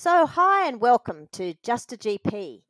So, 0.00 0.26
hi 0.26 0.68
and 0.68 0.80
welcome 0.80 1.26
to 1.32 1.54
Just 1.64 1.92
a 1.92 1.96
GP. 1.96 2.62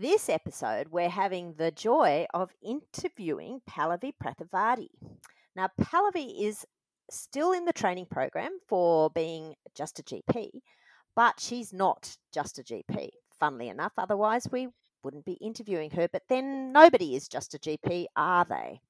This 0.00 0.30
episode, 0.30 0.88
we're 0.88 1.10
having 1.10 1.52
the 1.58 1.70
joy 1.70 2.24
of 2.32 2.54
interviewing 2.64 3.60
Pallavi 3.68 4.12
Prathavadi. 4.18 4.88
Now, 5.54 5.68
Pallavi 5.78 6.46
is 6.46 6.64
still 7.10 7.52
in 7.52 7.66
the 7.66 7.74
training 7.74 8.06
program 8.10 8.60
for 8.66 9.10
being 9.10 9.56
just 9.76 9.98
a 9.98 10.02
GP, 10.02 10.48
but 11.14 11.38
she's 11.38 11.74
not 11.74 12.16
just 12.32 12.58
a 12.58 12.62
GP, 12.62 13.10
funnily 13.38 13.68
enough. 13.68 13.92
Otherwise, 13.98 14.48
we 14.50 14.68
wouldn't 15.04 15.26
be 15.26 15.34
interviewing 15.34 15.90
her. 15.90 16.08
But 16.10 16.22
then 16.30 16.72
nobody 16.72 17.14
is 17.14 17.28
just 17.28 17.52
a 17.52 17.58
GP, 17.58 18.06
are 18.16 18.46
they? 18.46 18.80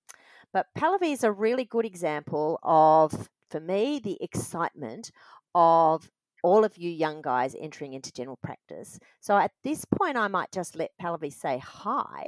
But 0.53 0.67
Pallavi 0.79 1.13
is 1.13 1.25
a 1.25 1.33
really 1.33 1.65
good 1.65 1.85
example 1.85 2.61
of, 2.63 3.29
for 3.51 3.59
me, 3.59 3.99
the 3.99 4.17
excitement 4.21 5.11
of 5.57 6.09
all 6.43 6.65
of 6.65 6.77
you 6.77 6.91
young 6.91 7.23
guys 7.23 7.55
entering 7.59 7.95
into 7.95 8.13
general 8.13 8.39
practice. 8.43 8.99
So 9.21 9.37
at 9.37 9.53
this 9.65 9.85
point, 9.85 10.17
I 10.17 10.29
might 10.29 10.53
just 10.53 10.77
let 10.77 10.91
Pallavi 11.01 11.33
say 11.33 11.59
hi. 11.59 12.27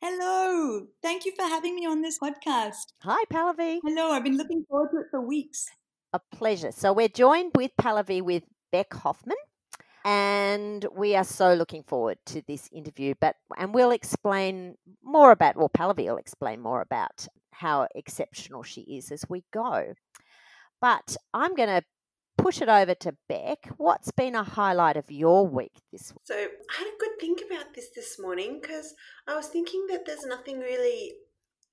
Hello. 0.00 0.86
Thank 1.00 1.24
you 1.24 1.32
for 1.36 1.42
having 1.42 1.76
me 1.76 1.86
on 1.86 2.02
this 2.02 2.18
podcast. 2.18 2.92
Hi, 3.02 3.22
Pallavi. 3.32 3.78
Hello. 3.84 4.10
I've 4.10 4.24
been 4.24 4.36
looking 4.36 4.64
forward 4.68 4.90
to 4.92 4.98
it 4.98 5.06
for 5.10 5.20
weeks. 5.20 5.68
A 6.12 6.20
pleasure. 6.34 6.72
So 6.72 6.92
we're 6.92 7.08
joined 7.08 7.52
with 7.54 7.70
Pallavi 7.80 8.20
with 8.20 8.42
Bek 8.72 8.92
Hoffman. 8.92 9.36
And 10.04 10.84
we 10.96 11.14
are 11.14 11.22
so 11.22 11.54
looking 11.54 11.84
forward 11.84 12.18
to 12.26 12.42
this 12.48 12.68
interview. 12.72 13.14
But 13.20 13.36
and 13.56 13.72
we'll 13.72 13.92
explain 13.92 14.74
more 15.04 15.30
about, 15.30 15.56
well, 15.56 15.68
Pallavi 15.68 16.06
will 16.06 16.16
explain 16.16 16.60
more 16.60 16.80
about 16.80 17.28
how 17.52 17.86
exceptional 17.94 18.64
she 18.64 18.80
is 18.80 19.12
as 19.12 19.24
we 19.28 19.44
go. 19.52 19.94
But 20.80 21.16
I'm 21.32 21.54
going 21.54 21.68
to 21.68 21.82
push 22.36 22.60
it 22.60 22.68
over 22.68 22.94
to 22.94 23.16
Bek. 23.28 23.70
What's 23.76 24.10
been 24.12 24.34
a 24.34 24.42
highlight 24.42 24.96
of 24.96 25.10
your 25.10 25.46
week 25.46 25.72
this 25.92 26.12
week? 26.12 26.20
So 26.24 26.34
I 26.34 26.78
had 26.78 26.86
a 26.86 26.98
good 26.98 27.18
think 27.20 27.42
about 27.46 27.74
this 27.74 27.88
this 27.94 28.18
morning 28.18 28.60
because 28.60 28.94
I 29.28 29.36
was 29.36 29.46
thinking 29.46 29.86
that 29.90 30.04
there's 30.06 30.26
nothing 30.26 30.58
really 30.58 31.12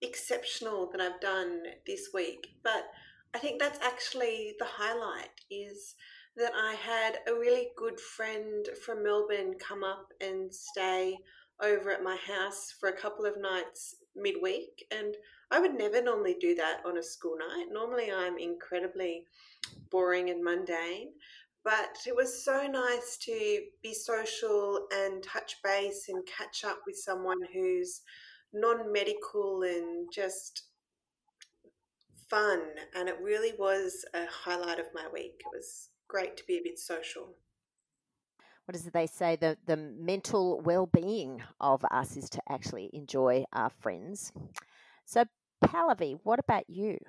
exceptional 0.01 0.89
that 0.91 1.01
I've 1.01 1.19
done 1.19 1.63
this 1.85 2.09
week, 2.13 2.55
but 2.63 2.89
I 3.33 3.39
think 3.39 3.59
that's 3.59 3.79
actually 3.83 4.55
the 4.59 4.65
highlight 4.65 5.29
is 5.51 5.95
that 6.37 6.51
I 6.55 6.73
had 6.73 7.19
a 7.27 7.37
really 7.37 7.69
good 7.75 7.99
friend 7.99 8.65
from 8.85 9.03
Melbourne 9.03 9.55
come 9.59 9.83
up 9.83 10.07
and 10.21 10.53
stay 10.53 11.17
over 11.61 11.91
at 11.91 12.03
my 12.03 12.15
house 12.15 12.73
for 12.79 12.89
a 12.89 12.97
couple 12.97 13.25
of 13.25 13.39
nights 13.39 13.95
midweek 14.15 14.85
and 14.91 15.15
I 15.51 15.59
would 15.59 15.73
never 15.73 16.01
normally 16.01 16.37
do 16.39 16.55
that 16.55 16.81
on 16.85 16.97
a 16.97 17.03
school 17.03 17.35
night. 17.37 17.67
Normally 17.71 18.11
I'm 18.11 18.37
incredibly 18.37 19.25
boring 19.91 20.29
and 20.29 20.43
mundane. 20.43 21.11
But 21.63 21.97
it 22.07 22.15
was 22.15 22.43
so 22.45 22.67
nice 22.67 23.17
to 23.23 23.61
be 23.83 23.93
social 23.93 24.87
and 24.93 25.21
touch 25.21 25.57
base 25.63 26.05
and 26.07 26.25
catch 26.25 26.63
up 26.63 26.79
with 26.87 26.97
someone 26.97 27.39
who's 27.53 28.01
non 28.53 28.91
medical 28.91 29.63
and 29.63 30.07
just 30.13 30.63
fun. 32.29 32.61
And 32.95 33.09
it 33.09 33.17
really 33.21 33.53
was 33.59 34.05
a 34.13 34.25
highlight 34.25 34.79
of 34.79 34.87
my 34.93 35.07
week. 35.11 35.41
It 35.41 35.51
was 35.53 35.89
great 36.07 36.37
to 36.37 36.45
be 36.45 36.57
a 36.57 36.63
bit 36.63 36.79
social. 36.79 37.35
What 38.65 38.75
is 38.75 38.85
it 38.85 38.93
they 38.93 39.07
say? 39.07 39.35
The, 39.35 39.57
the 39.65 39.77
mental 39.77 40.61
well 40.61 40.85
being 40.85 41.41
of 41.59 41.83
us 41.89 42.15
is 42.15 42.29
to 42.31 42.41
actually 42.49 42.89
enjoy 42.93 43.45
our 43.51 43.71
friends. 43.71 44.31
So, 45.05 45.25
Pallavi, 45.63 46.19
what 46.23 46.39
about 46.39 46.69
you? 46.69 46.99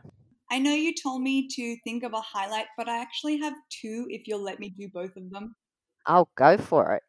I 0.51 0.59
know 0.59 0.73
you 0.73 0.93
told 1.01 1.23
me 1.23 1.49
to 1.49 1.77
think 1.85 2.03
of 2.03 2.13
a 2.13 2.21
highlight, 2.21 2.67
but 2.77 2.89
I 2.89 3.01
actually 3.01 3.39
have 3.39 3.55
two 3.71 4.07
if 4.11 4.27
you'll 4.27 4.43
let 4.43 4.59
me 4.59 4.71
do 4.71 4.89
both 4.93 5.17
of 5.17 5.31
them. 5.31 5.55
I'll 6.07 6.31
go 6.37 6.57
for 6.59 6.95
it. 6.95 7.03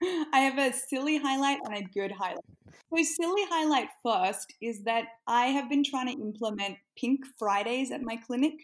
I 0.32 0.40
have 0.40 0.58
a 0.58 0.76
silly 0.76 1.18
highlight 1.18 1.58
and 1.64 1.76
a 1.76 1.88
good 1.92 2.12
highlight. 2.12 2.38
So, 2.94 3.02
silly 3.02 3.42
highlight 3.50 3.88
first 4.04 4.54
is 4.62 4.82
that 4.84 5.04
I 5.26 5.46
have 5.46 5.68
been 5.68 5.82
trying 5.82 6.06
to 6.06 6.22
implement 6.22 6.76
Pink 6.96 7.20
Fridays 7.38 7.90
at 7.90 8.02
my 8.02 8.16
clinic 8.16 8.54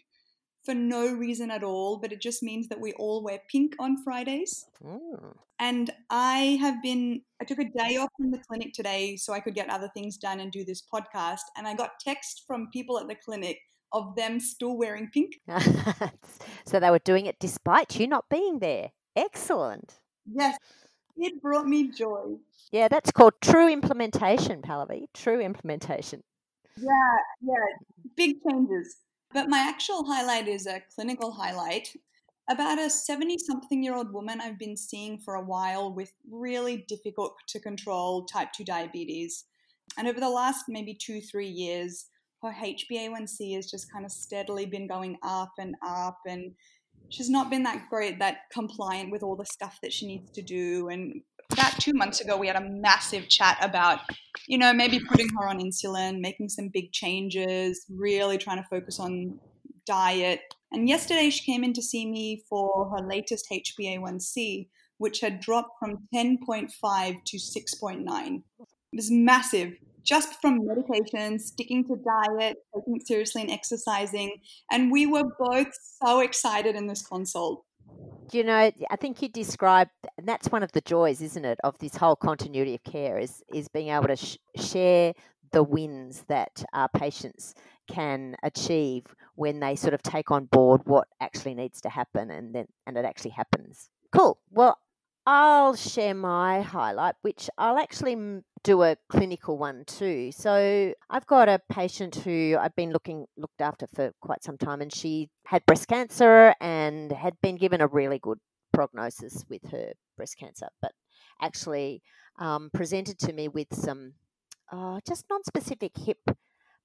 for 0.63 0.73
no 0.73 1.13
reason 1.13 1.51
at 1.51 1.63
all, 1.63 1.97
but 1.97 2.11
it 2.11 2.21
just 2.21 2.41
means 2.41 2.67
that 2.69 2.79
we 2.79 2.93
all 2.93 3.23
wear 3.23 3.39
pink 3.51 3.75
on 3.79 4.03
Fridays. 4.03 4.65
Mm. 4.83 5.35
And 5.59 5.91
I 6.09 6.57
have 6.59 6.81
been, 6.81 7.21
I 7.39 7.45
took 7.45 7.59
a 7.59 7.65
day 7.65 7.97
off 7.97 8.09
from 8.17 8.31
the 8.31 8.39
clinic 8.39 8.73
today 8.73 9.15
so 9.15 9.31
I 9.31 9.39
could 9.39 9.53
get 9.53 9.69
other 9.69 9.89
things 9.93 10.17
done 10.17 10.39
and 10.39 10.51
do 10.51 10.65
this 10.65 10.81
podcast. 10.81 11.41
And 11.55 11.67
I 11.67 11.75
got 11.75 11.99
text 11.99 12.43
from 12.47 12.69
people 12.73 12.99
at 12.99 13.07
the 13.07 13.15
clinic 13.15 13.59
of 13.95 14.15
them 14.15 14.39
still 14.39 14.77
wearing 14.77 15.09
pink. 15.11 15.39
so 16.65 16.79
they 16.79 16.91
were 16.91 16.99
doing 16.99 17.25
it 17.25 17.37
despite 17.39 17.99
you 17.99 18.07
not 18.07 18.25
being 18.29 18.59
there. 18.59 18.91
Excellent. 19.15 19.99
Yes, 20.31 20.57
it 21.15 21.41
brought 21.41 21.65
me 21.65 21.89
joy. 21.91 22.35
Yeah, 22.71 22.89
that's 22.89 23.11
called 23.11 23.33
true 23.41 23.71
implementation, 23.71 24.61
Pallavi. 24.61 25.05
True 25.13 25.39
implementation. 25.39 26.23
Yeah, 26.77 27.17
yeah, 27.41 27.55
big 28.17 28.35
changes. 28.47 28.97
But 29.33 29.47
my 29.49 29.59
actual 29.59 30.05
highlight 30.05 30.47
is 30.47 30.67
a 30.67 30.83
clinical 30.93 31.31
highlight 31.31 31.87
about 32.49 32.77
a 32.77 32.89
70 32.89 33.37
something 33.39 33.81
year 33.81 33.95
old 33.95 34.13
woman 34.13 34.41
I've 34.41 34.59
been 34.59 34.77
seeing 34.77 35.17
for 35.19 35.35
a 35.35 35.45
while 35.45 35.93
with 35.93 36.11
really 36.29 36.85
difficult 36.87 37.35
to 37.47 37.59
control 37.59 38.25
type 38.25 38.49
2 38.55 38.65
diabetes. 38.65 39.45
And 39.97 40.07
over 40.07 40.19
the 40.19 40.29
last 40.29 40.65
maybe 40.67 40.93
two, 40.93 41.21
three 41.21 41.47
years, 41.47 42.07
her 42.41 42.51
HbA1c 42.51 43.55
has 43.55 43.69
just 43.69 43.91
kind 43.91 44.05
of 44.05 44.11
steadily 44.11 44.65
been 44.65 44.87
going 44.87 45.17
up 45.23 45.51
and 45.57 45.75
up 45.85 46.19
and 46.27 46.53
she's 47.09 47.29
not 47.29 47.49
been 47.49 47.63
that 47.63 47.89
great 47.89 48.19
that 48.19 48.37
compliant 48.51 49.11
with 49.11 49.23
all 49.23 49.35
the 49.35 49.45
stuff 49.45 49.77
that 49.81 49.93
she 49.93 50.07
needs 50.07 50.31
to 50.31 50.41
do 50.41 50.89
and 50.89 51.21
about 51.51 51.79
two 51.79 51.93
months 51.93 52.21
ago 52.21 52.37
we 52.37 52.47
had 52.47 52.55
a 52.55 52.69
massive 52.69 53.29
chat 53.29 53.57
about 53.61 53.99
you 54.47 54.57
know 54.57 54.73
maybe 54.73 54.99
putting 54.99 55.27
her 55.37 55.47
on 55.47 55.59
insulin 55.59 56.19
making 56.19 56.49
some 56.49 56.69
big 56.73 56.91
changes 56.91 57.85
really 57.89 58.37
trying 58.37 58.57
to 58.61 58.67
focus 58.69 58.99
on 58.99 59.39
diet 59.85 60.41
and 60.71 60.89
yesterday 60.89 61.29
she 61.29 61.45
came 61.45 61.63
in 61.63 61.73
to 61.73 61.81
see 61.81 62.09
me 62.09 62.43
for 62.49 62.89
her 62.89 63.07
latest 63.07 63.45
hba1c 63.51 64.67
which 64.97 65.19
had 65.19 65.39
dropped 65.39 65.77
from 65.79 66.07
10.5 66.13 67.23
to 67.25 67.37
6.9 67.37 68.43
it 68.59 68.65
was 68.93 69.11
massive 69.11 69.73
just 70.05 70.39
from 70.39 70.65
medication, 70.65 71.39
sticking 71.39 71.83
to 71.85 71.95
diet, 71.95 72.57
taking 72.73 72.95
it 72.95 73.07
seriously, 73.07 73.41
and 73.41 73.51
exercising. 73.51 74.37
And 74.71 74.91
we 74.91 75.07
were 75.07 75.23
both 75.39 75.71
so 76.03 76.19
excited 76.19 76.75
in 76.75 76.87
this 76.87 77.05
consult. 77.05 77.65
You 78.31 78.43
know, 78.43 78.71
I 78.89 78.95
think 78.99 79.21
you 79.21 79.29
described, 79.29 79.91
and 80.17 80.27
that's 80.27 80.49
one 80.49 80.63
of 80.63 80.71
the 80.71 80.81
joys, 80.81 81.21
isn't 81.21 81.45
it, 81.45 81.59
of 81.63 81.77
this 81.79 81.95
whole 81.95 82.15
continuity 82.15 82.75
of 82.75 82.83
care 82.83 83.19
is 83.19 83.43
is 83.53 83.67
being 83.67 83.89
able 83.89 84.07
to 84.07 84.15
sh- 84.15 84.37
share 84.55 85.13
the 85.51 85.63
wins 85.63 86.25
that 86.27 86.63
our 86.73 86.89
patients 86.89 87.53
can 87.87 88.35
achieve 88.43 89.03
when 89.35 89.59
they 89.59 89.75
sort 89.75 89.93
of 89.93 90.01
take 90.01 90.31
on 90.31 90.45
board 90.45 90.81
what 90.85 91.07
actually 91.21 91.53
needs 91.53 91.81
to 91.81 91.89
happen, 91.89 92.31
and 92.31 92.55
then 92.55 92.65
and 92.87 92.97
it 92.97 93.05
actually 93.05 93.31
happens. 93.31 93.89
Cool. 94.11 94.39
Well, 94.49 94.79
I'll 95.27 95.75
share 95.75 96.13
my 96.15 96.61
highlight, 96.61 97.15
which 97.21 97.49
I'll 97.57 97.77
actually 97.77 98.15
do 98.65 98.81
a 98.81 98.97
clinical 99.09 99.57
one 99.57 99.85
too. 99.85 100.31
So 100.31 100.91
I've 101.09 101.27
got 101.27 101.47
a 101.47 101.61
patient 101.69 102.15
who 102.15 102.57
I've 102.59 102.75
been 102.75 102.91
looking 102.91 103.27
looked 103.37 103.61
after 103.61 103.85
for 103.87 104.11
quite 104.21 104.43
some 104.43 104.57
time, 104.57 104.81
and 104.81 104.93
she 104.93 105.29
had 105.45 105.65
breast 105.67 105.87
cancer 105.87 106.53
and 106.59 107.11
had 107.11 107.39
been 107.41 107.57
given 107.57 107.79
a 107.79 107.87
really 107.87 108.19
good 108.19 108.39
prognosis 108.73 109.45
with 109.49 109.69
her 109.71 109.93
breast 110.17 110.37
cancer, 110.39 110.67
but 110.81 110.91
actually 111.39 112.01
um, 112.39 112.71
presented 112.73 113.19
to 113.19 113.33
me 113.33 113.47
with 113.47 113.67
some 113.71 114.13
uh, 114.71 114.99
just 115.07 115.25
non-specific 115.29 115.91
hip 115.95 116.19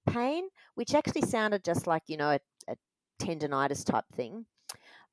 pain, 0.06 0.48
which 0.74 0.94
actually 0.94 1.22
sounded 1.22 1.64
just 1.64 1.86
like 1.86 2.02
you 2.06 2.18
know 2.18 2.30
a, 2.30 2.40
a 2.68 2.76
tendonitis 3.20 3.84
type 3.84 4.04
thing 4.14 4.44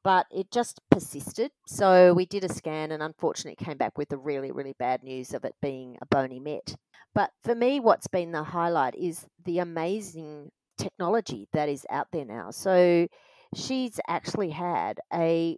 but 0.07 0.25
it 0.31 0.49
just 0.53 0.79
persisted. 0.89 1.51
So 1.65 2.13
we 2.13 2.25
did 2.25 2.45
a 2.45 2.53
scan 2.53 2.93
and 2.93 3.03
unfortunately 3.03 3.61
came 3.61 3.75
back 3.75 3.97
with 3.97 4.07
the 4.07 4.17
really, 4.17 4.53
really 4.53 4.73
bad 4.79 5.03
news 5.03 5.33
of 5.33 5.43
it 5.43 5.53
being 5.61 5.97
a 6.01 6.05
bony 6.05 6.39
met. 6.39 6.77
But 7.13 7.31
for 7.43 7.53
me, 7.53 7.81
what's 7.81 8.07
been 8.07 8.31
the 8.31 8.43
highlight 8.43 8.95
is 8.95 9.25
the 9.43 9.59
amazing 9.59 10.51
technology 10.77 11.49
that 11.51 11.67
is 11.67 11.85
out 11.89 12.07
there 12.13 12.23
now. 12.23 12.51
So 12.51 13.09
she's 13.53 13.99
actually 14.07 14.51
had 14.51 15.01
a 15.13 15.57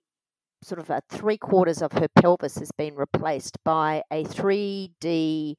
sort 0.63 0.79
of 0.79 0.89
a 0.89 1.03
three 1.11 1.37
quarters 1.37 1.83
of 1.83 1.91
her 1.91 2.07
pelvis 2.19 2.57
has 2.57 2.71
been 2.75 2.95
replaced 2.95 3.55
by 3.63 4.01
a 4.11 4.23
3D 4.23 5.57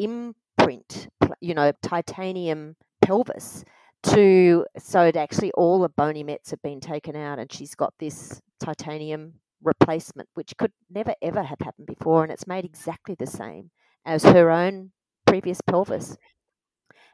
imprint, 0.00 1.06
you 1.40 1.54
know, 1.54 1.70
titanium 1.84 2.74
pelvis 3.00 3.64
to 4.04 4.64
so 4.78 5.02
it 5.02 5.16
actually 5.16 5.50
all 5.52 5.80
the 5.80 5.88
bony 5.88 6.22
mets 6.22 6.50
have 6.50 6.62
been 6.62 6.80
taken 6.80 7.16
out 7.16 7.38
and 7.38 7.52
she's 7.52 7.74
got 7.74 7.92
this 7.98 8.40
titanium 8.60 9.34
replacement 9.62 10.28
which 10.34 10.56
could 10.58 10.72
never 10.90 11.14
ever 11.22 11.42
have 11.42 11.58
happened 11.60 11.86
before 11.86 12.22
and 12.22 12.30
it's 12.30 12.46
made 12.46 12.64
exactly 12.64 13.16
the 13.18 13.26
same 13.26 13.70
as 14.04 14.22
her 14.24 14.50
own 14.50 14.90
previous 15.26 15.60
pelvis. 15.60 16.16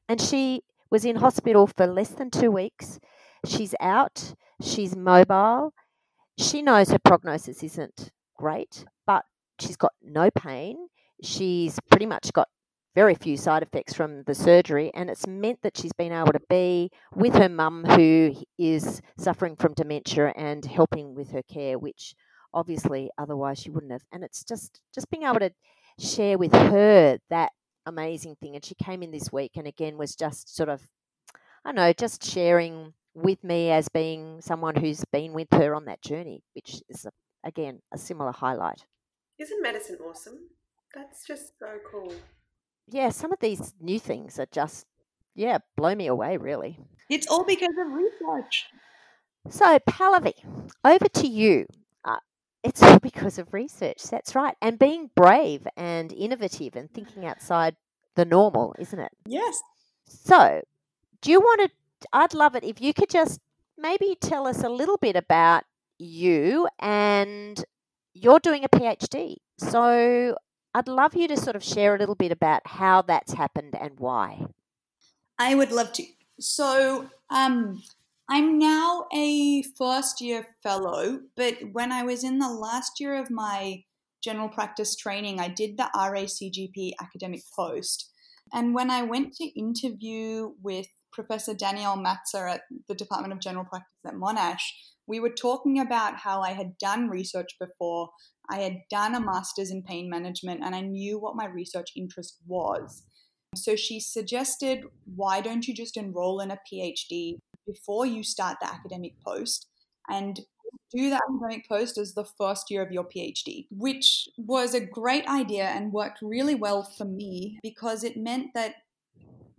And 0.08 0.20
she 0.20 0.62
was 0.90 1.04
in 1.04 1.16
hospital 1.16 1.66
for 1.66 1.86
less 1.86 2.10
than 2.10 2.30
two 2.30 2.50
weeks. 2.50 2.98
She's 3.46 3.74
out. 3.80 4.34
She's 4.60 4.96
mobile. 4.96 5.72
She 6.38 6.62
knows 6.62 6.90
her 6.90 6.98
prognosis 6.98 7.62
isn't 7.62 8.10
great, 8.36 8.84
but 9.06 9.24
she's 9.58 9.76
got 9.76 9.92
no 10.02 10.30
pain. 10.30 10.88
She's 11.22 11.78
pretty 11.90 12.06
much 12.06 12.32
got 12.32 12.48
very 12.94 13.14
few 13.14 13.36
side 13.36 13.62
effects 13.62 13.94
from 13.94 14.24
the 14.24 14.34
surgery, 14.34 14.90
and 14.94 15.08
it's 15.08 15.26
meant 15.26 15.62
that 15.62 15.76
she's 15.76 15.92
been 15.92 16.12
able 16.12 16.32
to 16.32 16.40
be 16.48 16.90
with 17.14 17.34
her 17.34 17.48
mum 17.48 17.84
who 17.84 18.34
is 18.58 19.00
suffering 19.18 19.56
from 19.56 19.74
dementia 19.74 20.32
and 20.36 20.64
helping 20.64 21.14
with 21.14 21.30
her 21.30 21.42
care, 21.42 21.78
which 21.78 22.14
obviously 22.52 23.10
otherwise 23.18 23.60
she 23.60 23.70
wouldn't 23.70 23.92
have. 23.92 24.04
And 24.12 24.24
it's 24.24 24.44
just 24.44 24.80
just 24.94 25.10
being 25.10 25.22
able 25.22 25.40
to 25.40 25.52
share 25.98 26.38
with 26.38 26.52
her 26.52 27.18
that 27.30 27.52
amazing 27.86 28.36
thing. 28.40 28.54
And 28.54 28.64
she 28.64 28.74
came 28.74 29.02
in 29.02 29.10
this 29.10 29.32
week 29.32 29.52
and 29.56 29.66
again 29.66 29.96
was 29.96 30.16
just 30.16 30.54
sort 30.54 30.68
of, 30.68 30.82
I 31.64 31.68
don't 31.68 31.76
know, 31.76 31.92
just 31.92 32.24
sharing 32.24 32.94
with 33.14 33.42
me 33.42 33.70
as 33.70 33.88
being 33.88 34.40
someone 34.40 34.76
who's 34.76 35.04
been 35.12 35.32
with 35.32 35.48
her 35.52 35.74
on 35.74 35.84
that 35.86 36.02
journey, 36.02 36.42
which 36.54 36.82
is 36.88 37.06
again 37.44 37.80
a 37.92 37.98
similar 37.98 38.32
highlight. 38.32 38.84
Isn't 39.38 39.62
medicine 39.62 39.98
awesome? 40.04 40.50
That's 40.94 41.26
just 41.26 41.58
so 41.58 41.78
cool. 41.90 42.12
Yeah, 42.90 43.10
some 43.10 43.32
of 43.32 43.38
these 43.38 43.72
new 43.80 44.00
things 44.00 44.38
are 44.38 44.48
just, 44.50 44.86
yeah, 45.34 45.58
blow 45.76 45.94
me 45.94 46.08
away, 46.08 46.36
really. 46.36 46.78
It's 47.08 47.26
all 47.28 47.44
because 47.44 47.76
of 47.78 47.92
research. 47.92 48.66
So, 49.48 49.78
Pallavi, 49.78 50.34
over 50.84 51.08
to 51.08 51.26
you. 51.26 51.66
Uh, 52.04 52.16
it's 52.62 52.82
all 52.82 52.98
because 52.98 53.38
of 53.38 53.54
research. 53.54 54.02
That's 54.10 54.34
right. 54.34 54.56
And 54.60 54.78
being 54.78 55.10
brave 55.14 55.66
and 55.76 56.12
innovative 56.12 56.76
and 56.76 56.92
thinking 56.92 57.24
outside 57.24 57.76
the 58.16 58.24
normal, 58.24 58.74
isn't 58.78 58.98
it? 58.98 59.12
Yes. 59.26 59.60
So, 60.06 60.62
do 61.22 61.30
you 61.30 61.40
want 61.40 61.62
to? 61.62 61.70
I'd 62.12 62.34
love 62.34 62.54
it 62.56 62.64
if 62.64 62.80
you 62.80 62.92
could 62.92 63.10
just 63.10 63.40
maybe 63.78 64.16
tell 64.20 64.46
us 64.46 64.62
a 64.62 64.68
little 64.68 64.98
bit 64.98 65.16
about 65.16 65.64
you 65.98 66.68
and 66.78 67.62
you're 68.14 68.40
doing 68.40 68.64
a 68.64 68.68
PhD. 68.68 69.36
So, 69.58 70.36
I'd 70.74 70.88
love 70.88 71.16
you 71.16 71.26
to 71.28 71.36
sort 71.36 71.56
of 71.56 71.64
share 71.64 71.94
a 71.94 71.98
little 71.98 72.14
bit 72.14 72.30
about 72.30 72.62
how 72.66 73.02
that's 73.02 73.32
happened 73.32 73.74
and 73.78 73.98
why. 73.98 74.44
I 75.38 75.54
would 75.54 75.72
love 75.72 75.92
to. 75.94 76.04
So, 76.38 77.10
um, 77.30 77.82
I'm 78.28 78.58
now 78.58 79.06
a 79.12 79.62
first 79.76 80.20
year 80.20 80.46
fellow, 80.62 81.20
but 81.36 81.56
when 81.72 81.90
I 81.90 82.04
was 82.04 82.22
in 82.22 82.38
the 82.38 82.48
last 82.48 83.00
year 83.00 83.16
of 83.16 83.28
my 83.28 83.82
general 84.22 84.48
practice 84.48 84.94
training, 84.94 85.40
I 85.40 85.48
did 85.48 85.76
the 85.76 85.90
RACGP 85.96 86.92
academic 87.02 87.40
post. 87.56 88.12
And 88.52 88.72
when 88.72 88.88
I 88.88 89.02
went 89.02 89.34
to 89.34 89.58
interview 89.58 90.52
with 90.62 90.86
Professor 91.12 91.54
Danielle 91.54 91.96
Mazza 91.96 92.54
at 92.54 92.62
the 92.88 92.94
Department 92.94 93.32
of 93.32 93.40
General 93.40 93.64
Practice 93.64 93.90
at 94.06 94.14
Monash, 94.14 94.62
we 95.08 95.18
were 95.18 95.30
talking 95.30 95.80
about 95.80 96.16
how 96.16 96.40
I 96.40 96.52
had 96.52 96.78
done 96.78 97.08
research 97.08 97.56
before, 97.58 98.10
I 98.50 98.60
had 98.60 98.82
done 98.90 99.14
a 99.14 99.20
master's 99.20 99.70
in 99.70 99.82
pain 99.82 100.10
management 100.10 100.62
and 100.64 100.74
I 100.74 100.80
knew 100.80 101.18
what 101.18 101.36
my 101.36 101.46
research 101.46 101.90
interest 101.96 102.38
was. 102.46 103.04
So 103.56 103.76
she 103.76 104.00
suggested, 104.00 104.84
why 105.16 105.40
don't 105.40 105.66
you 105.66 105.74
just 105.74 105.96
enroll 105.96 106.40
in 106.40 106.50
a 106.50 106.58
PhD 106.72 107.38
before 107.66 108.06
you 108.06 108.22
start 108.22 108.58
the 108.60 108.68
academic 108.68 109.14
post 109.24 109.66
and 110.08 110.40
do 110.92 111.10
the 111.10 111.20
academic 111.28 111.68
post 111.68 111.98
as 111.98 112.14
the 112.14 112.26
first 112.38 112.70
year 112.70 112.82
of 112.82 112.92
your 112.92 113.04
PhD, 113.04 113.66
which 113.70 114.28
was 114.36 114.74
a 114.74 114.80
great 114.80 115.26
idea 115.26 115.64
and 115.64 115.92
worked 115.92 116.18
really 116.22 116.54
well 116.54 116.82
for 116.82 117.04
me 117.04 117.58
because 117.62 118.04
it 118.04 118.16
meant 118.16 118.48
that 118.54 118.74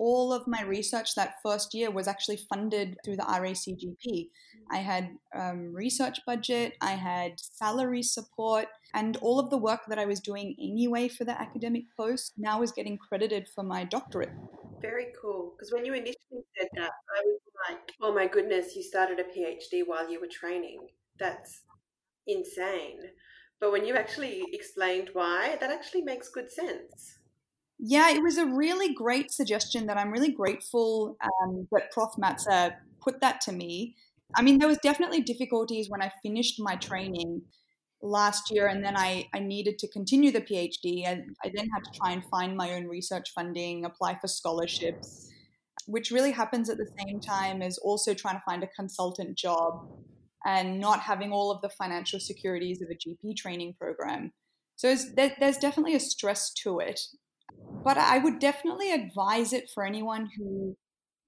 all 0.01 0.33
of 0.33 0.47
my 0.47 0.63
research 0.63 1.13
that 1.13 1.35
first 1.43 1.75
year 1.75 1.91
was 1.91 2.07
actually 2.07 2.39
funded 2.51 2.97
through 3.05 3.15
the 3.15 3.21
RACGP. 3.21 4.29
I 4.71 4.77
had 4.77 5.09
um, 5.35 5.71
research 5.75 6.19
budget, 6.25 6.73
I 6.81 6.93
had 6.93 7.33
salary 7.39 8.01
support, 8.01 8.65
and 8.95 9.17
all 9.17 9.39
of 9.39 9.51
the 9.51 9.59
work 9.59 9.81
that 9.89 9.99
I 9.99 10.07
was 10.07 10.19
doing 10.19 10.55
anyway 10.59 11.07
for 11.07 11.23
the 11.23 11.39
academic 11.39 11.83
post 11.95 12.33
now 12.35 12.59
was 12.59 12.71
getting 12.71 12.97
credited 12.97 13.47
for 13.53 13.63
my 13.63 13.83
doctorate. 13.83 14.31
Very 14.81 15.09
cool. 15.21 15.53
Because 15.55 15.71
when 15.71 15.85
you 15.85 15.93
initially 15.93 16.45
said 16.57 16.69
that, 16.73 16.89
I 17.15 17.21
was 17.23 17.39
like, 17.69 17.93
oh 18.01 18.11
my 18.11 18.25
goodness, 18.25 18.75
you 18.75 18.81
started 18.81 19.19
a 19.19 19.23
PhD 19.23 19.83
while 19.85 20.11
you 20.11 20.19
were 20.19 20.29
training. 20.31 20.79
That's 21.19 21.61
insane. 22.25 23.01
But 23.59 23.71
when 23.71 23.85
you 23.85 23.95
actually 23.95 24.41
explained 24.51 25.11
why, 25.13 25.57
that 25.61 25.69
actually 25.69 26.01
makes 26.01 26.27
good 26.29 26.51
sense. 26.51 27.19
Yeah, 27.83 28.11
it 28.11 28.21
was 28.21 28.37
a 28.37 28.45
really 28.45 28.93
great 28.93 29.31
suggestion 29.31 29.87
that 29.87 29.97
I'm 29.97 30.11
really 30.11 30.31
grateful 30.31 31.17
um, 31.23 31.67
that 31.71 31.91
Prof. 31.91 32.11
Mazza 32.15 32.75
put 33.01 33.19
that 33.21 33.41
to 33.41 33.51
me. 33.51 33.95
I 34.35 34.43
mean, 34.43 34.59
there 34.59 34.67
was 34.67 34.77
definitely 34.77 35.21
difficulties 35.21 35.89
when 35.89 36.01
I 36.01 36.11
finished 36.21 36.59
my 36.59 36.75
training 36.75 37.41
last 38.03 38.51
year 38.51 38.67
and 38.67 38.85
then 38.85 38.95
I, 38.95 39.27
I 39.33 39.39
needed 39.39 39.79
to 39.79 39.87
continue 39.87 40.31
the 40.31 40.41
PhD. 40.41 41.07
And 41.07 41.35
I 41.43 41.51
then 41.53 41.67
had 41.69 41.83
to 41.91 41.99
try 41.99 42.11
and 42.11 42.23
find 42.25 42.55
my 42.55 42.73
own 42.73 42.85
research 42.85 43.31
funding, 43.33 43.83
apply 43.83 44.19
for 44.19 44.27
scholarships, 44.27 45.27
which 45.87 46.11
really 46.11 46.31
happens 46.31 46.69
at 46.69 46.77
the 46.77 46.89
same 46.99 47.19
time 47.19 47.63
as 47.63 47.79
also 47.79 48.13
trying 48.13 48.35
to 48.35 48.43
find 48.45 48.63
a 48.63 48.67
consultant 48.67 49.35
job 49.35 49.87
and 50.45 50.79
not 50.79 50.99
having 50.99 51.31
all 51.31 51.49
of 51.49 51.61
the 51.61 51.69
financial 51.69 52.19
securities 52.19 52.79
of 52.83 52.89
a 52.91 52.95
GP 52.95 53.35
training 53.35 53.73
program. 53.79 54.31
So 54.75 54.95
there's 55.15 55.57
definitely 55.57 55.95
a 55.95 55.99
stress 55.99 56.53
to 56.63 56.79
it 56.79 56.99
but 57.83 57.97
I 57.97 58.17
would 58.17 58.39
definitely 58.39 58.91
advise 58.91 59.53
it 59.53 59.69
for 59.73 59.85
anyone 59.85 60.29
who 60.37 60.75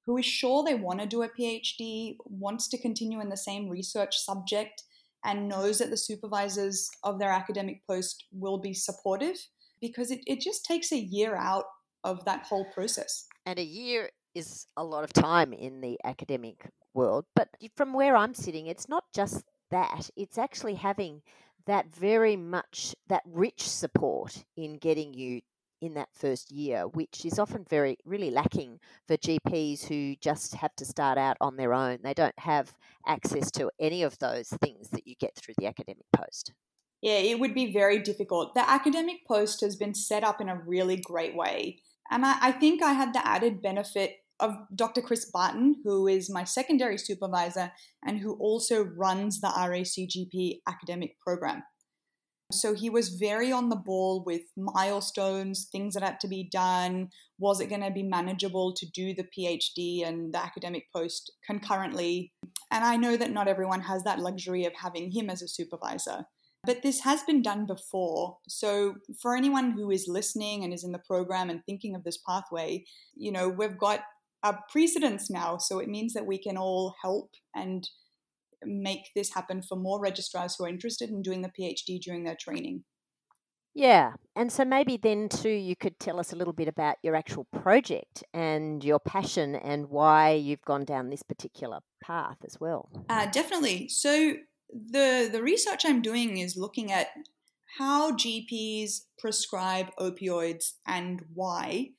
who 0.06 0.18
is 0.18 0.25
sure 0.25 0.63
they 0.63 0.75
want 0.75 1.00
to 1.00 1.06
do 1.06 1.24
a 1.24 1.30
PhD, 1.30 2.18
wants 2.25 2.68
to 2.68 2.77
continue 2.77 3.21
in 3.21 3.30
the 3.30 3.38
same 3.38 3.69
research 3.69 4.18
subject, 4.18 4.83
and 5.24 5.47
knows 5.47 5.77
that 5.77 5.89
the 5.89 5.97
supervisors 5.97 6.89
of 7.03 7.19
their 7.19 7.31
academic 7.31 7.81
post 7.88 8.25
will 8.31 8.57
be 8.57 8.74
supportive 8.74 9.38
because 9.80 10.12
it, 10.12 10.19
it 10.25 10.41
just 10.41 10.65
takes 10.65 10.91
a 10.91 10.97
year 10.97 11.35
out 11.35 11.65
of 12.03 12.25
that 12.25 12.45
whole 12.45 12.65
process. 12.74 13.27
And 13.45 13.57
a 13.57 13.63
year 13.63 14.09
is 14.35 14.68
a 14.75 14.83
lot 14.83 15.03
of 15.03 15.13
time 15.13 15.53
in 15.53 15.81
the 15.81 15.97
academic 16.03 16.69
world. 16.94 17.25
But 17.35 17.50
from 17.75 17.94
where 17.94 18.15
I'm 18.15 18.33
sitting, 18.33 18.68
it's 18.68 18.89
not 18.89 19.06
just 19.13 19.44
that, 19.71 20.09
it's 20.15 20.38
actually 20.38 20.75
having 20.75 21.21
that 21.65 21.94
very 21.94 22.35
much, 22.35 22.94
that 23.07 23.24
rich 23.25 23.68
support 23.68 24.44
in 24.57 24.77
getting 24.77 25.13
you 25.13 25.41
in 25.83 25.95
that 25.95 26.07
first 26.13 26.50
year, 26.50 26.88
which 26.88 27.25
is 27.25 27.38
often 27.38 27.65
very, 27.69 27.97
really 28.06 28.31
lacking 28.31 28.80
for 29.06 29.18
GPs 29.18 29.85
who 29.85 30.15
just 30.21 30.56
have 30.56 30.74
to 30.77 30.85
start 30.85 31.18
out 31.18 31.35
on 31.41 31.57
their 31.57 31.74
own. 31.74 32.00
They 32.01 32.13
don't 32.13 32.39
have 32.39 32.74
access 33.06 33.51
to 33.51 33.69
any 33.81 34.01
of 34.01 34.18
those 34.19 34.47
things 34.47 34.89
that 34.91 35.06
you 35.06 35.15
get 35.19 35.35
through 35.35 35.56
the 35.57 35.68
academic 35.68 36.06
post. 36.15 36.53
Yeah, 37.01 37.18
it 37.18 37.38
would 37.38 37.53
be 37.53 37.74
very 37.74 38.00
difficult. 38.00 38.56
The 38.56 38.68
academic 38.68 39.27
post 39.27 39.59
has 39.59 39.75
been 39.75 39.94
set 39.94 40.23
up 40.23 40.40
in 40.40 40.47
a 40.47 40.61
really 40.66 40.95
great 40.95 41.35
way. 41.35 41.81
And 42.09 42.25
I, 42.25 42.37
I 42.40 42.52
think 42.54 42.81
I 42.81 42.94
had 42.94 43.13
the 43.13 43.28
added 43.28 43.61
benefit 43.61 44.16
of 44.40 44.56
Dr. 44.73 45.02
Chris 45.02 45.30
Barton, 45.30 45.75
who 45.83 46.07
is 46.07 46.30
my 46.30 46.45
secondary 46.45 46.97
supervisor 46.97 47.73
and 48.06 48.19
who 48.19 48.35
also 48.35 48.83
runs 48.83 49.42
the 49.42 49.47
RACGP 49.47 50.61
academic 50.66 51.19
program. 51.19 51.63
So 52.62 52.74
he 52.74 52.90
was 52.90 53.10
very 53.10 53.52
on 53.52 53.69
the 53.69 53.76
ball 53.76 54.24
with 54.26 54.42
milestones, 54.56 55.68
things 55.72 55.94
that 55.94 56.04
had 56.04 56.19
to 56.22 56.28
be 56.28 56.48
done. 56.52 57.10
Was 57.40 57.60
it 57.60 57.69
going 57.69 57.81
to 57.81 57.92
be 57.92 58.04
manageable 58.04 58.74
to 58.74 58.86
do 58.86 59.14
the 59.14 59.26
PhD 59.26 60.07
and 60.07 60.33
the 60.33 60.44
academic 60.44 60.86
post 60.95 61.31
concurrently? 61.45 62.31
And 62.72 62.83
I 62.83 62.95
know 62.95 63.18
that 63.18 63.31
not 63.31 63.48
everyone 63.48 63.81
has 63.81 64.04
that 64.04 64.19
luxury 64.19 64.66
of 64.66 64.74
having 64.76 65.12
him 65.12 65.30
as 65.30 65.42
a 65.42 65.48
supervisor. 65.48 66.26
But 66.66 66.81
this 66.81 67.02
has 67.02 67.24
been 67.24 67.42
done 67.42 67.66
before. 67.66 68.38
So, 68.48 68.95
for 69.22 69.36
anyone 69.36 69.72
who 69.72 69.92
is 69.92 70.07
listening 70.07 70.64
and 70.64 70.74
is 70.74 70.86
in 70.86 70.94
the 70.94 71.00
program 71.00 71.50
and 71.50 71.62
thinking 71.66 71.94
of 71.94 72.06
this 72.06 72.18
pathway, 72.18 72.86
you 73.16 73.33
know, 73.33 73.50
we've 73.50 73.78
got 73.78 74.00
a 74.44 74.56
precedence 74.72 75.30
now. 75.30 75.57
So, 75.57 75.80
it 75.80 75.90
means 75.90 76.14
that 76.14 76.26
we 76.26 76.38
can 76.38 76.56
all 76.56 76.95
help 77.02 77.31
and 77.54 77.90
make 78.65 79.11
this 79.15 79.33
happen 79.33 79.61
for 79.61 79.75
more 79.75 79.99
registrars 79.99 80.55
who 80.55 80.65
are 80.65 80.69
interested 80.69 81.09
in 81.09 81.21
doing 81.21 81.41
the 81.41 81.51
PhD 81.57 81.99
during 81.99 82.23
their 82.23 82.37
training. 82.39 82.83
Yeah, 83.75 84.13
and 84.35 84.51
so 84.51 84.63
maybe 84.63 84.97
then 84.97 85.29
too 85.29 85.49
you 85.49 85.75
could 85.75 85.99
tell 85.99 86.19
us 86.19 86.31
a 86.31 86.35
little 86.35 86.53
bit 86.53 86.67
about 86.67 86.97
your 87.01 87.15
actual 87.15 87.45
project 87.45 88.23
and 88.33 88.83
your 88.83 88.99
passion 88.99 89.55
and 89.55 89.89
why 89.89 90.33
you've 90.33 90.61
gone 90.61 90.85
down 90.85 91.09
this 91.09 91.23
particular 91.23 91.79
path 92.03 92.37
as 92.45 92.59
well. 92.59 92.89
Uh, 93.09 93.25
definitely. 93.31 93.87
So 93.87 94.33
the 94.69 95.27
the 95.31 95.41
research 95.41 95.85
I'm 95.85 96.01
doing 96.01 96.37
is 96.37 96.55
looking 96.55 96.91
at 96.91 97.07
how 97.79 98.11
GPs 98.11 99.01
prescribe 99.17 99.87
opioids 99.99 100.73
and 100.85 101.23
why, 101.33 101.89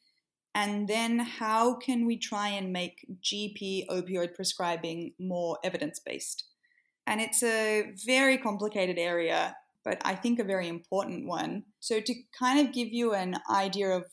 and 0.54 0.86
then 0.86 1.18
how 1.18 1.74
can 1.74 2.06
we 2.06 2.16
try 2.16 2.48
and 2.48 2.72
make 2.72 3.04
GP 3.20 3.86
opioid 3.88 4.34
prescribing 4.34 5.14
more 5.18 5.58
evidence 5.64 5.98
based. 5.98 6.44
And 7.06 7.20
it's 7.20 7.42
a 7.42 7.92
very 8.06 8.38
complicated 8.38 8.98
area, 8.98 9.56
but 9.84 10.00
I 10.04 10.14
think 10.14 10.38
a 10.38 10.44
very 10.44 10.68
important 10.68 11.26
one. 11.26 11.64
So, 11.80 12.00
to 12.00 12.14
kind 12.38 12.66
of 12.66 12.74
give 12.74 12.88
you 12.88 13.12
an 13.12 13.36
idea 13.50 13.90
of 13.90 14.04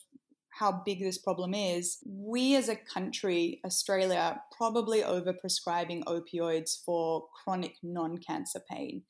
how 0.50 0.82
big 0.84 1.00
this 1.00 1.18
problem 1.18 1.54
is, 1.54 1.98
we 2.06 2.54
as 2.54 2.68
a 2.68 2.76
country, 2.76 3.60
Australia, 3.64 4.40
probably 4.56 5.00
overprescribing 5.02 6.04
opioids 6.04 6.82
for 6.84 7.26
chronic 7.42 7.76
non 7.82 8.18
cancer 8.18 8.60
pain. 8.70 9.02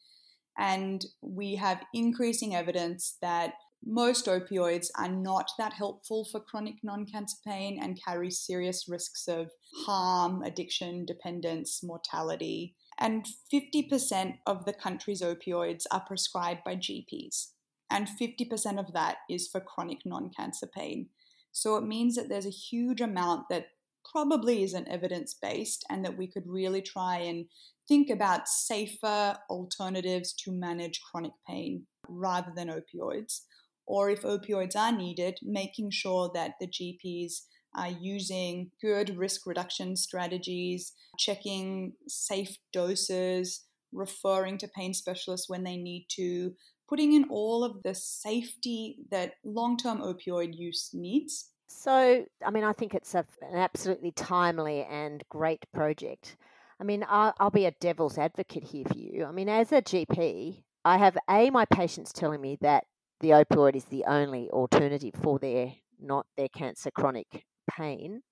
And 0.58 1.04
we 1.20 1.56
have 1.56 1.82
increasing 1.92 2.54
evidence 2.54 3.16
that 3.22 3.54
most 3.84 4.26
opioids 4.26 4.88
are 4.96 5.08
not 5.08 5.50
that 5.58 5.72
helpful 5.72 6.24
for 6.30 6.40
chronic 6.40 6.76
non 6.82 7.04
cancer 7.06 7.38
pain 7.44 7.78
and 7.82 8.00
carry 8.02 8.30
serious 8.30 8.88
risks 8.88 9.26
of 9.26 9.50
harm, 9.84 10.42
addiction, 10.42 11.04
dependence, 11.04 11.82
mortality. 11.82 12.74
And 13.02 13.26
50% 13.52 14.38
of 14.46 14.64
the 14.64 14.72
country's 14.72 15.22
opioids 15.22 15.86
are 15.90 16.04
prescribed 16.06 16.60
by 16.64 16.76
GPs. 16.76 17.48
And 17.90 18.06
50% 18.06 18.78
of 18.78 18.92
that 18.92 19.16
is 19.28 19.48
for 19.48 19.60
chronic 19.60 19.98
non 20.06 20.30
cancer 20.30 20.68
pain. 20.68 21.08
So 21.50 21.74
it 21.76 21.84
means 21.84 22.14
that 22.14 22.28
there's 22.28 22.46
a 22.46 22.50
huge 22.50 23.00
amount 23.00 23.48
that 23.50 23.66
probably 24.10 24.62
isn't 24.62 24.88
evidence 24.88 25.34
based 25.34 25.84
and 25.90 26.04
that 26.04 26.16
we 26.16 26.28
could 26.28 26.44
really 26.46 26.80
try 26.80 27.16
and 27.18 27.46
think 27.88 28.08
about 28.08 28.46
safer 28.46 29.36
alternatives 29.50 30.32
to 30.34 30.52
manage 30.52 31.00
chronic 31.10 31.32
pain 31.46 31.86
rather 32.08 32.52
than 32.54 32.68
opioids. 32.68 33.40
Or 33.84 34.10
if 34.10 34.22
opioids 34.22 34.76
are 34.76 34.92
needed, 34.92 35.38
making 35.42 35.90
sure 35.90 36.30
that 36.34 36.52
the 36.60 36.68
GPs 36.68 37.46
are 37.74 37.88
using 37.88 38.70
good 38.80 39.16
risk 39.16 39.46
reduction 39.46 39.96
strategies, 39.96 40.92
checking 41.18 41.92
safe 42.08 42.56
doses, 42.72 43.64
referring 43.92 44.58
to 44.58 44.68
pain 44.68 44.94
specialists 44.94 45.48
when 45.48 45.64
they 45.64 45.76
need 45.76 46.06
to, 46.08 46.54
putting 46.88 47.12
in 47.12 47.24
all 47.30 47.64
of 47.64 47.82
the 47.82 47.94
safety 47.94 48.98
that 49.10 49.34
long 49.44 49.76
term 49.76 49.98
opioid 49.98 50.56
use 50.56 50.90
needs. 50.92 51.50
So, 51.68 52.26
I 52.44 52.50
mean, 52.50 52.64
I 52.64 52.72
think 52.72 52.94
it's 52.94 53.14
a, 53.14 53.24
an 53.40 53.56
absolutely 53.56 54.12
timely 54.12 54.84
and 54.84 55.24
great 55.30 55.64
project. 55.72 56.36
I 56.78 56.84
mean, 56.84 57.04
I'll, 57.08 57.34
I'll 57.38 57.50
be 57.50 57.66
a 57.66 57.70
devil's 57.80 58.18
advocate 58.18 58.64
here 58.64 58.84
for 58.84 58.98
you. 58.98 59.24
I 59.24 59.32
mean, 59.32 59.48
as 59.48 59.72
a 59.72 59.80
GP, 59.80 60.64
I 60.84 60.98
have 60.98 61.16
A, 61.30 61.48
my 61.50 61.64
patients 61.64 62.12
telling 62.12 62.40
me 62.40 62.58
that 62.60 62.84
the 63.20 63.30
opioid 63.30 63.76
is 63.76 63.84
the 63.84 64.04
only 64.06 64.50
alternative 64.50 65.14
for 65.22 65.38
their 65.38 65.72
not 66.00 66.26
their 66.36 66.48
cancer 66.48 66.90
chronic 66.90 67.44
pain 67.70 68.22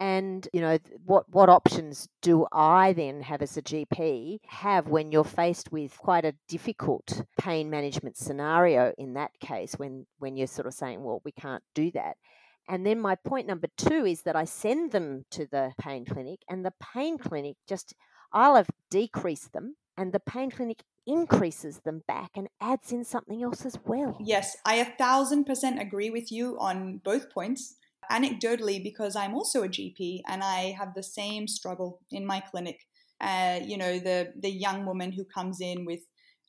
and 0.00 0.48
you 0.52 0.60
know 0.60 0.78
what 1.04 1.24
what 1.28 1.48
options 1.48 2.08
do 2.22 2.46
i 2.52 2.92
then 2.92 3.20
have 3.20 3.42
as 3.42 3.56
a 3.56 3.62
gp 3.62 4.38
have 4.46 4.88
when 4.88 5.12
you're 5.12 5.22
faced 5.22 5.70
with 5.70 5.96
quite 5.98 6.24
a 6.24 6.34
difficult 6.48 7.22
pain 7.38 7.70
management 7.70 8.16
scenario 8.16 8.92
in 8.98 9.14
that 9.14 9.30
case 9.40 9.74
when 9.74 10.06
when 10.18 10.36
you're 10.36 10.46
sort 10.46 10.66
of 10.66 10.74
saying 10.74 11.02
well 11.04 11.20
we 11.24 11.32
can't 11.32 11.62
do 11.74 11.90
that 11.92 12.16
and 12.68 12.86
then 12.86 13.00
my 13.00 13.14
point 13.14 13.46
number 13.46 13.68
two 13.76 14.04
is 14.04 14.22
that 14.22 14.34
i 14.34 14.44
send 14.44 14.90
them 14.90 15.24
to 15.30 15.46
the 15.52 15.72
pain 15.80 16.04
clinic 16.04 16.40
and 16.48 16.64
the 16.64 16.72
pain 16.92 17.16
clinic 17.16 17.56
just 17.68 17.94
i'll 18.32 18.56
have 18.56 18.70
decreased 18.90 19.52
them 19.52 19.76
and 19.96 20.12
the 20.12 20.20
pain 20.20 20.50
clinic 20.50 20.82
increases 21.06 21.80
them 21.80 22.02
back 22.06 22.30
and 22.36 22.48
adds 22.60 22.92
in 22.92 23.04
something 23.04 23.42
else 23.42 23.66
as 23.66 23.76
well. 23.84 24.16
Yes, 24.20 24.56
I 24.64 24.76
a 24.76 24.84
thousand 24.84 25.44
percent 25.44 25.80
agree 25.80 26.10
with 26.10 26.30
you 26.30 26.56
on 26.58 26.98
both 26.98 27.30
points. 27.30 27.76
Anecdotally, 28.10 28.82
because 28.82 29.16
I'm 29.16 29.34
also 29.34 29.62
a 29.62 29.68
GP 29.68 30.22
and 30.28 30.42
I 30.42 30.74
have 30.78 30.94
the 30.94 31.02
same 31.02 31.48
struggle 31.48 32.00
in 32.10 32.26
my 32.26 32.40
clinic. 32.40 32.80
Uh, 33.20 33.60
you 33.64 33.76
know, 33.76 33.98
the 33.98 34.32
the 34.38 34.50
young 34.50 34.84
woman 34.84 35.12
who 35.12 35.24
comes 35.24 35.60
in 35.60 35.84
with 35.84 36.00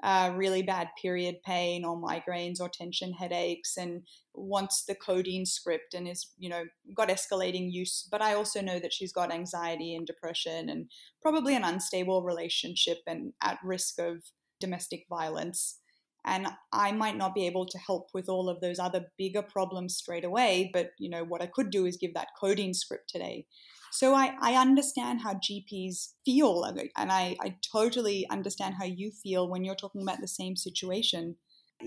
uh, 0.03 0.33
really 0.35 0.61
bad 0.61 0.89
period 1.01 1.37
pain 1.45 1.85
or 1.85 1.99
migraines 1.99 2.59
or 2.59 2.67
tension 2.67 3.13
headaches 3.13 3.77
and 3.77 4.01
wants 4.33 4.83
the 4.85 4.95
codeine 4.95 5.45
script 5.45 5.93
and 5.93 6.09
is, 6.09 6.31
you 6.37 6.49
know, 6.49 6.65
got 6.93 7.07
escalating 7.07 7.71
use. 7.71 8.05
But 8.11 8.21
I 8.21 8.33
also 8.33 8.61
know 8.61 8.79
that 8.79 8.91
she's 8.91 9.13
got 9.13 9.31
anxiety 9.31 9.95
and 9.95 10.05
depression 10.05 10.67
and 10.67 10.87
probably 11.21 11.55
an 11.55 11.63
unstable 11.63 12.21
relationship 12.21 12.97
and 13.07 13.31
at 13.41 13.59
risk 13.63 13.97
of 13.97 14.23
domestic 14.59 15.05
violence. 15.09 15.79
And 16.25 16.47
I 16.71 16.91
might 16.93 17.17
not 17.17 17.35
be 17.35 17.45
able 17.47 17.65
to 17.65 17.77
help 17.77 18.09
with 18.13 18.29
all 18.29 18.49
of 18.49 18.61
those 18.61 18.79
other 18.79 19.05
bigger 19.17 19.41
problems 19.41 19.97
straight 19.97 20.23
away, 20.23 20.69
but 20.73 20.91
you 20.97 21.09
know 21.09 21.23
what 21.23 21.41
I 21.41 21.47
could 21.47 21.69
do 21.69 21.85
is 21.85 21.97
give 21.97 22.13
that 22.13 22.29
codeine 22.39 22.73
script 22.73 23.09
today. 23.09 23.45
So 23.91 24.15
I, 24.15 24.33
I 24.41 24.55
understand 24.55 25.21
how 25.21 25.35
GPs 25.35 26.13
feel, 26.25 26.63
and 26.63 27.11
I, 27.11 27.35
I 27.39 27.57
totally 27.71 28.25
understand 28.31 28.75
how 28.79 28.85
you 28.85 29.11
feel 29.11 29.47
when 29.47 29.63
you're 29.63 29.75
talking 29.75 30.01
about 30.01 30.19
the 30.19 30.27
same 30.27 30.55
situation. 30.55 31.35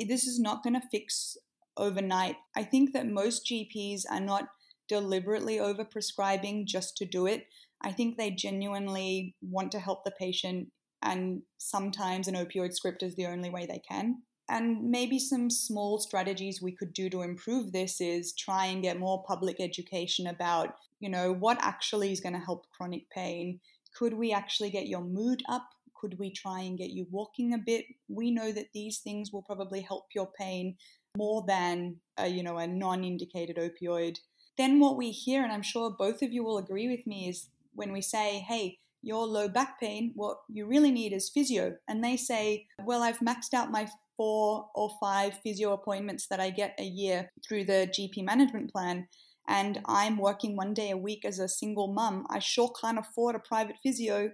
This 0.06 0.24
is 0.24 0.38
not 0.38 0.62
going 0.62 0.74
to 0.74 0.88
fix 0.92 1.36
overnight. 1.76 2.36
I 2.56 2.62
think 2.62 2.92
that 2.92 3.08
most 3.08 3.46
GPs 3.46 4.02
are 4.10 4.20
not 4.20 4.48
deliberately 4.88 5.56
overprescribing 5.56 6.66
just 6.66 6.96
to 6.98 7.04
do 7.04 7.26
it. 7.26 7.46
I 7.82 7.92
think 7.92 8.16
they 8.16 8.30
genuinely 8.30 9.34
want 9.42 9.72
to 9.72 9.80
help 9.80 10.04
the 10.04 10.12
patient, 10.12 10.68
and 11.02 11.42
sometimes 11.58 12.28
an 12.28 12.34
opioid 12.34 12.74
script 12.74 13.02
is 13.02 13.14
the 13.14 13.26
only 13.26 13.50
way 13.50 13.66
they 13.66 13.80
can. 13.88 14.22
And 14.48 14.90
maybe 14.90 15.18
some 15.18 15.50
small 15.50 15.98
strategies 15.98 16.62
we 16.62 16.72
could 16.72 16.92
do 16.92 17.10
to 17.10 17.22
improve 17.22 17.72
this 17.72 18.00
is 18.00 18.32
try 18.32 18.66
and 18.66 18.82
get 18.82 18.98
more 18.98 19.24
public 19.26 19.56
education 19.60 20.26
about, 20.28 20.74
you 21.00 21.08
know, 21.08 21.32
what 21.32 21.58
actually 21.60 22.12
is 22.12 22.20
going 22.20 22.34
to 22.34 22.38
help 22.38 22.66
chronic 22.70 23.10
pain. 23.10 23.60
Could 23.96 24.14
we 24.14 24.32
actually 24.32 24.70
get 24.70 24.86
your 24.86 25.00
mood 25.00 25.42
up? 25.48 25.66
Could 26.00 26.18
we 26.18 26.30
try 26.30 26.60
and 26.60 26.78
get 26.78 26.90
you 26.90 27.06
walking 27.10 27.54
a 27.54 27.58
bit? 27.58 27.86
We 28.08 28.30
know 28.30 28.52
that 28.52 28.72
these 28.72 28.98
things 28.98 29.32
will 29.32 29.42
probably 29.42 29.80
help 29.80 30.04
your 30.14 30.30
pain 30.38 30.76
more 31.16 31.44
than, 31.48 31.96
a, 32.16 32.28
you 32.28 32.42
know, 32.42 32.58
a 32.58 32.66
non-indicated 32.66 33.56
opioid. 33.56 34.18
Then 34.58 34.78
what 34.78 34.96
we 34.96 35.10
hear, 35.10 35.42
and 35.42 35.52
I'm 35.52 35.62
sure 35.62 35.90
both 35.90 36.22
of 36.22 36.32
you 36.32 36.44
will 36.44 36.58
agree 36.58 36.88
with 36.88 37.06
me, 37.06 37.28
is 37.28 37.48
when 37.74 37.92
we 37.92 38.00
say, 38.00 38.38
hey, 38.38 38.78
your 39.06 39.24
low 39.24 39.48
back 39.48 39.78
pain, 39.78 40.12
what 40.16 40.38
you 40.48 40.66
really 40.66 40.90
need 40.90 41.12
is 41.12 41.30
physio. 41.30 41.76
And 41.88 42.02
they 42.02 42.16
say, 42.16 42.66
well, 42.84 43.02
I've 43.02 43.20
maxed 43.20 43.54
out 43.54 43.70
my 43.70 43.88
four 44.16 44.68
or 44.74 44.90
five 45.00 45.38
physio 45.44 45.72
appointments 45.72 46.26
that 46.28 46.40
I 46.40 46.50
get 46.50 46.74
a 46.78 46.84
year 46.84 47.30
through 47.46 47.66
the 47.66 47.88
GP 47.96 48.24
management 48.24 48.72
plan. 48.72 49.06
And 49.48 49.80
I'm 49.86 50.18
working 50.18 50.56
one 50.56 50.74
day 50.74 50.90
a 50.90 50.96
week 50.96 51.24
as 51.24 51.38
a 51.38 51.48
single 51.48 51.92
mum. 51.92 52.26
I 52.30 52.40
sure 52.40 52.72
can't 52.80 52.98
afford 52.98 53.36
a 53.36 53.38
private 53.38 53.76
physio. 53.80 54.30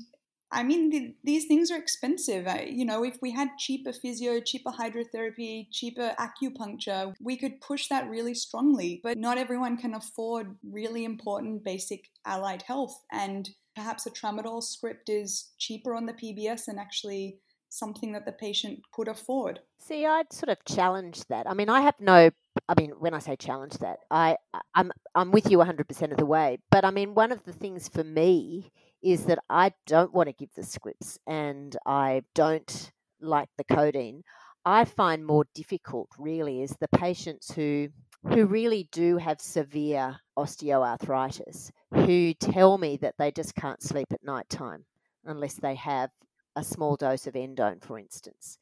I 0.51 0.63
mean, 0.63 0.89
the, 0.89 1.15
these 1.23 1.47
things 1.47 1.71
are 1.71 1.79
expensive. 1.79 2.47
I, 2.47 2.69
you 2.71 2.87
know, 2.87 3.05
if 3.05 3.19
we 3.21 3.31
had 3.31 3.49
cheaper 3.59 3.93
physio, 3.93 4.41
cheaper 4.41 4.71
hydrotherapy, 4.71 5.67
cheaper 5.71 6.15
acupuncture, 6.19 7.13
we 7.21 7.37
could 7.37 7.61
push 7.61 7.89
that 7.89 8.09
really 8.09 8.35
strongly. 8.35 9.01
But 9.03 9.19
not 9.19 9.37
everyone 9.37 9.77
can 9.77 9.95
afford 9.95 10.57
really 10.63 11.05
important 11.05 11.63
basic 11.63 12.09
allied 12.25 12.63
health. 12.63 12.99
And 13.11 13.51
perhaps 13.75 14.07
a 14.07 14.11
tramadol 14.11 14.63
script 14.63 15.09
is 15.09 15.53
cheaper 15.59 15.95
on 15.95 16.07
the 16.07 16.13
PBS 16.13 16.69
and 16.69 16.79
actually 16.79 17.39
something 17.69 18.13
that 18.13 18.27
the 18.27 18.33
patient 18.33 18.81
could 18.93 19.09
afford. 19.09 19.61
See, 19.79 20.05
I'd 20.05 20.33
sort 20.33 20.51
of 20.51 20.65
challenge 20.67 21.25
that. 21.29 21.49
I 21.49 21.55
mean, 21.55 21.71
I 21.71 21.81
have 21.81 21.95
no 21.99 22.31
I 22.69 22.75
mean, 22.79 22.91
when 22.99 23.15
I 23.15 23.19
say 23.19 23.37
challenge 23.37 23.79
that, 23.79 24.01
I 24.11 24.37
I'm 24.75 24.93
I'm 25.15 25.31
with 25.31 25.51
you 25.51 25.59
100% 25.59 26.11
of 26.11 26.17
the 26.19 26.27
way. 26.27 26.59
But 26.71 26.85
I 26.85 26.91
mean, 26.91 27.15
one 27.15 27.33
of 27.33 27.45
the 27.45 27.53
things 27.53 27.89
for 27.89 28.05
me 28.05 28.73
is 29.03 29.25
that 29.25 29.39
I 29.51 29.73
don't 29.87 30.13
want 30.13 30.29
to 30.29 30.35
give 30.35 30.51
the 30.55 30.63
scripts 30.63 31.19
and 31.27 31.77
I 31.87 32.23
don't 32.35 32.93
like 33.21 33.49
the 33.57 33.65
codeine. 33.65 34.23
I 34.65 34.85
find 34.85 35.27
more 35.27 35.45
difficult 35.55 36.09
really 36.19 36.63
is 36.63 36.77
the 36.79 36.89
patients 36.89 37.53
who 37.53 37.89
who 38.29 38.47
really 38.47 38.89
do 38.93 39.17
have 39.17 39.41
severe 39.41 40.19
osteoarthritis 40.39 41.73
who 41.93 42.35
tell 42.35 42.79
me 42.79 42.97
that 42.99 43.15
they 43.19 43.31
just 43.31 43.55
can't 43.55 43.83
sleep 43.83 44.09
at 44.13 44.25
night 44.25 44.49
time 44.49 44.85
unless 45.25 45.55
they 45.55 45.75
have 45.75 46.11
a 46.57 46.65
small 46.65 46.97
dose 46.97 47.27
of 47.27 47.35
endone, 47.35 47.83
for 47.83 47.99
instance. 47.99 48.59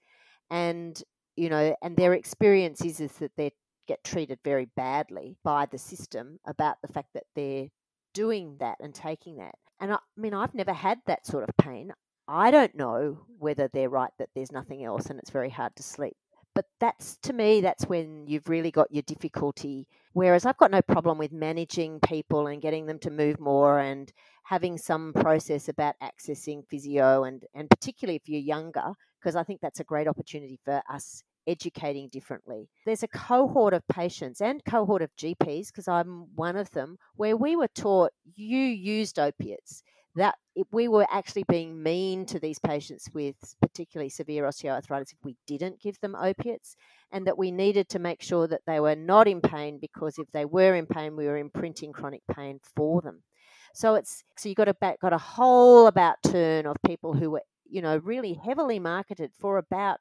And, 0.50 1.00
you 1.36 1.48
know, 1.48 1.74
and 1.82 1.96
their 1.96 2.14
experience 2.14 2.84
is, 2.84 3.00
is 3.00 3.12
that 3.14 3.32
they 3.36 3.52
get 3.86 4.04
treated 4.04 4.38
very 4.44 4.68
badly 4.76 5.36
by 5.42 5.66
the 5.66 5.78
system 5.78 6.38
about 6.46 6.76
the 6.82 6.92
fact 6.92 7.08
that 7.14 7.24
they're 7.34 7.68
doing 8.14 8.56
that 8.60 8.76
and 8.80 8.94
taking 8.94 9.36
that. 9.36 9.54
And 9.80 9.92
I, 9.92 9.96
I 9.96 10.20
mean, 10.20 10.34
I've 10.34 10.54
never 10.54 10.72
had 10.72 10.98
that 11.06 11.26
sort 11.26 11.48
of 11.48 11.56
pain. 11.56 11.92
I 12.28 12.50
don't 12.50 12.76
know 12.76 13.18
whether 13.38 13.68
they're 13.68 13.88
right 13.88 14.12
that 14.18 14.28
there's 14.34 14.52
nothing 14.52 14.84
else 14.84 15.06
and 15.06 15.18
it's 15.18 15.30
very 15.30 15.50
hard 15.50 15.74
to 15.76 15.82
sleep. 15.82 16.16
But 16.54 16.66
that's 16.78 17.16
to 17.22 17.32
me, 17.32 17.60
that's 17.60 17.86
when 17.86 18.26
you've 18.26 18.48
really 18.48 18.70
got 18.70 18.92
your 18.92 19.02
difficulty. 19.02 19.86
Whereas 20.12 20.44
I've 20.44 20.56
got 20.56 20.70
no 20.70 20.82
problem 20.82 21.18
with 21.18 21.32
managing 21.32 22.00
people 22.00 22.48
and 22.48 22.60
getting 22.60 22.86
them 22.86 22.98
to 23.00 23.10
move 23.10 23.38
more 23.38 23.78
and 23.78 24.12
having 24.44 24.76
some 24.76 25.12
process 25.12 25.68
about 25.68 25.94
accessing 26.02 26.66
physio 26.68 27.24
and, 27.24 27.44
and 27.54 27.70
particularly 27.70 28.16
if 28.16 28.28
you're 28.28 28.40
younger, 28.40 28.92
because 29.20 29.36
I 29.36 29.44
think 29.44 29.60
that's 29.60 29.80
a 29.80 29.84
great 29.84 30.08
opportunity 30.08 30.58
for 30.64 30.82
us 30.90 31.22
educating 31.46 32.08
differently. 32.08 32.68
There's 32.84 33.02
a 33.02 33.08
cohort 33.08 33.74
of 33.74 33.86
patients 33.88 34.40
and 34.40 34.64
cohort 34.64 35.02
of 35.02 35.14
GPs, 35.16 35.68
because 35.68 35.88
I'm 35.88 36.26
one 36.34 36.56
of 36.56 36.70
them, 36.70 36.96
where 37.16 37.36
we 37.36 37.56
were 37.56 37.68
taught 37.68 38.12
you 38.34 38.58
used 38.58 39.18
opiates 39.18 39.82
that 40.16 40.36
we 40.72 40.88
were 40.88 41.06
actually 41.10 41.44
being 41.48 41.82
mean 41.82 42.26
to 42.26 42.38
these 42.40 42.58
patients 42.58 43.08
with 43.14 43.36
particularly 43.60 44.08
severe 44.08 44.44
osteoarthritis 44.44 45.12
if 45.12 45.18
we 45.24 45.36
didn't 45.46 45.80
give 45.80 45.98
them 46.00 46.14
opiates, 46.16 46.76
and 47.12 47.26
that 47.26 47.38
we 47.38 47.50
needed 47.50 47.88
to 47.90 47.98
make 47.98 48.20
sure 48.22 48.46
that 48.48 48.62
they 48.66 48.80
were 48.80 48.96
not 48.96 49.28
in 49.28 49.40
pain 49.40 49.78
because 49.80 50.18
if 50.18 50.30
they 50.32 50.44
were 50.44 50.74
in 50.74 50.86
pain, 50.86 51.16
we 51.16 51.26
were 51.26 51.36
imprinting 51.38 51.92
chronic 51.92 52.22
pain 52.34 52.58
for 52.76 53.00
them. 53.00 53.22
So 53.74 53.94
it's 53.94 54.24
so 54.36 54.48
you 54.48 54.54
got 54.54 54.68
a 54.68 54.74
back, 54.74 55.00
got 55.00 55.12
a 55.12 55.18
whole 55.18 55.86
about 55.86 56.16
turn 56.24 56.66
of 56.66 56.76
people 56.84 57.14
who 57.14 57.30
were 57.30 57.42
you 57.68 57.80
know 57.82 57.98
really 57.98 58.34
heavily 58.34 58.78
marketed 58.80 59.32
for 59.38 59.58
about 59.58 60.00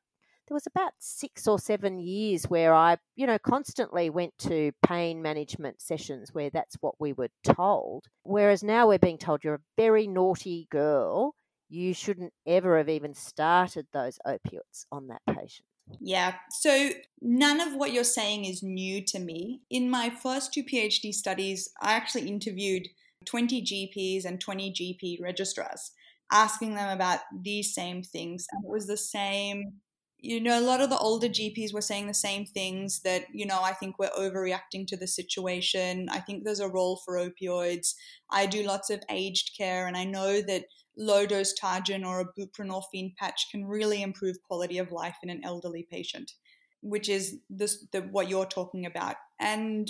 there 0.49 0.55
was 0.55 0.67
about 0.67 0.93
six 0.97 1.47
or 1.47 1.59
seven 1.59 1.99
years 1.99 2.45
where 2.45 2.73
I, 2.73 2.97
you 3.15 3.27
know, 3.27 3.37
constantly 3.37 4.09
went 4.09 4.35
to 4.39 4.71
pain 4.85 5.21
management 5.21 5.79
sessions 5.79 6.33
where 6.33 6.49
that's 6.49 6.75
what 6.81 6.95
we 6.99 7.13
were 7.13 7.29
told. 7.43 8.05
Whereas 8.23 8.63
now 8.63 8.87
we're 8.87 8.97
being 8.97 9.19
told 9.19 9.43
you're 9.43 9.55
a 9.55 9.59
very 9.77 10.07
naughty 10.07 10.67
girl. 10.71 11.35
You 11.69 11.93
shouldn't 11.93 12.33
ever 12.47 12.79
have 12.79 12.89
even 12.89 13.13
started 13.13 13.85
those 13.93 14.17
opiates 14.25 14.87
on 14.91 15.07
that 15.07 15.21
patient. 15.27 15.67
Yeah. 16.01 16.33
So 16.49 16.89
none 17.21 17.59
of 17.61 17.75
what 17.75 17.93
you're 17.93 18.03
saying 18.03 18.45
is 18.45 18.63
new 18.63 19.03
to 19.05 19.19
me. 19.19 19.61
In 19.69 19.89
my 19.89 20.09
first 20.09 20.51
two 20.51 20.63
PhD 20.63 21.13
studies, 21.13 21.69
I 21.79 21.93
actually 21.93 22.27
interviewed 22.27 22.87
20 23.25 23.61
GPs 23.61 24.25
and 24.25 24.41
20 24.41 24.71
GP 24.71 25.21
registrars, 25.21 25.91
asking 26.31 26.73
them 26.73 26.89
about 26.89 27.19
these 27.43 27.73
same 27.73 28.01
things. 28.01 28.47
And 28.51 28.65
it 28.65 28.69
was 28.69 28.87
the 28.87 28.97
same. 28.97 29.73
You 30.21 30.41
know, 30.41 30.59
a 30.59 30.61
lot 30.61 30.81
of 30.81 30.89
the 30.89 30.97
older 30.97 31.27
GPs 31.27 31.73
were 31.73 31.81
saying 31.81 32.07
the 32.07 32.13
same 32.13 32.45
things 32.45 33.01
that, 33.01 33.25
you 33.31 33.45
know, 33.45 33.61
I 33.61 33.71
think 33.71 33.97
we're 33.97 34.09
overreacting 34.09 34.85
to 34.87 34.97
the 34.97 35.07
situation. 35.07 36.09
I 36.09 36.19
think 36.19 36.43
there's 36.43 36.59
a 36.59 36.67
role 36.67 37.01
for 37.05 37.15
opioids. 37.15 37.93
I 38.29 38.45
do 38.45 38.63
lots 38.63 38.89
of 38.89 39.01
aged 39.09 39.57
care, 39.57 39.87
and 39.87 39.95
I 39.95 40.03
know 40.03 40.41
that 40.41 40.65
low 40.97 41.25
dose 41.25 41.53
Targin 41.53 42.05
or 42.05 42.19
a 42.19 42.39
buprenorphine 42.39 43.15
patch 43.15 43.47
can 43.49 43.65
really 43.65 44.01
improve 44.01 44.43
quality 44.43 44.77
of 44.77 44.91
life 44.91 45.15
in 45.23 45.29
an 45.29 45.41
elderly 45.43 45.87
patient, 45.89 46.33
which 46.81 47.07
is 47.07 47.37
this, 47.49 47.85
the, 47.91 48.01
what 48.01 48.29
you're 48.29 48.45
talking 48.45 48.85
about. 48.85 49.15
And 49.39 49.89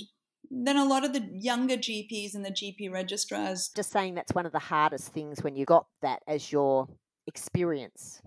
then 0.51 0.77
a 0.77 0.86
lot 0.86 1.03
of 1.03 1.13
the 1.13 1.27
younger 1.33 1.75
GPs 1.75 2.36
and 2.36 2.45
the 2.45 2.51
GP 2.51 2.91
registrars. 2.91 3.69
Just 3.75 3.91
saying 3.91 4.15
that's 4.15 4.33
one 4.33 4.45
of 4.45 4.51
the 4.51 4.59
hardest 4.59 5.12
things 5.12 5.43
when 5.43 5.55
you 5.55 5.65
got 5.65 5.88
that 6.01 6.21
as 6.27 6.51
your 6.51 6.88
experience. 7.27 8.21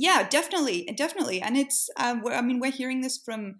Yeah, 0.00 0.28
definitely, 0.28 0.88
definitely, 0.96 1.42
and 1.42 1.56
it's. 1.56 1.90
Uh, 1.96 2.20
I 2.30 2.40
mean, 2.40 2.60
we're 2.60 2.70
hearing 2.70 3.00
this 3.00 3.18
from 3.18 3.56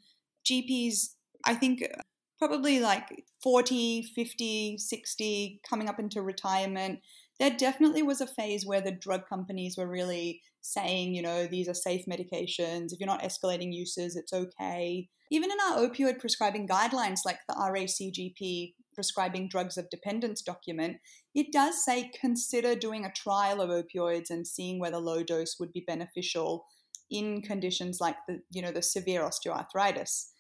GPs. 0.49 1.15
I 1.45 1.57
think 1.57 1.83
uh, 1.83 2.01
probably 2.39 2.79
like 2.79 3.09
40, 3.43 4.05
50, 4.15 4.79
60, 4.79 5.61
coming 5.69 5.89
up 5.89 5.99
into 5.99 6.23
retirement. 6.23 7.01
There 7.41 7.51
definitely 7.51 8.05
was 8.05 8.21
a 8.21 8.27
phase 8.29 8.65
where 8.65 8.81
the 8.81 8.93
drug 8.93 9.23
companies 9.29 9.75
were 9.77 9.89
really 9.89 10.41
saying, 10.61 11.17
you 11.17 11.23
know, 11.23 11.49
these 11.49 11.69
are 11.69 11.75
safe 11.75 12.05
medications. 12.07 12.93
If 12.93 13.01
you're 13.01 13.09
not 13.09 13.25
escalating 13.25 13.75
uses, 13.75 14.15
it's 14.15 14.33
okay. 14.33 15.09
Even 15.33 15.51
in 15.51 15.59
our 15.67 15.79
opioid 15.79 16.21
prescribing 16.21 16.69
guidelines, 16.69 17.21
like 17.27 17.39
the 17.49 17.55
RACGP 17.55 18.75
prescribing 18.95 19.49
drugs 19.49 19.77
of 19.77 19.91
dependence 19.91 20.41
document, 20.41 20.99
it 21.39 21.53
does 21.53 21.85
say 21.85 22.11
consider 22.21 22.75
doing 22.75 23.05
a 23.05 23.13
trial 23.13 23.61
of 23.61 23.71
opioids 23.71 24.29
and 24.29 24.45
seeing 24.45 24.81
whether 24.81 24.99
low 24.99 25.23
dose 25.23 25.55
would 25.61 25.73
be 25.73 25.85
beneficial 25.87 26.67
in 27.13 27.43
conditions 27.43 28.01
like 28.01 28.17
the, 28.27 28.41
you 28.51 28.61
know, 28.61 28.73
the 28.73 28.83
severe 28.83 29.23
osteoarthritis. 29.23 30.31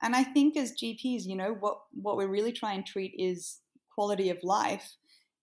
And 0.00 0.14
I 0.14 0.22
think 0.22 0.56
as 0.56 0.70
GPs, 0.80 1.26
you 1.26 1.34
know, 1.34 1.56
what, 1.58 1.78
what 1.90 2.16
we 2.16 2.26
really 2.26 2.52
try 2.52 2.74
and 2.74 2.86
treat 2.86 3.12
is 3.18 3.58
quality 3.92 4.30
of 4.30 4.38
life. 4.44 4.94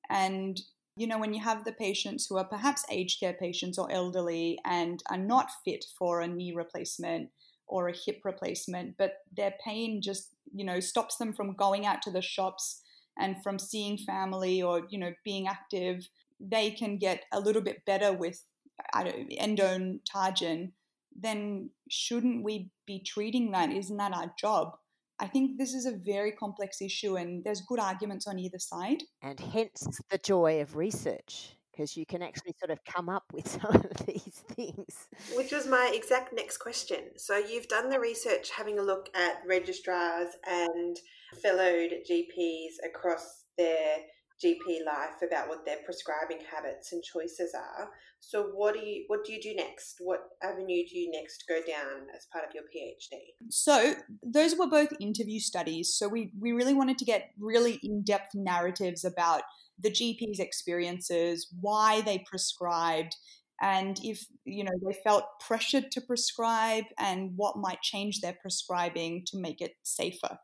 And, 0.09 0.61
you 0.95 1.05
know, 1.05 1.19
when 1.19 1.33
you 1.33 1.43
have 1.43 1.65
the 1.65 1.73
patients 1.73 2.27
who 2.29 2.37
are 2.37 2.45
perhaps 2.45 2.85
aged 2.89 3.19
care 3.19 3.33
patients 3.33 3.77
or 3.77 3.91
elderly 3.91 4.57
and 4.63 5.03
are 5.11 5.17
not 5.17 5.49
fit 5.65 5.83
for 5.99 6.21
a 6.21 6.29
knee 6.29 6.53
replacement 6.55 7.29
or 7.67 7.89
a 7.89 7.97
hip 8.05 8.21
replacement, 8.23 8.95
but 8.97 9.15
their 9.35 9.53
pain 9.65 10.01
just, 10.01 10.29
you 10.55 10.63
know, 10.63 10.79
stops 10.79 11.17
them 11.17 11.33
from 11.33 11.57
going 11.57 11.85
out 11.85 12.01
to 12.03 12.11
the 12.11 12.21
shops 12.21 12.82
and 13.17 13.41
from 13.43 13.59
seeing 13.59 13.97
family 13.97 14.61
or, 14.61 14.83
you 14.89 14.97
know, 14.97 15.13
being 15.23 15.47
active. 15.47 16.07
They 16.39 16.71
can 16.71 16.97
get 16.97 17.23
a 17.31 17.39
little 17.39 17.61
bit 17.61 17.85
better 17.85 18.11
with 18.11 18.43
I 18.93 19.03
don't, 19.03 19.29
endone 19.29 19.99
targin, 20.03 20.71
then 21.15 21.69
shouldn't 21.89 22.43
we 22.43 22.69
be 22.85 22.99
treating 22.99 23.51
that? 23.51 23.71
Isn't 23.71 23.97
that 23.97 24.13
our 24.13 24.33
job? 24.37 24.77
I 25.19 25.27
think 25.27 25.57
this 25.57 25.73
is 25.73 25.85
a 25.85 25.91
very 25.91 26.31
complex 26.31 26.81
issue 26.81 27.15
and 27.17 27.43
there's 27.43 27.61
good 27.61 27.79
arguments 27.79 28.27
on 28.27 28.39
either 28.39 28.59
side. 28.59 29.03
And 29.21 29.39
hence 29.39 29.87
the 30.09 30.17
joy 30.17 30.61
of 30.61 30.75
research 30.75 31.55
because 31.73 31.97
you 31.97 32.05
can 32.05 32.21
actually 32.21 32.53
sort 32.59 32.71
of 32.71 32.83
come 32.85 33.09
up 33.09 33.23
with 33.33 33.47
some 33.61 33.75
of 33.75 34.05
these 34.05 34.43
things. 34.49 35.07
Which 35.35 35.51
was 35.51 35.67
my 35.67 35.91
exact 35.93 36.33
next 36.33 36.57
question. 36.57 36.99
So 37.17 37.37
you've 37.37 37.67
done 37.67 37.89
the 37.89 37.99
research 37.99 38.51
having 38.51 38.79
a 38.79 38.83
look 38.83 39.09
at 39.15 39.41
registrars 39.47 40.29
and 40.47 40.97
fellowed 41.41 41.91
GPs 42.09 42.73
across 42.85 43.43
their 43.57 43.97
GP 44.43 44.85
life 44.85 45.21
about 45.25 45.47
what 45.47 45.65
their 45.65 45.77
prescribing 45.85 46.39
habits 46.53 46.91
and 46.91 47.01
choices 47.03 47.53
are. 47.55 47.89
So 48.19 48.49
what 48.53 48.73
do 48.73 48.79
you 48.81 49.03
what 49.07 49.25
do 49.25 49.33
you 49.33 49.41
do 49.41 49.53
next? 49.53 49.97
What 49.99 50.21
avenue 50.41 50.83
do 50.89 50.97
you 50.97 51.11
next 51.11 51.45
go 51.47 51.55
down 51.55 52.07
as 52.15 52.25
part 52.31 52.45
of 52.45 52.51
your 52.53 52.63
PhD? 52.63 53.19
So 53.49 53.95
those 54.23 54.55
were 54.57 54.67
both 54.67 54.93
interview 54.99 55.39
studies. 55.39 55.93
So 55.93 56.07
we 56.07 56.31
we 56.39 56.51
really 56.51 56.73
wanted 56.73 56.97
to 56.99 57.05
get 57.05 57.31
really 57.39 57.79
in-depth 57.83 58.33
narratives 58.33 59.05
about 59.05 59.43
the 59.79 59.91
GP's 59.91 60.39
experiences, 60.39 61.47
why 61.59 62.01
they 62.01 62.23
prescribed, 62.29 63.15
and 63.61 63.99
if 64.03 64.25
you 64.45 64.63
know 64.63 64.71
they 64.85 64.97
felt 65.03 65.25
pressured 65.39 65.91
to 65.91 66.01
prescribe 66.01 66.85
and 66.97 67.31
what 67.35 67.57
might 67.57 67.81
change 67.81 68.21
their 68.21 68.35
prescribing 68.41 69.23
to 69.27 69.37
make 69.37 69.61
it 69.61 69.73
safer. 69.83 70.37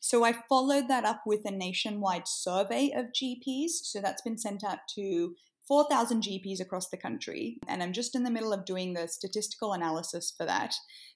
So 0.00 0.24
I 0.24 0.34
followed 0.48 0.88
that 0.88 1.04
up 1.04 1.22
with 1.26 1.42
a 1.44 1.52
nationwide 1.52 2.26
survey 2.26 2.90
of 2.94 3.12
GPs. 3.12 3.70
So 3.84 4.00
that's 4.00 4.22
been 4.22 4.36
sent 4.36 4.64
out 4.64 4.80
to 4.96 5.36
4,000 5.68 6.24
GPs 6.24 6.60
across 6.60 6.88
the 6.88 6.96
country. 6.96 7.58
And 7.68 7.82
I'm 7.82 7.92
just 7.92 8.16
in 8.16 8.24
the 8.24 8.30
middle 8.30 8.52
of 8.52 8.64
doing 8.64 8.94
the 8.94 9.06
statistical 9.06 9.72
analysis 9.74 10.34
for 10.36 10.44
that. 10.44 10.74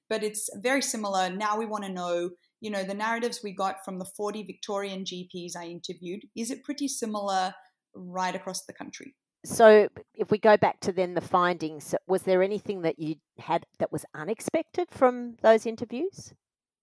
But 0.09 0.23
it's 0.23 0.49
very 0.63 0.83
similar. 0.83 1.29
Now 1.29 1.59
we 1.59 1.67
want 1.67 1.83
to 1.85 1.93
know 1.93 2.31
you 2.61 2.71
know, 2.71 2.85
the 2.85 2.95
narratives 2.95 3.41
we 3.43 3.53
got 3.53 3.85
from 3.85 3.99
the 3.99 4.05
40 4.05 4.43
Victorian 4.45 5.05
GPs 5.05 5.57
I 5.57 5.67
interviewed, 5.67 6.23
is 6.35 6.51
it 6.51 6.65
pretty 6.65 6.89
similar 6.89 7.55
right 7.95 8.35
across 8.35 8.65
the 8.65 8.73
country? 8.73 9.15
So, 9.45 9.89
if 10.15 10.31
we 10.31 10.39
go 10.39 10.57
back 10.57 10.81
to 10.81 10.93
then 10.93 11.15
the 11.15 11.21
findings, 11.21 11.95
was 12.09 12.23
there 12.23 12.43
anything 12.43 12.83
that 12.83 12.99
you 12.99 13.17
had 13.39 13.65
that 13.79 13.93
was 13.93 14.05
unexpected 14.13 14.89
from 14.91 15.37
those 15.43 15.67
interviews? 15.67 16.35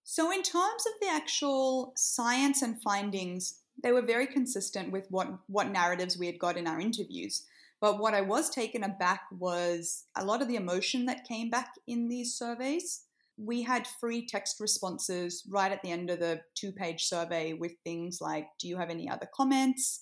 So, 0.04 0.32
in 0.32 0.44
terms 0.44 0.86
of 0.86 0.94
the 1.02 1.10
actual 1.10 1.92
science 1.98 2.62
and 2.62 2.82
findings, 2.82 3.62
they 3.82 3.92
were 3.92 4.02
very 4.02 4.28
consistent 4.28 4.92
with 4.92 5.08
what, 5.10 5.28
what 5.48 5.72
narratives 5.72 6.18
we 6.18 6.28
had 6.28 6.40
got 6.40 6.56
in 6.56 6.68
our 6.68 6.80
interviews. 6.80 7.44
But 7.82 8.00
what 8.00 8.14
I 8.14 8.22
was 8.22 8.50
taken 8.50 8.84
aback 8.84 9.24
was 9.32 10.06
a 10.16 10.24
lot 10.24 10.42
of 10.42 10.48
the 10.48 10.56
emotion 10.56 11.06
that 11.08 11.28
came 11.28 11.50
back 11.50 11.74
in 11.86 12.08
these 12.08 12.34
surveys 12.34 13.02
we 13.38 13.64
had 13.64 13.88
free 14.00 14.26
text 14.26 14.58
responses 14.60 15.44
right 15.50 15.72
at 15.72 15.82
the 15.84 15.92
end 15.92 16.10
of 16.10 16.20
the 16.20 16.42
two 16.56 16.72
page 16.72 17.04
survey 17.04 17.54
with 17.54 17.74
things 17.84 18.20
like, 18.22 18.48
Do 18.60 18.68
you 18.68 18.78
have 18.78 18.90
any 18.90 19.10
other 19.10 19.28
comments? 19.36 20.02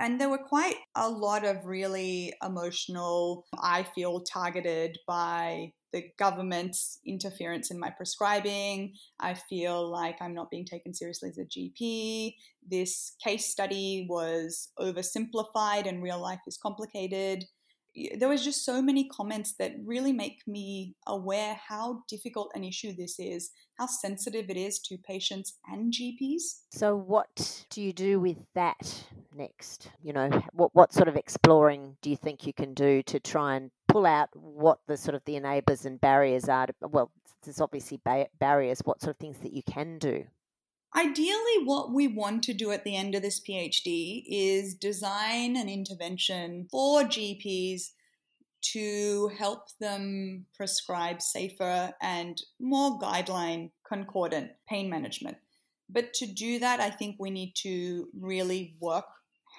And 0.00 0.20
there 0.20 0.28
were 0.28 0.38
quite 0.38 0.76
a 0.96 1.08
lot 1.08 1.44
of 1.44 1.64
really 1.64 2.32
emotional, 2.44 3.46
I 3.56 3.84
feel 3.94 4.20
targeted 4.20 4.98
by 5.06 5.72
the 5.92 6.10
government's 6.18 6.98
interference 7.06 7.70
in 7.70 7.78
my 7.78 7.90
prescribing. 7.90 8.94
I 9.20 9.34
feel 9.34 9.88
like 9.88 10.16
I'm 10.20 10.34
not 10.34 10.50
being 10.50 10.64
taken 10.64 10.92
seriously 10.92 11.28
as 11.28 11.38
a 11.38 11.44
GP. 11.44 12.34
This 12.68 13.14
case 13.22 13.46
study 13.46 14.04
was 14.10 14.72
oversimplified 14.80 15.86
and 15.86 16.02
real 16.02 16.20
life 16.20 16.40
is 16.48 16.58
complicated 16.60 17.44
there 18.16 18.28
was 18.28 18.44
just 18.44 18.64
so 18.64 18.82
many 18.82 19.08
comments 19.08 19.54
that 19.58 19.72
really 19.84 20.12
make 20.12 20.42
me 20.46 20.94
aware 21.06 21.58
how 21.68 22.02
difficult 22.08 22.50
an 22.54 22.64
issue 22.64 22.94
this 22.94 23.18
is, 23.18 23.50
how 23.78 23.86
sensitive 23.86 24.50
it 24.50 24.56
is 24.56 24.78
to 24.80 24.96
patients 24.98 25.58
and 25.66 25.92
GPs. 25.92 26.42
So, 26.70 26.96
what 26.96 27.66
do 27.70 27.82
you 27.82 27.92
do 27.92 28.20
with 28.20 28.46
that 28.54 29.04
next? 29.36 29.90
You 30.02 30.12
know, 30.12 30.30
what 30.52 30.74
what 30.74 30.92
sort 30.92 31.08
of 31.08 31.16
exploring 31.16 31.96
do 32.02 32.10
you 32.10 32.16
think 32.16 32.46
you 32.46 32.52
can 32.52 32.74
do 32.74 33.02
to 33.04 33.20
try 33.20 33.56
and 33.56 33.70
pull 33.88 34.06
out 34.06 34.30
what 34.32 34.78
the 34.86 34.96
sort 34.96 35.14
of 35.14 35.24
the 35.24 35.34
enablers 35.34 35.84
and 35.84 36.00
barriers 36.00 36.48
are? 36.48 36.66
To, 36.66 36.74
well, 36.82 37.10
there's 37.44 37.60
obviously 37.60 38.00
ba- 38.04 38.28
barriers. 38.38 38.80
What 38.84 39.00
sort 39.00 39.14
of 39.14 39.18
things 39.18 39.38
that 39.38 39.52
you 39.52 39.62
can 39.62 39.98
do? 39.98 40.24
Ideally, 40.96 41.64
what 41.64 41.92
we 41.92 42.06
want 42.06 42.44
to 42.44 42.54
do 42.54 42.70
at 42.70 42.84
the 42.84 42.94
end 42.94 43.16
of 43.16 43.22
this 43.22 43.40
PhD 43.40 44.22
is 44.28 44.74
design 44.74 45.56
an 45.56 45.68
intervention 45.68 46.68
for 46.70 47.02
GPs 47.02 47.90
to 48.72 49.30
help 49.36 49.66
them 49.80 50.46
prescribe 50.56 51.20
safer 51.20 51.92
and 52.00 52.40
more 52.60 52.98
guideline 53.00 53.70
concordant 53.86 54.52
pain 54.68 54.88
management. 54.88 55.36
But 55.90 56.14
to 56.14 56.26
do 56.26 56.60
that, 56.60 56.78
I 56.78 56.90
think 56.90 57.16
we 57.18 57.30
need 57.30 57.54
to 57.62 58.06
really 58.18 58.76
work 58.80 59.04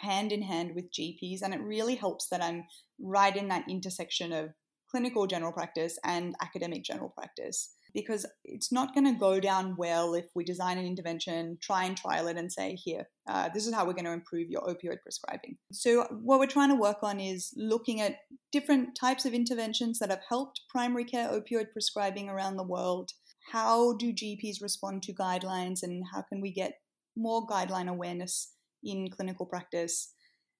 hand 0.02 0.32
in 0.32 0.41
hand 0.41 0.74
with 0.74 0.91
GPs, 0.91 1.41
and 1.41 1.54
it 1.54 1.62
really 1.62 1.95
helps 1.95 2.28
that 2.30 2.43
I'm 2.43 2.63
right 3.00 3.36
in 3.36 3.50
that 3.50 3.69
intersection 3.69 4.32
of 4.32 4.52
clinical 4.89 5.28
general 5.28 5.52
practice 5.52 6.00
and 6.04 6.34
academic 6.41 6.84
general 6.84 7.10
practice 7.10 7.76
because 7.95 8.25
it's 8.43 8.73
not 8.73 8.93
going 8.93 9.05
to 9.05 9.17
go 9.17 9.39
down 9.39 9.75
well 9.77 10.13
if 10.13 10.25
we 10.36 10.43
design 10.43 10.77
an 10.77 10.86
intervention, 10.86 11.58
try 11.62 11.86
and 11.86 11.95
trial 11.95 12.27
it, 12.27 12.38
and 12.38 12.51
say, 12.51 12.75
here, 12.75 13.08
uh, 13.27 13.49
this 13.53 13.65
is 13.65 13.73
how 13.73 13.86
we're 13.86 13.93
going 13.93 14.05
to 14.05 14.12
improve 14.12 14.49
your 14.49 14.62
opioid 14.63 15.01
prescribing. 15.01 15.58
So, 15.71 16.03
what 16.21 16.39
we're 16.39 16.45
trying 16.45 16.69
to 16.69 16.75
work 16.75 16.97
on 17.01 17.21
is 17.21 17.53
looking 17.55 18.01
at 18.01 18.17
different 18.51 18.97
types 18.99 19.25
of 19.25 19.34
interventions 19.34 19.97
that 19.99 20.10
have 20.10 20.21
helped 20.27 20.62
primary 20.69 21.05
care 21.05 21.29
opioid 21.29 21.71
prescribing 21.71 22.29
around 22.29 22.58
the 22.58 22.63
world. 22.67 23.12
How 23.51 23.95
do 23.95 24.12
GPs 24.12 24.62
respond 24.62 25.01
to 25.03 25.13
guidelines, 25.13 25.81
and 25.81 26.03
how 26.13 26.21
can 26.21 26.41
we 26.41 26.51
get 26.51 26.73
more 27.15 27.47
guideline 27.47 27.88
awareness 27.88 28.51
in 28.84 29.10
clinical 29.10 29.45
practice? 29.45 30.12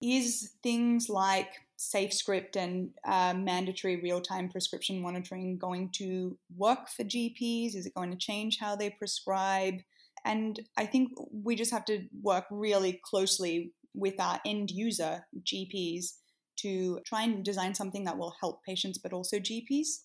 Is 0.06 0.52
things 0.62 1.10
like 1.10 1.50
SafeScript 1.80 2.56
and 2.56 2.92
uh, 3.04 3.34
mandatory 3.34 4.00
real 4.02 4.22
time 4.22 4.50
prescription 4.50 5.02
monitoring 5.02 5.58
going 5.58 5.90
to 5.94 6.38
work 6.56 6.90
for 6.90 7.04
GPs? 7.04 7.76
Is 7.76 7.88
it 7.88 7.96
going 7.96 8.12
to 8.12 8.18
change 8.18 8.60
how 8.60 8.76
they 8.76 8.92
prescribe? 8.92 9.82
And 10.24 10.60
I 10.78 10.86
think 10.86 11.10
we 11.32 11.56
just 11.56 11.72
have 11.72 11.86
to 11.86 12.06
work 12.22 12.46
really 12.52 13.02
closely 13.04 13.74
with 13.96 14.20
our 14.20 14.40
end 14.46 14.70
user, 14.70 15.26
GPs, 15.42 16.18
to 16.58 17.00
try 17.04 17.24
and 17.24 17.44
design 17.44 17.74
something 17.74 18.04
that 18.04 18.18
will 18.18 18.36
help 18.40 18.64
patients 18.64 19.00
but 19.00 19.12
also 19.12 19.38
GPs. 19.38 20.04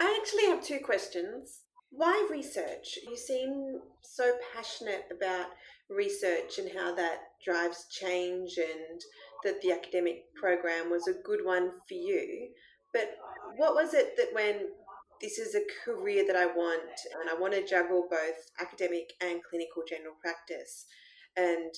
I 0.00 0.20
actually 0.20 0.46
have 0.46 0.62
two 0.62 0.80
questions. 0.84 1.60
Why 1.90 2.26
research? 2.30 2.98
You 3.08 3.16
seem 3.16 3.80
so 4.02 4.32
passionate 4.54 5.04
about 5.10 5.46
research 5.88 6.58
and 6.58 6.70
how 6.76 6.94
that 6.94 7.18
drives 7.44 7.86
change 7.90 8.58
and 8.58 9.00
that 9.44 9.60
the 9.60 9.72
academic 9.72 10.34
program 10.34 10.90
was 10.90 11.08
a 11.08 11.22
good 11.24 11.44
one 11.44 11.70
for 11.88 11.94
you. 11.94 12.48
But 12.92 13.16
what 13.56 13.74
was 13.74 13.94
it 13.94 14.16
that 14.16 14.28
when 14.32 14.68
this 15.20 15.38
is 15.38 15.54
a 15.54 15.62
career 15.84 16.24
that 16.26 16.36
I 16.36 16.46
want 16.46 16.90
and 17.20 17.30
I 17.30 17.40
want 17.40 17.54
to 17.54 17.66
juggle 17.66 18.06
both 18.10 18.50
academic 18.60 19.12
and 19.20 19.40
clinical 19.48 19.82
general 19.88 20.14
practice 20.22 20.86
and 21.36 21.72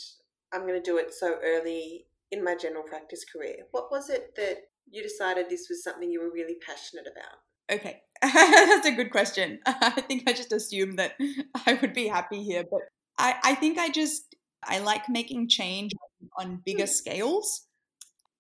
I'm 0.53 0.63
going 0.63 0.81
to 0.81 0.91
do 0.91 0.99
it 0.99 1.13
so 1.13 1.37
early 1.45 2.07
in 2.31 2.43
my 2.45 2.55
general 2.55 2.83
practice 2.83 3.25
career. 3.25 3.57
What 3.71 3.91
was 3.91 4.11
it 4.11 4.35
that 4.37 4.59
you 4.91 5.03
decided 5.03 5.49
this 5.49 5.67
was 5.69 5.83
something 5.83 6.11
you 6.11 6.21
were 6.21 6.33
really 6.33 6.57
passionate 6.67 7.07
about? 7.07 7.39
Okay, 7.71 8.01
that's 8.23 8.87
a 8.87 8.93
good 8.93 9.11
question. 9.11 9.61
I 9.67 10.01
think 10.03 10.29
I 10.29 10.33
just 10.33 10.53
assumed 10.53 10.99
that 10.99 11.15
I 11.67 11.75
would 11.75 11.93
be 11.93 12.09
happy 12.09 12.43
here, 12.43 12.65
but 12.71 12.81
I, 13.19 13.35
I 13.45 13.55
think 13.55 13.79
I 13.79 13.91
just 13.91 14.35
I 14.65 14.79
like 14.79 15.09
making 15.09 15.49
change 15.49 15.93
on 16.37 16.63
bigger 16.65 16.85
hmm. 16.85 16.91
scales. 16.91 17.67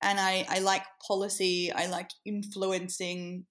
And 0.02 0.20
I, 0.20 0.46
I 0.48 0.60
like 0.60 0.82
policy, 1.06 1.72
I 1.72 1.86
like 1.86 2.10
influencing 2.24 3.46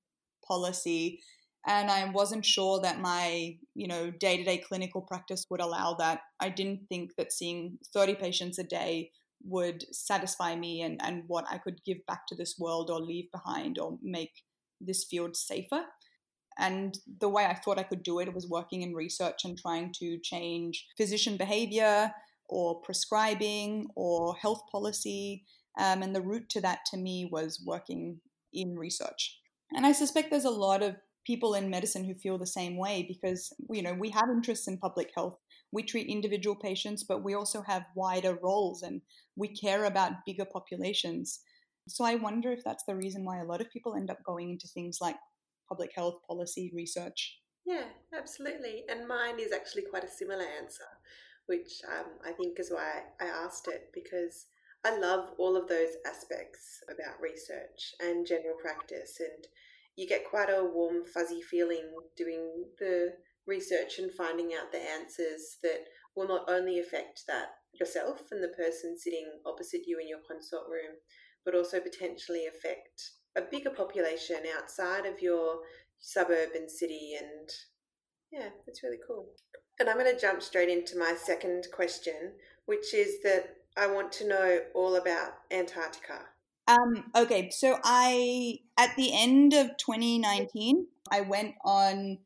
policy. 0.48 1.20
And 1.66 1.92
I 1.92 2.10
wasn't 2.10 2.46
sure 2.46 2.80
that 2.82 3.02
my, 3.02 3.58
you 3.76 3.88
know, 3.88 4.10
day-to-day 4.10 4.60
clinical 4.60 5.02
practice 5.02 5.46
would 5.50 5.60
allow 5.60 5.96
that. 5.96 6.22
I 6.40 6.48
didn't 6.48 6.88
think 6.88 7.12
that 7.18 7.34
seeing 7.34 7.78
30 7.94 8.16
patients 8.16 8.58
a 8.58 8.64
day 8.64 9.12
would 9.44 9.84
satisfy 9.94 10.56
me 10.56 10.82
and, 10.82 11.00
and 11.04 11.24
what 11.28 11.46
I 11.52 11.58
could 11.58 11.84
give 11.84 11.98
back 12.08 12.26
to 12.28 12.36
this 12.36 12.56
world 12.58 12.90
or 12.90 13.02
leave 13.02 13.30
behind 13.34 13.80
or 13.80 13.98
make 14.02 14.32
this 14.80 15.04
field 15.04 15.36
safer. 15.36 15.82
And 16.58 16.98
the 17.20 17.30
way 17.30 17.46
I 17.46 17.54
thought 17.54 17.78
I 17.80 17.84
could 17.84 18.02
do 18.02 18.20
it 18.20 18.34
was 18.34 18.50
working 18.50 18.82
in 18.82 18.94
research 18.94 19.46
and 19.46 19.58
trying 19.58 19.94
to 20.00 20.18
change 20.20 20.88
physician 20.98 21.38
behavior, 21.38 22.12
or 22.50 22.82
prescribing 22.82 23.88
or 23.96 24.36
health 24.36 24.62
policy. 24.72 25.46
Um, 25.80 26.02
and 26.02 26.16
the 26.16 26.22
route 26.22 26.50
to 26.50 26.62
that 26.62 26.80
to 26.92 26.98
me 26.98 27.30
was 27.32 27.62
working 27.66 28.20
in 28.54 28.76
research. 28.78 29.40
And 29.74 29.86
I 29.86 29.92
suspect 29.92 30.32
there's 30.32 30.46
a 30.46 30.50
lot 30.50 30.82
of 30.82 30.96
people 31.28 31.56
in 31.56 31.70
medicine 31.70 32.06
who 32.06 32.16
feel 32.16 32.38
the 32.38 32.48
same 32.48 32.78
way 32.78 33.06
because 33.08 33.54
you 33.70 33.84
know 33.84 33.94
we 33.94 34.10
have 34.10 34.30
interests 34.30 34.68
in 34.68 34.78
public 34.78 35.12
health 35.14 35.38
we 35.74 35.84
treat 35.84 36.08
individual 36.08 36.56
patients 36.56 37.04
but 37.04 37.24
we 37.24 37.34
also 37.34 37.62
have 37.62 37.84
wider 37.96 38.40
roles 38.42 38.82
and 38.82 39.02
we 39.36 39.50
care 39.50 39.84
about 39.84 40.26
bigger 40.26 40.46
populations 40.46 41.42
so 41.88 42.06
i 42.06 42.16
wonder 42.16 42.52
if 42.54 42.64
that's 42.64 42.86
the 42.88 42.96
reason 42.96 43.26
why 43.26 43.40
a 43.40 43.46
lot 43.46 43.60
of 43.60 43.70
people 43.72 43.94
end 43.94 44.10
up 44.10 44.24
going 44.26 44.50
into 44.50 44.68
things 44.70 45.00
like 45.02 45.18
public 45.68 45.92
health 45.94 46.16
policy 46.26 46.72
research 46.74 47.40
yeah 47.66 47.88
absolutely 48.18 48.86
and 48.90 49.06
mine 49.06 49.38
is 49.38 49.52
actually 49.52 49.84
quite 49.84 50.06
a 50.06 50.10
similar 50.10 50.46
answer 50.62 50.86
which 51.48 51.82
um, 51.88 52.06
I 52.26 52.32
think 52.32 52.60
is 52.60 52.72
why 52.72 53.04
I 53.20 53.26
asked 53.26 53.68
it 53.68 53.90
because 53.94 54.46
I 54.86 54.98
love 54.98 55.32
all 55.38 55.58
of 55.58 55.68
those 55.68 55.96
aspects 56.06 56.80
about 56.88 57.20
research 57.22 57.96
and 58.00 58.28
general 58.28 58.56
practice, 58.62 59.20
and 59.20 59.48
you 59.96 60.08
get 60.08 60.30
quite 60.30 60.50
a 60.50 60.64
warm, 60.64 61.04
fuzzy 61.06 61.42
feeling 61.42 61.92
doing 62.16 62.66
the 62.80 63.14
research 63.48 63.98
and 63.98 64.12
finding 64.14 64.54
out 64.54 64.72
the 64.72 64.80
answers 64.80 65.58
that 65.64 65.86
will 66.16 66.28
not 66.28 66.50
only 66.50 66.80
affect 66.80 67.24
that 67.28 67.48
yourself 67.74 68.22
and 68.32 68.44
the 68.44 68.50
person 68.50 68.98
sitting 68.98 69.28
opposite 69.46 69.82
you 69.88 70.00
in 70.00 70.08
your 70.08 70.20
consult 70.30 70.68
room, 70.70 70.96
but 71.46 71.56
also 71.56 71.80
potentially 71.80 72.46
affect 72.48 73.12
a 73.36 73.42
bigger 73.42 73.70
population 73.70 74.38
outside 74.58 75.06
of 75.06 75.22
your 75.22 75.60
suburb 76.00 76.50
and 76.56 76.70
city. 76.70 77.16
And 77.20 77.50
yeah, 78.32 78.50
it's 78.68 78.84
really 78.84 79.00
cool. 79.08 79.28
And 79.80 79.90
I'm 79.90 79.98
going 79.98 80.14
to 80.14 80.20
jump 80.20 80.42
straight 80.42 80.70
into 80.70 80.98
my 80.98 81.16
second 81.16 81.68
question, 81.72 82.32
which 82.66 82.94
is 82.94 83.22
that 83.24 83.58
I 83.78 83.88
want 83.88 84.12
to 84.14 84.28
know 84.28 84.60
all 84.74 84.96
about 84.96 85.34
Antarctica. 85.52 86.22
Um, 86.68 87.12
okay, 87.16 87.50
so 87.52 87.80
I, 87.84 88.60
at 88.78 88.96
the 88.98 89.12
end 89.14 89.54
of 89.54 89.78
2019, 89.78 90.88
I 91.12 91.22
went 91.22 91.56
on 91.64 92.18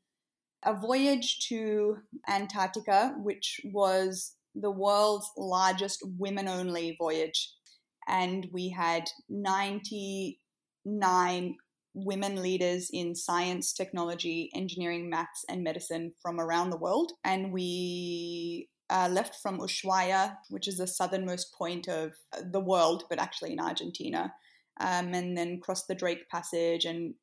a 0.63 0.73
voyage 0.73 1.47
to 1.49 1.97
Antarctica, 2.27 3.13
which 3.17 3.61
was 3.65 4.35
the 4.55 4.71
world's 4.71 5.29
largest 5.37 6.03
women 6.17 6.47
only 6.47 6.95
voyage. 6.99 7.53
And 8.07 8.47
we 8.51 8.69
had 8.69 9.09
99 9.29 10.35
women 11.93 12.41
leaders 12.41 12.89
in 12.91 13.15
science, 13.15 13.73
technology, 13.73 14.49
engineering, 14.55 15.09
maths, 15.09 15.43
and 15.49 15.63
medicine 15.63 16.13
from 16.21 16.39
around 16.39 16.69
the 16.69 16.77
world. 16.77 17.11
And 17.23 17.51
we 17.51 18.69
uh, 18.89 19.09
left 19.11 19.35
from 19.41 19.59
Ushuaia, 19.59 20.37
which 20.49 20.67
is 20.67 20.77
the 20.77 20.87
southernmost 20.87 21.53
point 21.53 21.87
of 21.87 22.13
the 22.51 22.59
world, 22.59 23.03
but 23.09 23.19
actually 23.19 23.53
in 23.53 23.59
Argentina, 23.59 24.33
um, 24.79 25.13
and 25.13 25.37
then 25.37 25.59
crossed 25.59 25.87
the 25.87 25.95
Drake 25.95 26.29
Passage 26.29 26.85
and 26.85 27.13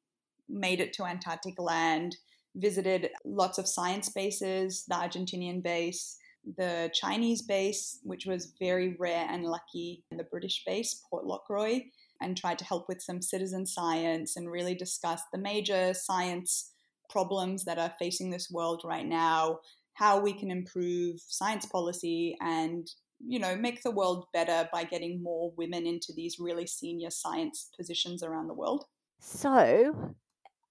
made 0.48 0.80
it 0.80 0.92
to 0.94 1.04
Antarctic 1.04 1.58
land. 1.58 2.16
Visited 2.56 3.10
lots 3.24 3.58
of 3.58 3.68
science 3.68 4.08
bases, 4.08 4.84
the 4.88 4.94
Argentinian 4.94 5.62
base, 5.62 6.16
the 6.56 6.90
Chinese 6.94 7.42
base, 7.42 8.00
which 8.02 8.26
was 8.26 8.54
very 8.58 8.96
rare 8.98 9.26
and 9.30 9.44
lucky, 9.44 10.02
and 10.10 10.18
the 10.18 10.24
British 10.24 10.62
base, 10.66 11.02
Port 11.08 11.24
Lockroy 11.24 11.82
and 12.20 12.36
tried 12.36 12.58
to 12.58 12.64
help 12.64 12.88
with 12.88 13.02
some 13.02 13.22
citizen 13.22 13.66
science 13.66 14.36
and 14.36 14.50
really 14.50 14.74
discuss 14.74 15.22
the 15.32 15.38
major 15.38 15.94
science 15.94 16.72
problems 17.08 17.64
that 17.64 17.78
are 17.78 17.94
facing 17.98 18.30
this 18.30 18.50
world 18.50 18.82
right 18.84 19.06
now, 19.06 19.60
how 19.94 20.20
we 20.20 20.32
can 20.32 20.50
improve 20.50 21.20
science 21.20 21.66
policy 21.66 22.36
and 22.40 22.88
you 23.26 23.38
know 23.38 23.56
make 23.56 23.82
the 23.82 23.90
world 23.90 24.26
better 24.32 24.68
by 24.72 24.84
getting 24.84 25.20
more 25.20 25.52
women 25.56 25.86
into 25.86 26.12
these 26.14 26.36
really 26.38 26.66
senior 26.66 27.10
science 27.10 27.70
positions 27.76 28.22
around 28.22 28.46
the 28.46 28.54
world. 28.54 28.84
So, 29.20 30.14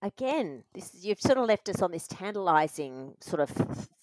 again, 0.01 0.63
this 0.73 0.91
you've 1.01 1.21
sort 1.21 1.37
of 1.37 1.45
left 1.45 1.67
us 1.67 1.81
on 1.81 1.91
this 1.91 2.07
tantalizing 2.07 3.15
sort 3.19 3.41
of 3.41 3.49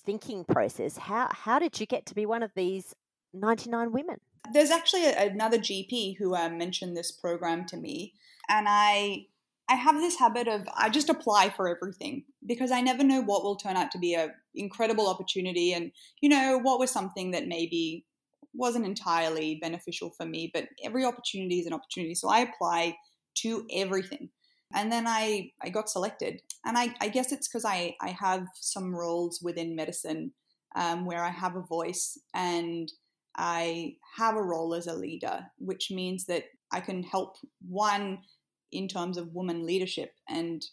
thinking 0.04 0.44
process. 0.44 0.98
How 0.98 1.28
how 1.32 1.58
did 1.58 1.80
you 1.80 1.86
get 1.86 2.04
to 2.06 2.14
be 2.14 2.26
one 2.26 2.42
of 2.42 2.52
these 2.54 2.94
99 3.34 3.92
women? 3.92 4.16
There's 4.52 4.70
actually 4.70 5.06
a, 5.06 5.28
another 5.28 5.58
GP 5.58 6.16
who 6.18 6.34
uh, 6.34 6.48
mentioned 6.48 6.96
this 6.96 7.10
program 7.10 7.66
to 7.66 7.76
me, 7.76 8.14
and 8.48 8.66
I 8.68 9.26
I 9.68 9.76
have 9.76 9.96
this 9.96 10.18
habit 10.18 10.46
of 10.46 10.68
I 10.76 10.90
just 10.90 11.08
apply 11.08 11.50
for 11.50 11.68
everything 11.68 12.24
because 12.46 12.70
I 12.70 12.82
never 12.82 13.02
know 13.02 13.22
what 13.22 13.42
will 13.42 13.56
turn 13.56 13.76
out 13.76 13.90
to 13.92 13.98
be 13.98 14.14
a 14.14 14.28
incredible 14.54 15.08
opportunity, 15.08 15.72
and 15.72 15.90
you 16.20 16.28
know 16.28 16.58
what 16.62 16.78
was 16.78 16.90
something 16.90 17.30
that 17.30 17.48
maybe 17.48 18.04
wasn't 18.54 18.86
entirely 18.86 19.58
beneficial 19.60 20.10
for 20.10 20.24
me, 20.24 20.50
but 20.54 20.68
every 20.82 21.04
opportunity 21.04 21.58
is 21.58 21.66
an 21.66 21.72
opportunity. 21.72 22.14
So 22.14 22.28
I 22.28 22.40
apply 22.40 22.96
to 23.38 23.66
everything. 23.72 24.30
And 24.72 24.90
then 24.90 25.06
I, 25.06 25.50
I 25.62 25.68
got 25.68 25.90
selected. 25.90 26.40
And 26.64 26.78
I, 26.78 26.94
I 27.00 27.08
guess 27.08 27.32
it's 27.32 27.48
because 27.48 27.64
I, 27.64 27.96
I 28.00 28.10
have 28.10 28.46
some 28.54 28.94
roles 28.94 29.40
within 29.42 29.76
medicine 29.76 30.32
um, 30.76 31.04
where 31.04 31.22
I 31.22 31.30
have 31.30 31.56
a 31.56 31.62
voice 31.62 32.18
and 32.34 32.90
I 33.36 33.96
have 34.16 34.36
a 34.36 34.42
role 34.42 34.74
as 34.74 34.86
a 34.86 34.94
leader, 34.94 35.46
which 35.58 35.90
means 35.90 36.26
that 36.26 36.44
I 36.72 36.80
can 36.80 37.02
help 37.02 37.36
one 37.66 38.18
in 38.72 38.88
terms 38.88 39.16
of 39.16 39.32
woman 39.32 39.64
leadership 39.64 40.12
and 40.28 40.64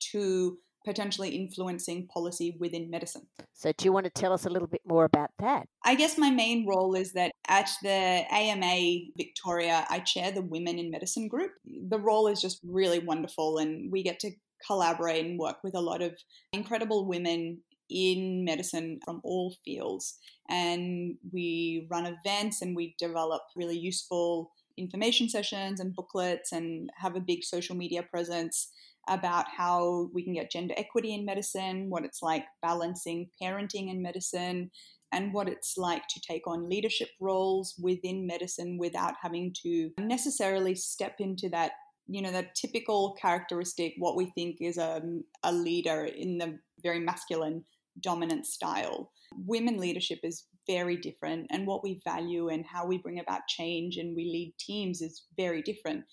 two 0.00 0.58
potentially 0.84 1.30
influencing 1.30 2.06
policy 2.06 2.56
within 2.58 2.88
medicine. 2.88 3.26
So, 3.52 3.72
do 3.76 3.84
you 3.84 3.92
want 3.92 4.04
to 4.04 4.10
tell 4.10 4.32
us 4.32 4.46
a 4.46 4.50
little 4.50 4.68
bit 4.68 4.80
more 4.86 5.04
about 5.04 5.30
that? 5.38 5.66
I 5.84 5.94
guess 5.94 6.16
my 6.16 6.30
main 6.30 6.66
role 6.66 6.94
is 6.94 7.12
that 7.12 7.32
at 7.48 7.68
the 7.82 8.24
AMA 8.30 9.10
Victoria, 9.16 9.86
I 9.90 9.98
chair 10.00 10.30
the 10.30 10.42
Women 10.42 10.78
in 10.78 10.90
Medicine 10.90 11.28
group. 11.28 11.50
The 11.66 11.98
role 11.98 12.28
is 12.28 12.40
just 12.40 12.60
really 12.64 13.00
wonderful, 13.00 13.58
and 13.58 13.92
we 13.92 14.02
get 14.02 14.18
to 14.20 14.30
collaborate 14.66 15.24
and 15.24 15.38
work 15.38 15.56
with 15.62 15.74
a 15.74 15.80
lot 15.80 16.02
of 16.02 16.16
incredible 16.52 17.06
women 17.06 17.58
in 17.90 18.44
medicine 18.44 19.00
from 19.04 19.20
all 19.24 19.54
fields. 19.64 20.18
And 20.48 21.16
we 21.32 21.86
run 21.90 22.06
events 22.06 22.62
and 22.62 22.74
we 22.74 22.94
develop 22.98 23.42
really 23.56 23.78
useful 23.78 24.52
information 24.76 25.28
sessions 25.28 25.80
and 25.80 25.94
booklets 25.94 26.52
and 26.52 26.90
have 26.96 27.16
a 27.16 27.20
big 27.20 27.44
social 27.44 27.76
media 27.76 28.02
presence 28.02 28.70
about 29.08 29.46
how 29.56 30.10
we 30.12 30.22
can 30.22 30.34
get 30.34 30.50
gender 30.50 30.74
equity 30.76 31.14
in 31.14 31.24
medicine, 31.24 31.88
what 31.88 32.04
it's 32.04 32.22
like 32.22 32.44
balancing 32.62 33.28
parenting 33.42 33.90
in 33.90 34.02
medicine, 34.02 34.70
and 35.12 35.32
what 35.32 35.48
it's 35.48 35.76
like 35.76 36.06
to 36.08 36.20
take 36.20 36.46
on 36.46 36.68
leadership 36.68 37.08
roles 37.20 37.74
within 37.82 38.26
medicine 38.26 38.76
without 38.78 39.14
having 39.20 39.54
to 39.62 39.90
necessarily 39.98 40.74
step 40.74 41.16
into 41.18 41.48
that 41.48 41.72
you 42.10 42.22
know 42.22 42.32
that 42.32 42.54
typical 42.54 43.16
characteristic 43.20 43.94
what 43.98 44.16
we 44.16 44.32
think 44.34 44.56
is 44.60 44.78
a, 44.78 45.02
a 45.42 45.52
leader 45.52 46.04
in 46.04 46.38
the 46.38 46.58
very 46.82 47.00
masculine 47.00 47.64
dominant 48.00 48.46
style. 48.46 49.12
Women 49.46 49.78
leadership 49.78 50.20
is 50.22 50.44
very 50.66 50.96
different 50.96 51.46
and 51.50 51.66
what 51.66 51.82
we 51.82 52.00
value 52.04 52.48
and 52.48 52.64
how 52.64 52.86
we 52.86 52.98
bring 52.98 53.18
about 53.18 53.46
change 53.48 53.96
and 53.96 54.14
we 54.14 54.24
lead 54.24 54.54
teams 54.58 55.00
is 55.00 55.24
very 55.36 55.62
different. 55.62 56.04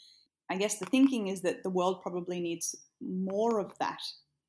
I 0.49 0.57
guess 0.57 0.77
the 0.77 0.85
thinking 0.85 1.27
is 1.27 1.41
that 1.41 1.63
the 1.63 1.69
world 1.69 2.01
probably 2.01 2.39
needs 2.39 2.75
more 3.01 3.59
of 3.59 3.73
that 3.79 3.99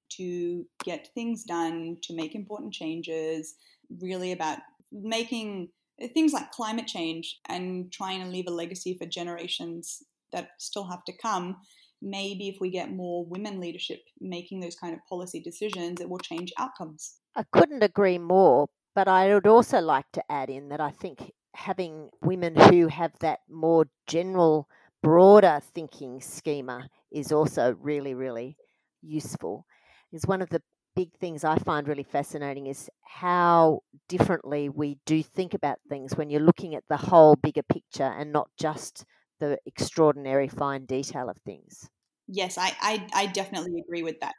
to 0.09 0.64
get 0.85 1.09
things 1.14 1.44
done 1.44 1.96
to 2.03 2.14
make 2.14 2.35
important 2.35 2.72
changes 2.72 3.57
really 4.01 4.33
about 4.33 4.59
making 4.92 5.68
things 6.14 6.33
like 6.33 6.51
climate 6.53 6.87
change 6.87 7.40
and 7.49 7.90
trying 7.92 8.22
to 8.22 8.29
leave 8.29 8.46
a 8.46 8.53
legacy 8.53 8.96
for 8.99 9.07
generations 9.07 10.03
that 10.33 10.51
still 10.59 10.87
have 10.88 11.05
to 11.05 11.12
come 11.20 11.57
maybe 12.03 12.49
if 12.49 12.61
we 12.61 12.71
get 12.71 12.91
more 12.91 13.25
women 13.25 13.61
leadership 13.61 14.01
making 14.21 14.61
those 14.61 14.77
kind 14.77 14.95
of 14.95 15.05
policy 15.09 15.41
decisions 15.41 16.01
it 16.01 16.09
will 16.09 16.19
change 16.19 16.53
outcomes. 16.59 17.21
I 17.35 17.45
couldn't 17.53 17.83
agree 17.83 18.19
more 18.19 18.69
but 18.95 19.07
i 19.09 19.33
would 19.33 19.47
also 19.47 19.81
like 19.81 20.11
to 20.13 20.25
add 20.33 20.51
in 20.51 20.69
that 20.71 20.81
i 20.81 20.91
think 20.91 21.33
having 21.55 22.11
women 22.23 22.55
who 22.57 22.89
have 22.89 23.13
that 23.21 23.41
more 23.49 23.87
general 24.07 24.69
broader 25.03 25.61
thinking 25.63 26.21
schema 26.21 26.89
is 27.13 27.31
also 27.33 27.75
really 27.75 28.15
really 28.15 28.57
useful. 29.03 29.67
Is 30.13 30.27
one 30.27 30.43
of 30.43 30.49
the 30.49 30.63
big 30.97 31.13
things 31.15 31.45
I 31.45 31.59
find 31.59 31.87
really 31.87 32.03
fascinating 32.03 32.67
is 32.67 32.91
how 33.03 33.83
differently 34.09 34.69
we 34.69 34.99
do 35.07 35.23
think 35.23 35.55
about 35.55 35.79
things 35.89 36.17
when 36.17 36.31
you're 36.31 36.41
looking 36.41 36.75
at 36.75 36.85
the 36.89 36.97
whole 36.97 37.37
bigger 37.37 37.63
picture 37.63 38.03
and 38.19 38.33
not 38.33 38.51
just 38.59 39.05
the 39.38 39.59
extraordinary 39.66 40.49
fine 40.49 40.87
detail 40.87 41.29
of 41.29 41.37
things. 41.38 41.88
Yes, 42.29 42.59
I, 42.59 42.72
I, 42.81 43.07
I 43.14 43.27
definitely 43.27 43.81
agree 43.81 44.03
with 44.03 44.20
that. 44.20 44.35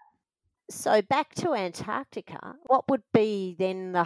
So 0.69 1.01
back 1.01 1.33
to 1.35 1.53
Antarctica, 1.53 2.55
what 2.65 2.89
would 2.89 3.03
be 3.13 3.55
then 3.57 3.93
the 3.93 4.05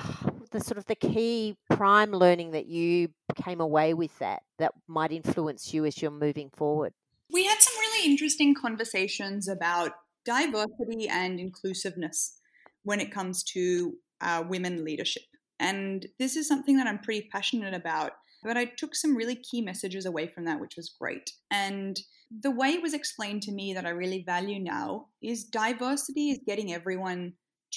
the 0.51 0.59
sort 0.59 0.77
of 0.77 0.85
the 0.85 0.95
key 0.95 1.57
prime 1.69 2.11
learning 2.11 2.51
that 2.51 2.67
you 2.67 3.09
came 3.35 3.61
away 3.61 3.93
with 3.93 4.17
that 4.19 4.43
that 4.59 4.73
might 4.87 5.11
influence 5.11 5.73
you 5.73 5.85
as 5.85 6.01
you're 6.01 6.11
moving 6.11 6.49
forward? 6.51 6.93
We 7.31 7.45
had 7.45 7.61
some 7.61 7.73
really 7.79 8.11
interesting 8.11 8.53
conversations 8.53 9.47
about 9.47 9.93
diversity 10.25 11.07
and 11.09 11.39
inclusiveness 11.39 12.37
when 12.83 12.99
it 12.99 13.11
comes 13.11 13.43
to 13.43 13.93
uh, 14.19 14.43
women 14.47 14.83
leadership. 14.83 15.23
And 15.59 16.05
this 16.19 16.35
is 16.35 16.47
something 16.47 16.77
that 16.77 16.87
I'm 16.87 16.99
pretty 16.99 17.29
passionate 17.31 17.73
about. 17.73 18.11
But 18.43 18.57
I 18.57 18.65
took 18.65 18.95
some 18.95 19.15
really 19.15 19.35
key 19.35 19.61
messages 19.61 20.05
away 20.05 20.27
from 20.27 20.45
that, 20.45 20.59
which 20.59 20.75
was 20.75 20.95
great. 20.99 21.31
And 21.51 21.99
the 22.41 22.51
way 22.51 22.69
it 22.69 22.81
was 22.81 22.93
explained 22.93 23.43
to 23.43 23.51
me 23.51 23.73
that 23.73 23.85
I 23.85 23.89
really 23.89 24.23
value 24.25 24.59
now 24.59 25.07
is 25.21 25.43
diversity 25.43 26.31
is 26.31 26.39
getting 26.45 26.73
everyone 26.73 27.33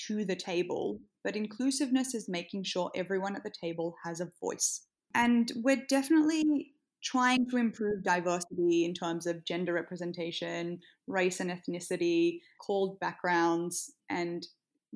to 0.06 0.24
the 0.24 0.36
table, 0.36 1.00
but 1.22 1.36
inclusiveness 1.36 2.14
is 2.14 2.28
making 2.28 2.64
sure 2.64 2.90
everyone 2.94 3.36
at 3.36 3.44
the 3.44 3.52
table 3.60 3.94
has 4.04 4.20
a 4.20 4.30
voice. 4.40 4.86
And 5.14 5.50
we're 5.56 5.84
definitely 5.88 6.72
trying 7.02 7.48
to 7.50 7.58
improve 7.58 8.02
diversity 8.02 8.84
in 8.84 8.94
terms 8.94 9.26
of 9.26 9.44
gender 9.44 9.74
representation, 9.74 10.80
race 11.06 11.40
and 11.40 11.50
ethnicity, 11.50 12.40
called 12.60 12.98
backgrounds, 12.98 13.92
and 14.08 14.46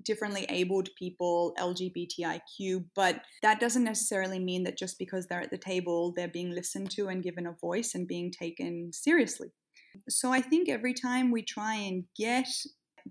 differently 0.02 0.46
abled 0.48 0.88
people, 0.98 1.54
LGBTIQ, 1.58 2.84
but 2.94 3.22
that 3.42 3.60
doesn't 3.60 3.84
necessarily 3.84 4.38
mean 4.38 4.64
that 4.64 4.78
just 4.78 4.98
because 4.98 5.26
they're 5.26 5.42
at 5.42 5.50
the 5.50 5.58
table, 5.58 6.12
they're 6.16 6.28
being 6.28 6.54
listened 6.54 6.90
to 6.92 7.08
and 7.08 7.22
given 7.22 7.46
a 7.46 7.56
voice 7.60 7.94
and 7.94 8.06
being 8.06 8.30
taken 8.30 8.92
seriously. 8.92 9.48
So 10.08 10.32
I 10.32 10.40
think 10.40 10.68
every 10.68 10.94
time 10.94 11.30
we 11.30 11.42
try 11.42 11.74
and 11.74 12.04
get 12.16 12.48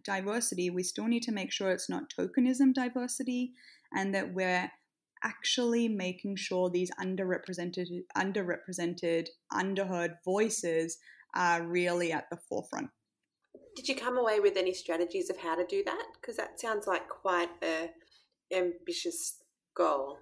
diversity, 0.04 0.70
we 0.70 0.84
still 0.84 1.08
need 1.08 1.24
to 1.24 1.32
make 1.32 1.52
sure 1.52 1.72
it's 1.72 1.90
not 1.90 2.12
tokenism 2.18 2.74
diversity 2.74 3.54
and 3.94 4.14
that 4.14 4.34
we're 4.34 4.72
actually 5.24 5.88
making 5.88 6.36
sure 6.36 6.70
these 6.70 6.92
underrepresented, 7.02 7.88
underrepresented, 8.16 9.28
underheard 9.52 10.16
voices 10.24 10.98
are 11.36 11.64
really 11.64 12.12
at 12.12 12.30
the 12.30 12.38
forefront. 12.50 12.90
Did 13.78 13.88
you 13.88 13.96
come 13.96 14.18
away 14.18 14.40
with 14.40 14.58
any 14.58 14.74
strategies 14.74 15.30
of 15.30 15.38
how 15.38 15.54
to 15.54 15.64
do 15.64 15.84
that? 15.86 16.04
Because 16.20 16.36
that 16.38 16.60
sounds 16.60 16.88
like 16.88 17.08
quite 17.08 17.52
a 17.64 17.92
ambitious 18.52 19.36
goal. 19.76 20.18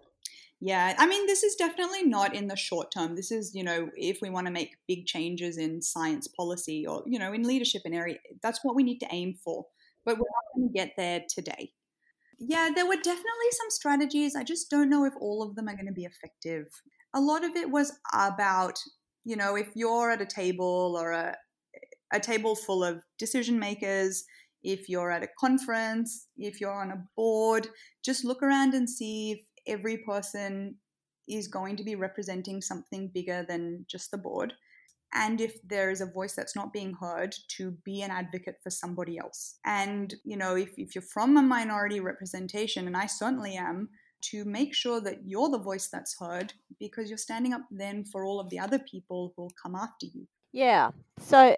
Yeah, 0.60 0.94
I 0.98 1.08
mean, 1.08 1.26
this 1.26 1.42
is 1.42 1.56
definitely 1.56 2.04
not 2.04 2.36
in 2.36 2.48
the 2.48 2.58
short 2.58 2.92
term. 2.92 3.16
This 3.16 3.32
is, 3.32 3.56
you 3.56 3.64
know, 3.64 3.90
if 3.96 4.20
we 4.22 4.30
want 4.30 4.48
to 4.48 4.52
make 4.52 4.76
big 4.90 5.06
changes 5.06 5.58
in 5.58 5.82
science 5.82 6.28
policy 6.28 6.86
or, 6.86 7.04
you 7.06 7.18
know, 7.18 7.32
in 7.32 7.44
leadership 7.44 7.84
in 7.86 7.94
area, 7.94 8.18
that's 8.44 8.60
what 8.62 8.76
we 8.76 8.84
need 8.84 9.00
to 9.00 9.08
aim 9.10 9.36
for. 9.42 9.66
But 10.04 10.16
we're 10.16 10.24
not 10.24 10.56
going 10.58 10.68
to 10.68 10.74
get 10.74 10.92
there 10.98 11.22
today. 11.30 11.72
Yeah, 12.38 12.72
there 12.76 12.86
were 12.86 12.98
definitely 12.98 13.52
some 13.52 13.70
strategies. 13.70 14.36
I 14.36 14.44
just 14.44 14.70
don't 14.70 14.90
know 14.90 15.06
if 15.06 15.14
all 15.22 15.42
of 15.42 15.56
them 15.56 15.70
are 15.70 15.76
going 15.76 15.88
to 15.88 15.94
be 15.94 16.04
effective. 16.04 16.68
A 17.14 17.22
lot 17.22 17.46
of 17.46 17.56
it 17.56 17.72
was 17.72 17.94
about, 18.14 18.78
you 19.24 19.38
know, 19.38 19.56
if 19.56 19.70
you're 19.76 20.12
at 20.12 20.22
a 20.22 20.26
table 20.26 20.98
or 21.00 21.12
a, 21.12 21.38
a 22.14 22.20
table 22.20 22.56
full 22.56 22.84
of 22.84 23.04
decision 23.18 23.60
makers, 23.60 24.24
if 24.64 24.90
you're 24.90 25.12
at 25.12 25.24
a 25.24 25.30
conference, 25.40 26.28
if 26.38 26.60
you're 26.60 26.74
on 26.74 26.92
a 26.92 27.04
board, 27.16 27.68
just 28.04 28.26
look 28.26 28.42
around 28.42 28.74
and 28.74 28.90
see 28.90 29.32
if 29.32 29.40
every 29.68 29.98
person 29.98 30.76
is 31.28 31.48
going 31.48 31.76
to 31.76 31.84
be 31.84 31.96
representing 31.96 32.62
something 32.62 33.10
bigger 33.14 33.46
than 33.48 33.86
just 33.90 34.12
the 34.12 34.18
board. 34.18 34.54
And 35.14 35.40
if 35.40 35.56
there 35.64 35.92
is 35.92 36.02
a 36.02 36.12
voice 36.12 36.34
that's 36.34 36.56
not 36.56 36.74
being 36.74 36.94
heard, 36.94 37.34
to 37.58 37.72
be 37.86 38.02
an 38.02 38.12
advocate 38.12 38.58
for 38.62 38.70
somebody 38.70 39.18
else. 39.18 39.60
And, 39.66 40.14
you 40.24 40.36
know, 40.36 40.56
if, 40.56 40.72
if 40.78 40.94
you're 40.94 41.02
from 41.02 41.38
a 41.38 41.42
minority 41.42 42.00
representation, 42.00 42.86
and 42.86 42.98
I 42.98 43.06
certainly 43.06 43.56
am, 43.56 43.90
to 44.32 44.44
make 44.44 44.74
sure 44.74 45.00
that 45.02 45.20
you're 45.26 45.50
the 45.50 45.60
voice 45.60 45.88
that's 45.88 46.20
heard 46.20 46.54
because 46.80 47.10
you're 47.10 47.18
standing 47.18 47.54
up 47.54 47.62
then 47.70 48.04
for 48.04 48.26
all 48.26 48.40
of 48.40 48.50
the 48.50 48.60
other 48.60 48.80
people 48.80 49.34
who 49.36 49.44
will 49.44 49.54
come 49.62 49.76
after 49.76 50.08
you. 50.08 50.28
Yeah. 50.52 50.92
So 51.20 51.56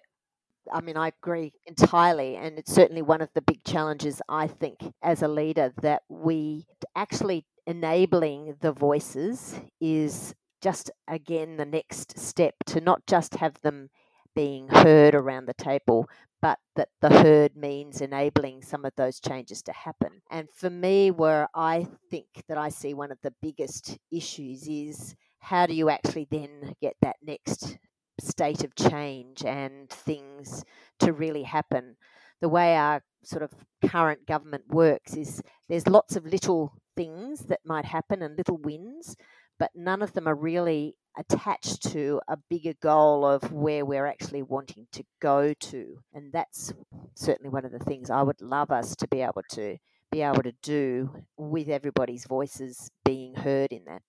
I 0.73 0.81
mean, 0.81 0.97
I 0.97 1.09
agree 1.09 1.53
entirely. 1.65 2.35
And 2.35 2.57
it's 2.59 2.73
certainly 2.73 3.01
one 3.01 3.21
of 3.21 3.29
the 3.33 3.41
big 3.41 3.63
challenges, 3.63 4.21
I 4.29 4.47
think, 4.47 4.77
as 5.01 5.21
a 5.21 5.27
leader, 5.27 5.73
that 5.81 6.03
we 6.09 6.65
actually 6.95 7.45
enabling 7.65 8.55
the 8.61 8.71
voices 8.71 9.59
is 9.81 10.33
just, 10.61 10.91
again, 11.07 11.57
the 11.57 11.65
next 11.65 12.17
step 12.17 12.55
to 12.67 12.81
not 12.81 13.05
just 13.07 13.35
have 13.35 13.55
them 13.61 13.89
being 14.35 14.67
heard 14.67 15.15
around 15.15 15.45
the 15.47 15.53
table, 15.53 16.07
but 16.41 16.59
that 16.75 16.89
the 17.01 17.09
herd 17.09 17.55
means 17.55 18.01
enabling 18.01 18.61
some 18.61 18.85
of 18.85 18.93
those 18.95 19.19
changes 19.19 19.61
to 19.63 19.71
happen. 19.73 20.21
And 20.29 20.47
for 20.51 20.69
me, 20.69 21.09
where 21.11 21.47
I 21.55 21.87
think 22.11 22.27
that 22.47 22.57
I 22.57 22.69
see 22.69 22.93
one 22.93 23.11
of 23.11 23.17
the 23.23 23.33
biggest 23.41 23.97
issues 24.11 24.67
is 24.67 25.15
how 25.39 25.65
do 25.65 25.73
you 25.73 25.89
actually 25.89 26.27
then 26.29 26.73
get 26.81 26.95
that 27.01 27.15
next 27.23 27.77
state 28.19 28.63
of 28.63 28.75
change 28.75 29.43
and 29.45 29.89
things 29.89 30.63
to 30.99 31.13
really 31.13 31.43
happen. 31.43 31.95
The 32.41 32.49
way 32.49 32.75
our 32.75 33.03
sort 33.23 33.43
of 33.43 33.51
current 33.85 34.25
government 34.25 34.63
works 34.69 35.15
is 35.15 35.41
there's 35.67 35.87
lots 35.87 36.15
of 36.15 36.25
little 36.25 36.73
things 36.95 37.41
that 37.41 37.59
might 37.65 37.85
happen 37.85 38.21
and 38.21 38.37
little 38.37 38.57
wins, 38.57 39.15
but 39.59 39.71
none 39.75 40.01
of 40.01 40.13
them 40.13 40.27
are 40.27 40.35
really 40.35 40.95
attached 41.17 41.81
to 41.91 42.21
a 42.27 42.37
bigger 42.49 42.73
goal 42.81 43.25
of 43.25 43.51
where 43.51 43.85
we're 43.85 44.05
actually 44.05 44.43
wanting 44.43 44.87
to 44.91 45.03
go 45.19 45.53
to. 45.59 45.97
And 46.13 46.31
that's 46.31 46.73
certainly 47.15 47.49
one 47.49 47.65
of 47.65 47.71
the 47.71 47.79
things 47.79 48.09
I 48.09 48.21
would 48.21 48.41
love 48.41 48.71
us 48.71 48.95
to 48.97 49.07
be 49.07 49.21
able 49.21 49.43
to 49.51 49.77
be 50.11 50.21
able 50.21 50.43
to 50.43 50.53
do 50.63 51.09
with 51.37 51.67
everybody's 51.67 52.25
voices 52.25 52.89
being 53.03 53.35
heard 53.35 53.71
in 53.71 53.83
that. 53.85 54.01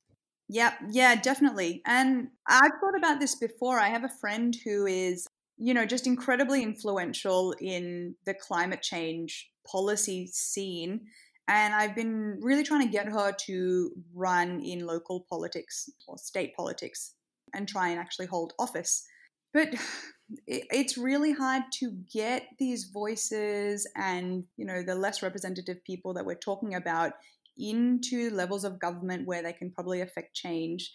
Yeah, 0.48 0.74
yeah, 0.90 1.14
definitely. 1.20 1.82
And 1.86 2.28
I've 2.46 2.72
thought 2.80 2.96
about 2.96 3.20
this 3.20 3.34
before. 3.34 3.78
I 3.78 3.88
have 3.88 4.04
a 4.04 4.08
friend 4.20 4.56
who 4.64 4.86
is, 4.86 5.26
you 5.58 5.74
know, 5.74 5.84
just 5.84 6.06
incredibly 6.06 6.62
influential 6.62 7.54
in 7.60 8.14
the 8.24 8.34
climate 8.34 8.80
change 8.82 9.50
policy 9.70 10.26
scene. 10.32 11.00
And 11.48 11.74
I've 11.74 11.94
been 11.94 12.38
really 12.40 12.62
trying 12.62 12.82
to 12.86 12.92
get 12.92 13.06
her 13.08 13.32
to 13.46 13.90
run 14.14 14.60
in 14.60 14.86
local 14.86 15.26
politics 15.28 15.90
or 16.06 16.16
state 16.16 16.54
politics 16.56 17.14
and 17.54 17.68
try 17.68 17.88
and 17.88 17.98
actually 18.00 18.26
hold 18.26 18.54
office. 18.58 19.04
But 19.52 19.74
it's 20.46 20.96
really 20.96 21.32
hard 21.32 21.62
to 21.80 21.90
get 22.12 22.44
these 22.58 22.84
voices 22.92 23.86
and 23.96 24.44
you 24.58 24.66
know 24.66 24.82
the 24.82 24.94
less 24.94 25.22
representative 25.22 25.82
people 25.84 26.12
that 26.14 26.26
we're 26.26 26.34
talking 26.34 26.74
about 26.74 27.12
into 27.58 28.30
levels 28.30 28.64
of 28.64 28.78
government 28.78 29.26
where 29.26 29.42
they 29.42 29.52
can 29.52 29.70
probably 29.70 30.00
affect 30.00 30.34
change. 30.34 30.92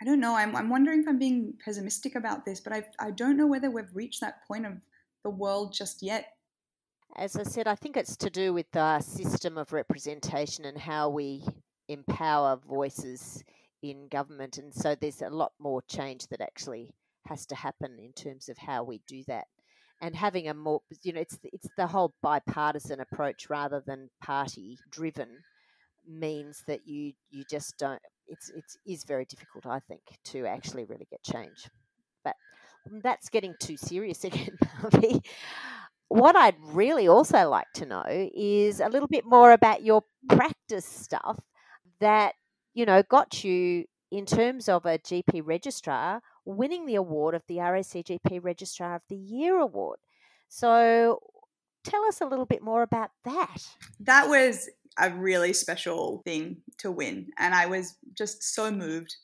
I 0.00 0.04
don't 0.04 0.20
know. 0.20 0.34
I'm, 0.34 0.56
I'm 0.56 0.70
wondering 0.70 1.00
if 1.00 1.08
i'm 1.08 1.18
being 1.18 1.54
pessimistic 1.64 2.14
about 2.14 2.44
this 2.44 2.60
but 2.60 2.72
I, 2.72 2.84
I 2.98 3.10
don't 3.10 3.36
know 3.36 3.46
whether 3.46 3.70
we've 3.70 3.94
reached 3.94 4.20
that 4.22 4.46
point 4.48 4.66
of 4.66 4.72
the 5.24 5.30
world 5.30 5.74
just 5.74 6.02
yet. 6.02 6.32
As 7.16 7.36
i 7.36 7.42
said 7.42 7.66
i 7.66 7.74
think 7.74 7.96
it's 7.96 8.16
to 8.18 8.30
do 8.30 8.54
with 8.54 8.70
the 8.72 9.00
system 9.00 9.58
of 9.58 9.72
representation 9.72 10.64
and 10.64 10.78
how 10.78 11.10
we 11.10 11.44
empower 11.88 12.56
voices 12.56 13.42
in 13.82 14.08
government 14.08 14.58
and 14.58 14.72
so 14.72 14.94
there's 14.94 15.22
a 15.22 15.28
lot 15.28 15.52
more 15.58 15.82
change 15.88 16.28
that 16.28 16.40
actually 16.40 16.94
has 17.26 17.46
to 17.46 17.54
happen 17.54 17.98
in 17.98 18.12
terms 18.12 18.48
of 18.48 18.58
how 18.58 18.82
we 18.82 19.00
do 19.06 19.22
that. 19.26 19.46
And 20.02 20.16
having 20.16 20.48
a 20.48 20.54
more 20.54 20.80
you 21.02 21.12
know 21.12 21.20
it's 21.20 21.38
it's 21.44 21.68
the 21.76 21.86
whole 21.86 22.14
bipartisan 22.22 23.00
approach 23.00 23.50
rather 23.50 23.82
than 23.86 24.08
party 24.22 24.78
driven 24.90 25.28
means 26.06 26.62
that 26.66 26.86
you 26.86 27.12
you 27.30 27.44
just 27.48 27.76
don't 27.78 28.00
it's 28.26 28.48
it 28.50 28.64
is 28.66 28.78
is 28.86 29.04
very 29.04 29.24
difficult 29.24 29.66
i 29.66 29.78
think 29.80 30.00
to 30.24 30.46
actually 30.46 30.84
really 30.84 31.06
get 31.10 31.22
change 31.22 31.68
but 32.24 32.34
that's 33.02 33.28
getting 33.28 33.54
too 33.60 33.76
serious 33.76 34.24
again 34.24 34.56
what 36.08 36.36
i'd 36.36 36.56
really 36.62 37.08
also 37.08 37.48
like 37.48 37.70
to 37.74 37.86
know 37.86 38.04
is 38.08 38.80
a 38.80 38.88
little 38.88 39.08
bit 39.08 39.24
more 39.24 39.52
about 39.52 39.82
your 39.82 40.02
practice 40.28 40.86
stuff 40.86 41.38
that 42.00 42.34
you 42.74 42.84
know 42.84 43.02
got 43.02 43.44
you 43.44 43.84
in 44.10 44.26
terms 44.26 44.68
of 44.68 44.86
a 44.86 44.98
gp 44.98 45.42
registrar 45.44 46.20
winning 46.44 46.86
the 46.86 46.96
award 46.96 47.34
of 47.34 47.42
the 47.48 47.56
RACGP 47.56 48.42
Registrar 48.42 48.96
of 48.96 49.02
the 49.08 49.16
Year 49.16 49.58
award. 49.58 49.98
So 50.48 51.20
tell 51.84 52.04
us 52.04 52.20
a 52.20 52.26
little 52.26 52.46
bit 52.46 52.62
more 52.62 52.82
about 52.82 53.10
that. 53.24 53.58
That 54.00 54.28
was 54.28 54.68
a 54.98 55.10
really 55.10 55.52
special 55.52 56.22
thing 56.24 56.58
to 56.78 56.90
win, 56.90 57.28
and 57.38 57.54
I 57.54 57.66
was 57.66 57.96
just 58.16 58.42
so 58.42 58.70
moved. 58.70 59.14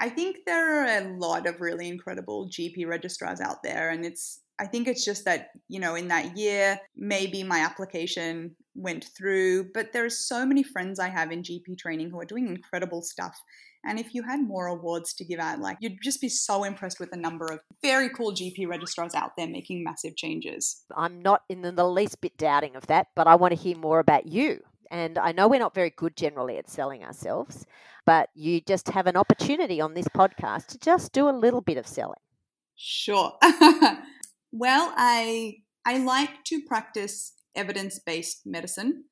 I 0.00 0.08
think 0.08 0.38
there 0.44 0.82
are 0.82 0.98
a 0.98 1.16
lot 1.18 1.46
of 1.46 1.60
really 1.60 1.88
incredible 1.88 2.48
GP 2.48 2.86
registrars 2.86 3.40
out 3.40 3.62
there, 3.62 3.90
and 3.90 4.04
it's 4.04 4.40
I 4.58 4.66
think 4.66 4.86
it's 4.86 5.04
just 5.04 5.24
that, 5.24 5.48
you 5.68 5.80
know, 5.80 5.96
in 5.96 6.08
that 6.08 6.36
year, 6.36 6.78
maybe 6.96 7.42
my 7.42 7.58
application 7.58 8.54
went 8.76 9.04
through, 9.16 9.70
but 9.72 9.92
there 9.92 10.04
are 10.04 10.10
so 10.10 10.46
many 10.46 10.62
friends 10.62 11.00
I 11.00 11.08
have 11.08 11.32
in 11.32 11.42
GP 11.42 11.76
training 11.78 12.10
who 12.10 12.20
are 12.20 12.24
doing 12.24 12.46
incredible 12.46 13.02
stuff. 13.02 13.36
And 13.84 13.98
if 13.98 14.14
you 14.14 14.22
had 14.22 14.40
more 14.40 14.66
awards 14.66 15.12
to 15.14 15.24
give 15.24 15.40
out, 15.40 15.58
like 15.58 15.78
you'd 15.80 16.00
just 16.02 16.20
be 16.20 16.28
so 16.28 16.64
impressed 16.64 17.00
with 17.00 17.10
the 17.10 17.16
number 17.16 17.46
of 17.46 17.60
very 17.82 18.08
cool 18.08 18.32
GP 18.32 18.66
registrars 18.68 19.14
out 19.14 19.32
there 19.36 19.46
making 19.46 19.84
massive 19.84 20.16
changes. 20.16 20.84
I'm 20.96 21.20
not 21.20 21.42
in 21.48 21.62
the 21.62 21.88
least 21.88 22.20
bit 22.20 22.36
doubting 22.36 22.76
of 22.76 22.86
that, 22.86 23.08
but 23.14 23.26
I 23.26 23.34
want 23.34 23.52
to 23.52 23.60
hear 23.60 23.76
more 23.76 23.98
about 23.98 24.26
you. 24.26 24.60
And 24.94 25.18
I 25.18 25.32
know 25.32 25.48
we're 25.48 25.58
not 25.58 25.74
very 25.74 25.90
good 25.90 26.16
generally 26.16 26.56
at 26.56 26.70
selling 26.70 27.02
ourselves, 27.02 27.66
but 28.06 28.28
you 28.32 28.60
just 28.60 28.88
have 28.90 29.08
an 29.08 29.16
opportunity 29.16 29.80
on 29.80 29.94
this 29.94 30.06
podcast 30.06 30.66
to 30.68 30.78
just 30.78 31.12
do 31.12 31.28
a 31.28 31.34
little 31.34 31.60
bit 31.60 31.78
of 31.78 31.84
selling. 31.84 32.20
Sure. 32.76 33.32
well, 34.52 34.94
I 34.96 35.56
I 35.84 35.98
like 35.98 36.44
to 36.44 36.62
practice 36.62 37.32
evidence-based 37.56 38.46
medicine 38.46 39.06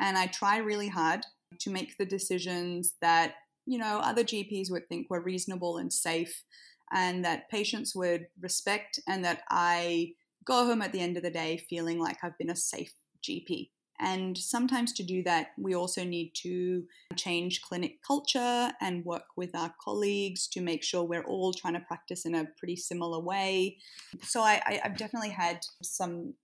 and 0.00 0.18
I 0.18 0.26
try 0.26 0.56
really 0.56 0.88
hard 0.88 1.20
to 1.60 1.70
make 1.70 1.96
the 1.98 2.04
decisions 2.04 2.94
that 3.00 3.34
you 3.64 3.78
know, 3.78 4.00
other 4.02 4.24
GPs 4.24 4.72
would 4.72 4.88
think 4.88 5.08
were 5.08 5.22
reasonable 5.22 5.76
and 5.76 5.92
safe 5.92 6.42
and 6.90 7.24
that 7.24 7.48
patients 7.48 7.94
would 7.94 8.26
respect 8.40 8.98
and 9.06 9.24
that 9.24 9.42
I 9.50 10.14
go 10.44 10.66
home 10.66 10.82
at 10.82 10.90
the 10.90 11.00
end 11.00 11.16
of 11.16 11.22
the 11.22 11.30
day 11.30 11.64
feeling 11.68 12.00
like 12.00 12.16
I've 12.24 12.38
been 12.38 12.50
a 12.50 12.56
safe 12.56 12.94
GP. 13.22 13.68
And 14.00 14.36
sometimes 14.38 14.92
to 14.94 15.02
do 15.02 15.22
that, 15.24 15.48
we 15.58 15.74
also 15.74 16.04
need 16.04 16.32
to 16.42 16.84
change 17.16 17.62
clinic 17.62 18.02
culture 18.06 18.72
and 18.80 19.04
work 19.04 19.24
with 19.36 19.54
our 19.54 19.74
colleagues 19.82 20.46
to 20.48 20.60
make 20.60 20.84
sure 20.84 21.02
we're 21.02 21.24
all 21.24 21.52
trying 21.52 21.74
to 21.74 21.80
practice 21.80 22.24
in 22.24 22.34
a 22.34 22.46
pretty 22.58 22.76
similar 22.76 23.20
way. 23.20 23.78
So 24.22 24.40
I, 24.40 24.80
have 24.82 24.96
definitely 24.96 25.30
had 25.30 25.60
some 25.82 26.34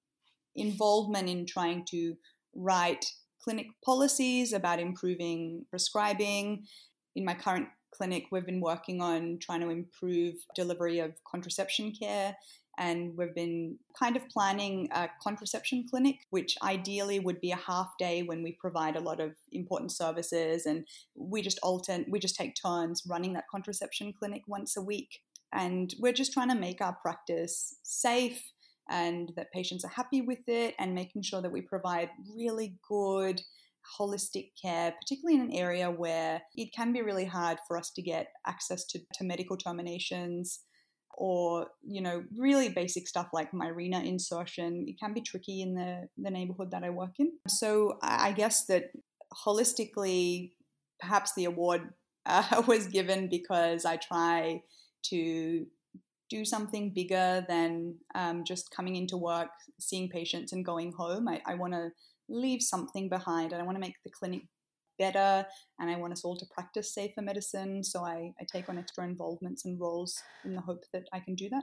involvement 0.57 1.29
in 1.29 1.47
trying 1.47 1.85
to 1.91 2.17
write 2.55 3.05
clinic 3.43 3.67
policies 3.85 4.53
about 4.53 4.81
improving 4.81 5.67
prescribing 5.71 6.65
in 7.15 7.25
my 7.25 7.35
current 7.35 7.69
clinic, 7.95 8.27
we've 8.31 8.47
been 8.47 8.61
working 8.61 9.01
on 9.01 9.39
trying 9.41 9.61
to 9.61 9.71
improve 9.71 10.35
delivery 10.55 10.99
of 10.99 11.13
contraception 11.25 11.93
care. 11.93 12.37
And 12.79 13.17
we've 13.17 13.35
been 13.35 13.79
kind 13.99 14.17
of 14.17 14.29
planning 14.29 14.89
a 14.93 15.09
contraception 15.23 15.87
clinic, 15.89 16.17
which 16.31 16.57
ideally 16.63 17.21
would 17.21 17.41
be 17.41 17.53
a 17.53 17.57
half 17.57 17.93
day 17.99 18.23
when 18.23 18.43
we 18.43 18.57
provide 18.61 18.97
a 18.97 19.01
lot 19.01 19.21
of 19.21 19.33
important 19.53 19.93
services. 19.93 20.67
And 20.67 20.87
we 21.15 21.43
just 21.43 21.59
alternate, 21.63 22.11
we 22.11 22.19
just 22.19 22.37
take 22.37 22.55
turns 22.61 23.03
running 23.09 23.35
that 23.35 23.45
contraception 23.51 24.13
clinic 24.19 24.43
once 24.47 24.77
a 24.77 24.83
week. 24.83 25.21
And 25.53 25.95
we're 26.01 26.13
just 26.13 26.33
trying 26.33 26.49
to 26.49 26.57
make 26.57 26.81
our 26.81 26.97
practice 27.01 27.77
safe 27.83 28.43
and 28.91 29.33
that 29.37 29.53
patients 29.53 29.85
are 29.85 29.89
happy 29.89 30.21
with 30.21 30.47
it 30.49 30.75
and 30.79 30.95
making 30.95 31.23
sure 31.23 31.41
that 31.41 31.53
we 31.53 31.63
provide 31.63 32.11
really 32.37 32.77
good 32.87 33.41
holistic 33.99 34.51
care, 34.61 34.95
particularly 35.01 35.41
in 35.41 35.51
an 35.51 35.57
area 35.57 35.91
where 35.91 36.43
it 36.57 36.73
can 36.75 36.93
be 36.93 37.03
really 37.03 37.25
hard 37.25 37.59
for 37.67 37.77
us 37.77 37.91
to 37.93 38.03
get 38.03 38.29
access 38.47 38.85
to, 38.87 38.99
to 39.15 39.25
medical 39.25 39.57
terminations 39.57 40.61
or 41.17 41.69
you 41.83 42.01
know 42.01 42.25
really 42.39 42.69
basic 42.69 43.07
stuff 43.07 43.29
like 43.33 43.53
Mirena 43.53 44.05
insertion 44.05 44.85
it 44.89 44.99
can 44.99 45.15
be 45.15 45.21
tricky 45.21 45.63
in 45.63 45.75
the 45.75 46.09
the 46.19 46.31
neighborhood 46.31 46.71
that 46.71 46.85
i 46.85 46.91
work 46.91 47.15
in. 47.19 47.33
So 47.49 47.99
i 48.03 48.33
guess 48.33 48.67
that 48.67 48.91
holistically 49.47 50.53
perhaps 51.01 51.33
the 51.37 51.45
award 51.45 51.91
uh, 52.27 52.63
was 52.67 52.87
given 52.89 53.29
because 53.29 53.85
i 53.85 53.97
try 53.97 54.63
to 55.11 55.67
do 56.31 56.45
something 56.45 56.93
bigger 56.95 57.45
than 57.49 57.97
um, 58.15 58.45
just 58.45 58.71
coming 58.71 58.97
into 58.97 59.17
work 59.17 59.51
seeing 59.79 60.09
patients 60.09 60.53
and 60.53 60.65
going 60.65 60.93
home. 60.93 61.29
I, 61.29 61.41
I 61.47 61.55
want 61.55 61.75
to 61.75 61.91
leave 62.29 62.63
something 62.63 63.09
behind 63.09 63.53
and 63.53 63.61
I 63.61 63.65
want 63.65 63.77
to 63.77 63.81
make 63.81 63.97
the 64.05 64.11
clinic 64.11 64.43
better 64.99 65.47
and 65.79 65.91
I 65.91 65.97
want 65.97 66.13
us 66.13 66.25
all 66.25 66.37
to 66.37 66.47
practice 66.55 66.95
safer 66.95 67.23
medicine. 67.23 67.83
So 67.85 68.05
I, 68.05 68.33
I 68.41 68.45
take 68.51 68.69
on 68.69 68.79
extra 68.79 69.05
involvements 69.05 69.65
and 69.65 69.81
roles 69.81 70.23
in 70.45 70.55
the 70.55 70.61
hope 70.61 70.85
that 70.93 71.05
I 71.13 71.21
can 71.21 71.35
do 71.35 71.49
that. 71.51 71.63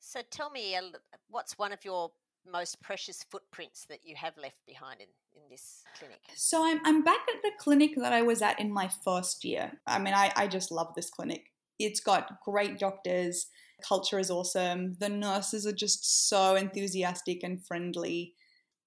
So 0.00 0.20
tell 0.30 0.50
me, 0.50 0.76
uh, 0.76 0.82
what's 1.28 1.58
one 1.58 1.72
of 1.72 1.84
your 1.84 2.10
most 2.50 2.82
precious 2.82 3.24
footprints 3.30 3.86
that 3.88 4.00
you 4.02 4.16
have 4.16 4.36
left 4.36 4.58
behind 4.66 5.00
in, 5.00 5.06
in 5.36 5.42
this 5.48 5.84
clinic? 5.98 6.18
So 6.34 6.64
I'm, 6.64 6.80
I'm 6.84 7.02
back 7.02 7.20
at 7.28 7.42
the 7.42 7.52
clinic 7.58 7.92
that 7.96 8.12
I 8.12 8.22
was 8.22 8.42
at 8.42 8.58
in 8.58 8.72
my 8.72 8.90
first 9.04 9.44
year. 9.44 9.72
I 9.86 9.98
mean, 9.98 10.14
I, 10.14 10.32
I 10.36 10.48
just 10.48 10.72
love 10.72 10.92
this 10.96 11.08
clinic. 11.08 11.52
It's 11.78 12.00
got 12.00 12.40
great 12.44 12.78
doctors, 12.78 13.46
culture 13.86 14.18
is 14.18 14.30
awesome, 14.30 14.96
the 15.00 15.08
nurses 15.08 15.66
are 15.66 15.72
just 15.72 16.28
so 16.28 16.54
enthusiastic 16.54 17.42
and 17.42 17.64
friendly. 17.64 18.34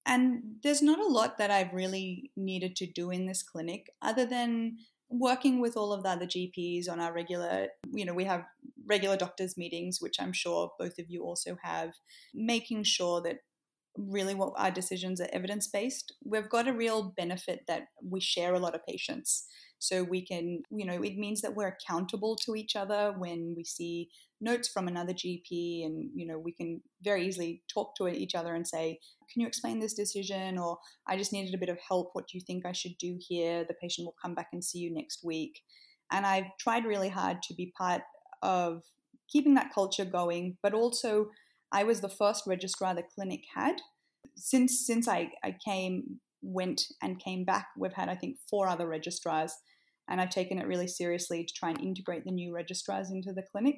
And 0.05 0.57
there's 0.63 0.81
not 0.81 0.99
a 0.99 1.07
lot 1.07 1.37
that 1.37 1.51
I've 1.51 1.73
really 1.73 2.31
needed 2.35 2.75
to 2.77 2.85
do 2.85 3.09
in 3.09 3.25
this 3.25 3.41
clinic 3.41 3.89
other 4.01 4.25
than 4.25 4.77
working 5.09 5.59
with 5.59 5.77
all 5.77 5.93
of 5.93 6.03
the 6.03 6.09
other 6.09 6.25
GPs 6.25 6.89
on 6.89 6.99
our 6.99 7.13
regular, 7.13 7.67
you 7.91 8.05
know, 8.05 8.13
we 8.13 8.25
have 8.25 8.43
regular 8.87 9.17
doctors' 9.17 9.57
meetings, 9.57 9.99
which 9.99 10.17
I'm 10.19 10.33
sure 10.33 10.71
both 10.79 10.99
of 10.99 11.05
you 11.09 11.23
also 11.23 11.57
have, 11.63 11.93
making 12.33 12.83
sure 12.83 13.21
that 13.21 13.37
really 13.97 14.35
what 14.35 14.53
our 14.57 14.71
decisions 14.71 15.21
are 15.21 15.29
evidence 15.31 15.67
based. 15.67 16.13
We've 16.23 16.49
got 16.49 16.67
a 16.67 16.73
real 16.73 17.13
benefit 17.15 17.61
that 17.67 17.87
we 18.03 18.19
share 18.19 18.53
a 18.53 18.59
lot 18.59 18.75
of 18.75 18.85
patients. 18.85 19.45
So 19.79 20.03
we 20.03 20.25
can, 20.25 20.63
you 20.71 20.85
know, 20.85 21.01
it 21.03 21.17
means 21.17 21.41
that 21.41 21.55
we're 21.55 21.75
accountable 21.77 22.35
to 22.45 22.55
each 22.55 22.75
other 22.75 23.13
when 23.17 23.53
we 23.55 23.63
see 23.63 24.09
notes 24.41 24.67
from 24.67 24.87
another 24.87 25.13
GP 25.13 25.85
and, 25.85 26.09
you 26.15 26.25
know, 26.25 26.39
we 26.39 26.53
can 26.53 26.81
very 27.03 27.27
easily 27.27 27.61
talk 27.71 27.95
to 27.97 28.07
each 28.07 28.35
other 28.35 28.55
and 28.55 28.67
say, 28.67 28.99
can 29.31 29.41
you 29.41 29.47
explain 29.47 29.79
this 29.79 29.93
decision? 29.93 30.57
Or 30.57 30.77
I 31.07 31.17
just 31.17 31.33
needed 31.33 31.53
a 31.53 31.59
bit 31.59 31.69
of 31.69 31.77
help. 31.87 32.11
What 32.13 32.27
do 32.27 32.37
you 32.37 32.43
think 32.45 32.65
I 32.65 32.71
should 32.71 32.97
do 32.97 33.17
here? 33.19 33.65
The 33.67 33.75
patient 33.75 34.05
will 34.05 34.15
come 34.21 34.33
back 34.33 34.49
and 34.53 34.63
see 34.63 34.79
you 34.79 34.93
next 34.93 35.23
week. 35.23 35.61
And 36.11 36.25
I've 36.25 36.55
tried 36.59 36.85
really 36.85 37.09
hard 37.09 37.41
to 37.43 37.53
be 37.53 37.73
part 37.77 38.01
of 38.41 38.83
keeping 39.29 39.55
that 39.55 39.73
culture 39.73 40.05
going, 40.05 40.57
but 40.61 40.73
also 40.73 41.29
I 41.71 41.83
was 41.83 42.01
the 42.01 42.09
first 42.09 42.43
registrar 42.47 42.93
the 42.95 43.03
clinic 43.03 43.41
had. 43.55 43.81
Since 44.35 44.85
since 44.85 45.07
I, 45.07 45.31
I 45.43 45.55
came, 45.63 46.19
went 46.41 46.81
and 47.01 47.23
came 47.23 47.45
back, 47.45 47.67
we've 47.77 47.93
had 47.93 48.09
I 48.09 48.15
think 48.15 48.37
four 48.49 48.67
other 48.67 48.87
registrars, 48.87 49.53
and 50.09 50.19
I've 50.19 50.29
taken 50.29 50.57
it 50.57 50.67
really 50.67 50.87
seriously 50.87 51.43
to 51.43 51.53
try 51.53 51.69
and 51.69 51.81
integrate 51.81 52.25
the 52.25 52.31
new 52.31 52.53
registrars 52.53 53.11
into 53.11 53.33
the 53.33 53.43
clinic. 53.43 53.75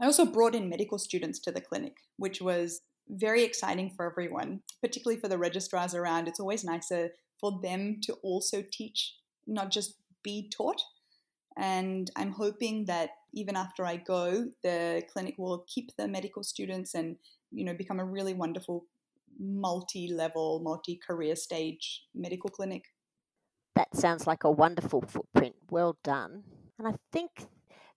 I 0.00 0.06
also 0.06 0.24
brought 0.24 0.54
in 0.54 0.68
medical 0.68 0.98
students 0.98 1.40
to 1.40 1.52
the 1.52 1.60
clinic, 1.60 1.94
which 2.16 2.40
was 2.40 2.80
very 3.08 3.42
exciting 3.42 3.92
for 3.96 4.08
everyone, 4.10 4.60
particularly 4.82 5.20
for 5.20 5.28
the 5.28 5.38
registrars 5.38 5.94
around. 5.94 6.28
It's 6.28 6.40
always 6.40 6.64
nicer 6.64 7.10
for 7.40 7.60
them 7.62 8.00
to 8.02 8.14
also 8.22 8.62
teach, 8.70 9.14
not 9.46 9.70
just 9.70 9.94
be 10.22 10.50
taught. 10.54 10.80
And 11.56 12.10
I'm 12.16 12.32
hoping 12.32 12.84
that 12.84 13.10
even 13.32 13.56
after 13.56 13.84
I 13.84 13.96
go, 13.96 14.46
the 14.62 15.02
clinic 15.12 15.34
will 15.38 15.64
keep 15.66 15.96
the 15.96 16.08
medical 16.08 16.42
students 16.42 16.94
and 16.94 17.16
you 17.50 17.64
know 17.64 17.74
become 17.74 18.00
a 18.00 18.04
really 18.04 18.34
wonderful 18.34 18.84
multi-level, 19.38 20.60
multi-career 20.60 21.36
stage 21.36 22.04
medical 22.14 22.50
clinic. 22.50 22.84
That 23.76 23.94
sounds 23.94 24.26
like 24.26 24.44
a 24.44 24.50
wonderful 24.50 25.02
footprint. 25.02 25.54
Well 25.70 25.96
done. 26.02 26.42
And 26.78 26.88
I 26.88 26.94
think 27.12 27.30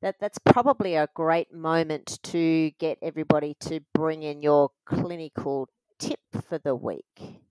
that 0.01 0.15
that's 0.19 0.37
probably 0.39 0.95
a 0.95 1.07
great 1.13 1.53
moment 1.53 2.19
to 2.23 2.71
get 2.79 2.97
everybody 3.01 3.55
to 3.61 3.81
bring 3.93 4.23
in 4.23 4.41
your 4.41 4.71
clinical 4.85 5.69
tip 5.99 6.19
for 6.47 6.57
the 6.57 6.75
week. 6.75 7.41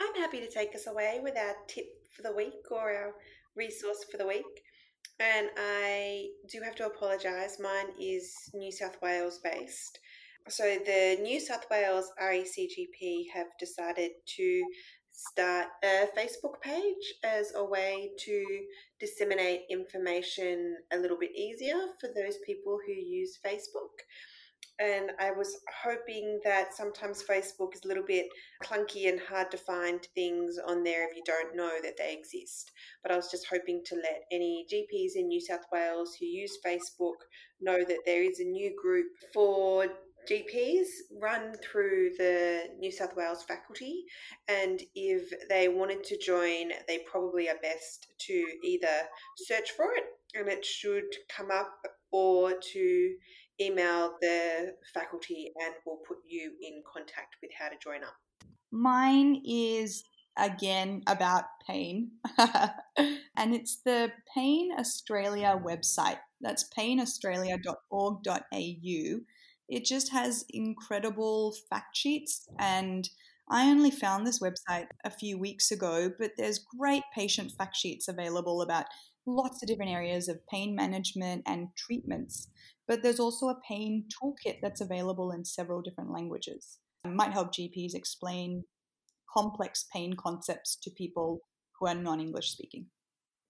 I'm 0.00 0.14
happy 0.14 0.40
to 0.40 0.48
take 0.48 0.74
us 0.74 0.86
away 0.86 1.20
with 1.22 1.36
our 1.36 1.54
tip 1.66 1.86
for 2.10 2.22
the 2.22 2.32
week 2.32 2.70
or 2.70 2.92
our 2.92 3.14
resource 3.56 4.04
for 4.10 4.16
the 4.18 4.26
week. 4.26 4.62
And 5.20 5.50
I 5.56 6.28
do 6.48 6.60
have 6.62 6.76
to 6.76 6.86
apologise. 6.86 7.58
Mine 7.60 7.92
is 8.00 8.32
New 8.54 8.70
South 8.70 8.96
Wales 9.02 9.40
based. 9.42 9.98
So 10.48 10.62
the 10.62 11.18
New 11.20 11.40
South 11.40 11.66
Wales 11.70 12.10
RACGP 12.22 13.26
have 13.34 13.48
decided 13.58 14.12
to 14.36 14.62
start 15.10 15.66
a 15.82 16.06
Facebook 16.16 16.60
page 16.62 17.14
as 17.24 17.52
a 17.56 17.64
way 17.64 18.10
to 18.20 18.44
disseminate 19.00 19.62
information 19.68 20.76
a 20.92 20.96
little 20.96 21.18
bit 21.18 21.34
easier 21.34 21.74
for 22.00 22.08
those 22.14 22.38
people 22.46 22.78
who 22.86 22.92
use 22.92 23.38
Facebook 23.44 23.98
and 24.78 25.10
I 25.18 25.32
was 25.32 25.56
hoping 25.82 26.40
that 26.44 26.74
sometimes 26.74 27.24
Facebook 27.28 27.74
is 27.74 27.84
a 27.84 27.88
little 27.88 28.04
bit 28.06 28.26
clunky 28.62 29.08
and 29.08 29.18
hard 29.18 29.50
to 29.50 29.56
find 29.56 30.00
things 30.14 30.58
on 30.66 30.84
there 30.84 31.08
if 31.08 31.16
you 31.16 31.22
don't 31.26 31.56
know 31.56 31.72
that 31.82 31.96
they 31.98 32.12
exist. 32.12 32.70
But 33.02 33.10
I 33.10 33.16
was 33.16 33.30
just 33.30 33.48
hoping 33.50 33.82
to 33.86 33.96
let 33.96 34.22
any 34.30 34.66
GPs 34.72 35.16
in 35.16 35.28
New 35.28 35.40
South 35.40 35.64
Wales 35.72 36.16
who 36.18 36.26
use 36.26 36.58
Facebook 36.64 37.16
know 37.60 37.78
that 37.78 38.04
there 38.06 38.22
is 38.22 38.38
a 38.38 38.44
new 38.44 38.74
group 38.80 39.08
for 39.34 39.86
GPs 40.30 40.86
run 41.20 41.54
through 41.64 42.10
the 42.18 42.64
New 42.78 42.92
South 42.92 43.16
Wales 43.16 43.42
faculty, 43.42 44.04
and 44.46 44.82
if 44.94 45.32
they 45.48 45.68
wanted 45.68 46.04
to 46.04 46.18
join, 46.18 46.70
they 46.86 46.98
probably 47.10 47.48
are 47.48 47.58
best 47.62 48.08
to 48.18 48.44
either 48.62 49.08
search 49.38 49.70
for 49.70 49.86
it 49.96 50.04
and 50.34 50.48
it 50.48 50.64
should 50.64 51.04
come 51.34 51.50
up 51.50 51.72
or 52.12 52.52
to 52.72 53.14
email 53.60 54.14
the 54.20 54.74
faculty 54.94 55.52
and 55.60 55.74
we'll 55.84 55.98
put 56.06 56.18
you 56.26 56.52
in 56.62 56.82
contact 56.90 57.34
with 57.42 57.50
how 57.58 57.68
to 57.68 57.74
join 57.82 58.04
up. 58.04 58.14
Mine 58.70 59.42
is 59.46 60.04
again 60.36 61.02
about 61.06 61.44
pain, 61.66 62.12
and 62.38 63.54
it's 63.54 63.80
the 63.84 64.10
Pain 64.34 64.72
Australia 64.78 65.60
website. 65.62 66.18
That's 66.40 66.68
painaustralia.org.au. 66.76 69.20
It 69.68 69.84
just 69.84 70.10
has 70.12 70.46
incredible 70.50 71.54
fact 71.68 71.96
sheets 71.96 72.48
and 72.58 73.08
I 73.50 73.70
only 73.70 73.90
found 73.90 74.26
this 74.26 74.40
website 74.40 74.88
a 75.04 75.10
few 75.10 75.38
weeks 75.38 75.70
ago, 75.70 76.12
but 76.18 76.32
there's 76.36 76.66
great 76.78 77.02
patient 77.14 77.52
fact 77.56 77.76
sheets 77.76 78.08
available 78.08 78.60
about 78.60 78.86
lots 79.26 79.62
of 79.62 79.68
different 79.68 79.90
areas 79.90 80.28
of 80.28 80.46
pain 80.48 80.74
management 80.74 81.42
and 81.46 81.68
treatments. 81.76 82.48
But 82.88 83.02
there's 83.02 83.20
also 83.20 83.48
a 83.48 83.60
pain 83.68 84.06
toolkit 84.10 84.56
that's 84.62 84.80
available 84.80 85.30
in 85.30 85.44
several 85.44 85.82
different 85.82 86.10
languages. 86.10 86.78
It 87.04 87.10
might 87.10 87.32
help 87.32 87.52
GPs 87.52 87.94
explain 87.94 88.64
complex 89.32 89.84
pain 89.92 90.14
concepts 90.14 90.76
to 90.82 90.90
people 90.90 91.42
who 91.78 91.86
are 91.86 91.94
non 91.94 92.20
English 92.20 92.50
speaking. 92.50 92.86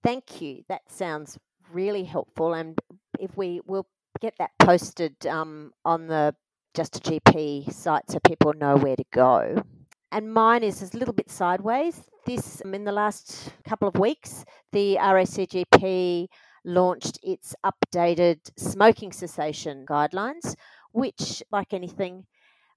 Thank 0.03 0.43
you. 0.43 0.65
That 0.69 0.83
sounds 0.89 1.39
really 1.73 2.05
helpful. 2.05 2.53
And 2.53 2.79
if 3.21 3.37
we 3.37 3.61
will 3.65 3.87
get 4.21 4.35
that 4.39 4.51
posted 4.59 5.27
um, 5.27 5.73
on 5.85 6.09
the 6.09 6.35
Just 6.75 6.97
a 6.97 7.01
GP 7.01 7.73
site 7.73 8.11
so 8.11 8.19
people 8.27 8.53
know 8.53 8.77
where 8.77 8.97
to 8.97 9.05
go. 9.13 9.63
And 10.13 10.33
mine 10.33 10.63
is 10.63 10.83
a 10.83 10.97
little 10.97 11.15
bit 11.15 11.31
sideways. 11.31 12.03
This, 12.27 12.61
in 12.61 12.85
the 12.85 12.93
last 12.93 13.51
couple 13.65 13.89
of 13.89 13.97
weeks, 13.99 14.45
the 14.73 14.97
RACGP 14.97 16.29
launched 16.65 17.19
its 17.23 17.55
updated 17.65 18.39
smoking 18.57 19.13
cessation 19.13 19.85
guidelines, 19.89 20.55
which, 20.93 21.43
like 21.51 21.73
anything, 21.73 22.27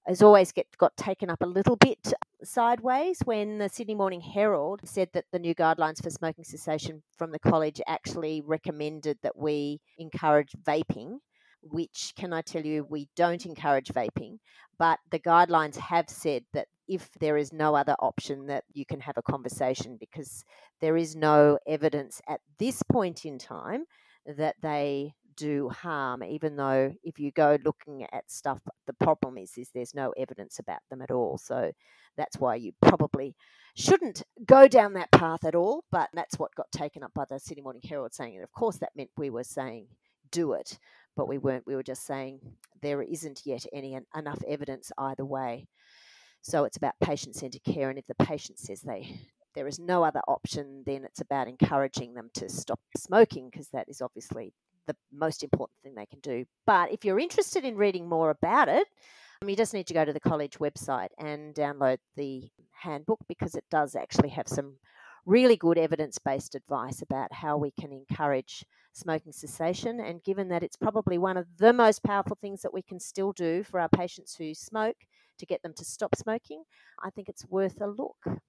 has 0.07 0.21
always 0.21 0.51
get, 0.51 0.65
got 0.77 0.95
taken 0.97 1.29
up 1.29 1.41
a 1.41 1.45
little 1.47 1.75
bit 1.75 2.13
sideways 2.43 3.19
when 3.25 3.59
the 3.59 3.69
Sydney 3.69 3.95
Morning 3.95 4.21
Herald 4.21 4.81
said 4.83 5.09
that 5.13 5.25
the 5.31 5.39
new 5.39 5.53
guidelines 5.53 6.01
for 6.01 6.09
smoking 6.09 6.43
cessation 6.43 7.03
from 7.17 7.31
the 7.31 7.39
college 7.39 7.79
actually 7.87 8.41
recommended 8.41 9.19
that 9.21 9.37
we 9.37 9.79
encourage 9.97 10.53
vaping 10.63 11.19
which 11.61 12.13
can 12.17 12.33
I 12.33 12.41
tell 12.41 12.65
you, 12.65 12.85
we 12.89 13.07
don't 13.15 13.45
encourage 13.45 13.89
vaping, 13.89 14.39
but 14.79 14.99
the 15.11 15.19
guidelines 15.19 15.77
have 15.77 16.09
said 16.09 16.43
that 16.53 16.67
if 16.87 17.09
there 17.19 17.37
is 17.37 17.53
no 17.53 17.75
other 17.75 17.95
option, 17.99 18.47
that 18.47 18.63
you 18.73 18.85
can 18.85 18.99
have 18.99 19.17
a 19.17 19.21
conversation 19.21 19.97
because 19.99 20.43
there 20.81 20.97
is 20.97 21.15
no 21.15 21.57
evidence 21.67 22.21
at 22.27 22.41
this 22.59 22.81
point 22.83 23.25
in 23.25 23.37
time 23.37 23.85
that 24.25 24.55
they 24.61 25.13
do 25.37 25.69
harm 25.69 26.23
even 26.23 26.55
though 26.57 26.93
if 27.03 27.17
you 27.17 27.31
go 27.31 27.57
looking 27.63 28.05
at 28.11 28.29
stuff 28.29 28.59
the 28.85 28.93
problem 28.93 29.37
is 29.37 29.53
is 29.57 29.69
there's 29.73 29.95
no 29.95 30.13
evidence 30.17 30.59
about 30.59 30.79
them 30.89 31.01
at 31.01 31.11
all. 31.11 31.37
So 31.37 31.71
that's 32.17 32.37
why 32.37 32.55
you 32.55 32.73
probably 32.81 33.35
shouldn't 33.75 34.23
go 34.45 34.67
down 34.67 34.93
that 34.93 35.11
path 35.11 35.45
at 35.45 35.55
all 35.55 35.83
but 35.91 36.09
that's 36.13 36.37
what 36.37 36.53
got 36.55 36.71
taken 36.71 37.03
up 37.03 37.13
by 37.13 37.23
the 37.29 37.39
Sydney 37.39 37.63
Morning 37.63 37.81
Herald 37.87 38.13
saying 38.13 38.35
and 38.35 38.43
of 38.43 38.51
course 38.51 38.77
that 38.77 38.91
meant 38.95 39.09
we 39.17 39.29
were 39.29 39.43
saying 39.43 39.87
do 40.31 40.53
it 40.53 40.77
but 41.15 41.27
we 41.27 41.37
weren't. 41.37 41.67
We 41.67 41.75
were 41.75 41.83
just 41.83 42.05
saying 42.05 42.39
there 42.81 43.01
isn't 43.01 43.41
yet 43.45 43.65
any 43.73 43.97
enough 44.15 44.41
evidence 44.47 44.91
either 44.97 45.25
way. 45.25 45.67
So 46.41 46.63
it's 46.63 46.77
about 46.77 46.95
patient 47.01 47.35
centered 47.35 47.63
care, 47.63 47.89
and 47.89 47.99
if 47.99 48.07
the 48.07 48.25
patient 48.25 48.59
says 48.59 48.81
they 48.81 49.19
there 49.53 49.67
is 49.67 49.79
no 49.79 50.03
other 50.03 50.21
option, 50.27 50.83
then 50.85 51.03
it's 51.03 51.21
about 51.21 51.47
encouraging 51.47 52.13
them 52.13 52.29
to 52.35 52.49
stop 52.49 52.79
smoking 52.97 53.49
because 53.49 53.67
that 53.69 53.89
is 53.89 54.01
obviously 54.01 54.53
the 54.87 54.95
most 55.11 55.43
important 55.43 55.77
thing 55.83 55.95
they 55.95 56.05
can 56.05 56.19
do. 56.19 56.45
But 56.65 56.91
if 56.91 57.03
you're 57.03 57.19
interested 57.19 57.65
in 57.65 57.75
reading 57.75 58.07
more 58.07 58.29
about 58.29 58.69
it, 58.69 58.87
um, 59.41 59.49
you 59.49 59.55
just 59.55 59.73
need 59.73 59.87
to 59.87 59.93
go 59.93 60.05
to 60.05 60.13
the 60.13 60.19
college 60.19 60.59
website 60.59 61.09
and 61.17 61.53
download 61.53 61.97
the 62.15 62.49
handbook 62.71 63.19
because 63.27 63.55
it 63.55 63.65
does 63.69 63.95
actually 63.95 64.29
have 64.29 64.47
some 64.47 64.75
really 65.25 65.55
good 65.55 65.77
evidence 65.77 66.17
based 66.17 66.55
advice 66.55 67.01
about 67.01 67.33
how 67.33 67.57
we 67.57 67.71
can 67.71 67.91
encourage 67.91 68.65
smoking 68.93 69.31
cessation. 69.31 69.99
And 69.99 70.23
given 70.23 70.49
that 70.49 70.63
it's 70.63 70.75
probably 70.75 71.17
one 71.17 71.37
of 71.37 71.57
the 71.57 71.73
most 71.73 72.03
powerful 72.03 72.37
things 72.39 72.61
that 72.61 72.73
we 72.73 72.81
can 72.81 72.99
still 72.99 73.31
do 73.31 73.63
for 73.63 73.79
our 73.79 73.89
patients 73.89 74.35
who 74.35 74.53
smoke 74.53 74.97
to 75.37 75.45
get 75.45 75.61
them 75.61 75.73
to 75.75 75.85
stop 75.85 76.15
smoking, 76.15 76.63
I 77.03 77.09
think 77.09 77.29
it's 77.29 77.47
worth 77.47 77.81
a 77.81 77.87
look. 77.87 78.41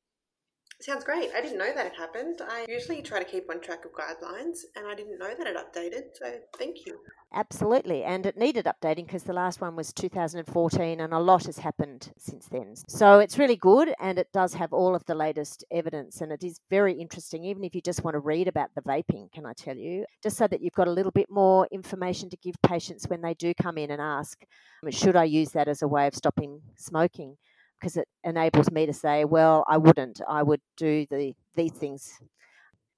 Sounds 0.82 1.04
great. 1.04 1.30
I 1.32 1.40
didn't 1.40 1.58
know 1.58 1.72
that 1.72 1.86
it 1.86 1.94
happened. 1.96 2.40
I 2.42 2.66
usually 2.68 3.02
try 3.02 3.20
to 3.20 3.24
keep 3.24 3.48
on 3.48 3.60
track 3.60 3.84
of 3.84 3.92
guidelines 3.92 4.64
and 4.74 4.84
I 4.86 4.96
didn't 4.96 5.16
know 5.16 5.32
that 5.32 5.46
it 5.46 5.56
updated. 5.56 6.16
So 6.18 6.40
thank 6.58 6.86
you. 6.86 6.98
Absolutely. 7.32 8.02
And 8.02 8.26
it 8.26 8.36
needed 8.36 8.66
updating 8.66 9.06
because 9.06 9.22
the 9.22 9.32
last 9.32 9.60
one 9.60 9.76
was 9.76 9.92
2014 9.92 11.00
and 11.00 11.14
a 11.14 11.18
lot 11.20 11.46
has 11.46 11.58
happened 11.58 12.12
since 12.18 12.46
then. 12.48 12.74
So 12.88 13.20
it's 13.20 13.38
really 13.38 13.54
good 13.54 13.94
and 14.00 14.18
it 14.18 14.32
does 14.32 14.54
have 14.54 14.72
all 14.72 14.96
of 14.96 15.04
the 15.06 15.14
latest 15.14 15.64
evidence 15.70 16.20
and 16.20 16.32
it 16.32 16.42
is 16.42 16.58
very 16.68 16.94
interesting, 16.94 17.44
even 17.44 17.62
if 17.62 17.76
you 17.76 17.80
just 17.80 18.02
want 18.02 18.16
to 18.16 18.18
read 18.18 18.48
about 18.48 18.70
the 18.74 18.82
vaping, 18.82 19.30
can 19.32 19.46
I 19.46 19.52
tell 19.52 19.76
you, 19.76 20.04
just 20.20 20.36
so 20.36 20.48
that 20.48 20.60
you've 20.60 20.74
got 20.74 20.88
a 20.88 20.92
little 20.92 21.12
bit 21.12 21.30
more 21.30 21.68
information 21.70 22.28
to 22.30 22.36
give 22.38 22.56
patients 22.60 23.06
when 23.06 23.22
they 23.22 23.34
do 23.34 23.54
come 23.54 23.78
in 23.78 23.92
and 23.92 24.02
ask, 24.02 24.44
um, 24.82 24.90
should 24.90 25.14
I 25.14 25.24
use 25.24 25.50
that 25.50 25.68
as 25.68 25.82
a 25.82 25.88
way 25.88 26.08
of 26.08 26.14
stopping 26.16 26.60
smoking? 26.76 27.36
Because 27.82 27.96
it 27.96 28.06
enables 28.22 28.70
me 28.70 28.86
to 28.86 28.92
say, 28.92 29.24
well, 29.24 29.64
I 29.66 29.76
wouldn't. 29.76 30.20
I 30.28 30.44
would 30.44 30.60
do 30.76 31.04
the 31.10 31.34
these 31.56 31.72
things 31.72 32.20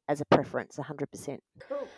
as 0.09 0.21
a 0.21 0.27
preference, 0.27 0.77
100%. 0.77 1.39
Cool. 1.67 1.89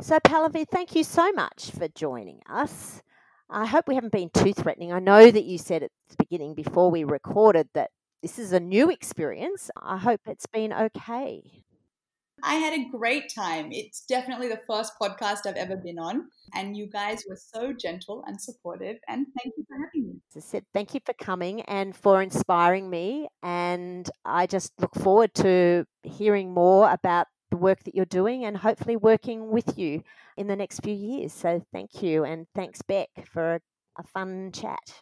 So, 0.00 0.18
Pallavi, 0.20 0.66
thank 0.66 0.94
you 0.96 1.04
so 1.04 1.30
much 1.32 1.70
for 1.76 1.86
joining 1.88 2.40
us. 2.48 3.02
I 3.50 3.66
hope 3.66 3.86
we 3.86 3.94
haven't 3.94 4.12
been 4.12 4.30
too 4.32 4.54
threatening. 4.54 4.92
I 4.92 5.00
know 5.00 5.30
that 5.30 5.44
you 5.44 5.58
said 5.58 5.82
at 5.82 5.90
the 6.08 6.16
beginning 6.18 6.54
before 6.54 6.90
we 6.90 7.04
recorded 7.04 7.68
that 7.74 7.90
this 8.22 8.38
is 8.38 8.52
a 8.52 8.60
new 8.60 8.90
experience. 8.90 9.70
I 9.80 9.98
hope 9.98 10.20
it's 10.26 10.46
been 10.46 10.72
okay. 10.72 11.42
I 12.42 12.54
had 12.54 12.74
a 12.74 12.88
great 12.90 13.32
time. 13.34 13.68
It's 13.72 14.02
definitely 14.02 14.48
the 14.48 14.60
first 14.68 14.92
podcast 15.00 15.46
I've 15.46 15.56
ever 15.56 15.76
been 15.76 15.98
on, 15.98 16.28
and 16.54 16.76
you 16.76 16.86
guys 16.86 17.24
were 17.28 17.36
so 17.36 17.72
gentle 17.72 18.24
and 18.26 18.40
supportive. 18.40 18.96
And 19.08 19.26
thank 19.42 19.54
you 19.56 19.64
for 19.68 19.76
having 19.76 20.08
me. 20.08 20.62
Thank 20.72 20.94
you 20.94 21.00
for 21.04 21.14
coming 21.14 21.62
and 21.62 21.96
for 21.96 22.22
inspiring 22.22 22.88
me. 22.88 23.28
And 23.42 24.08
I 24.24 24.46
just 24.46 24.72
look 24.80 24.94
forward 24.94 25.34
to 25.36 25.84
hearing 26.02 26.52
more 26.52 26.90
about 26.90 27.26
the 27.50 27.56
work 27.56 27.82
that 27.84 27.94
you're 27.94 28.04
doing 28.04 28.44
and 28.44 28.56
hopefully 28.56 28.96
working 28.96 29.50
with 29.50 29.78
you 29.78 30.02
in 30.36 30.46
the 30.46 30.56
next 30.56 30.80
few 30.80 30.94
years. 30.94 31.32
So 31.32 31.64
thank 31.72 32.02
you. 32.02 32.24
And 32.24 32.46
thanks, 32.54 32.82
Bek, 32.82 33.06
for 33.26 33.60
a 33.98 34.02
fun 34.02 34.52
chat. 34.52 34.94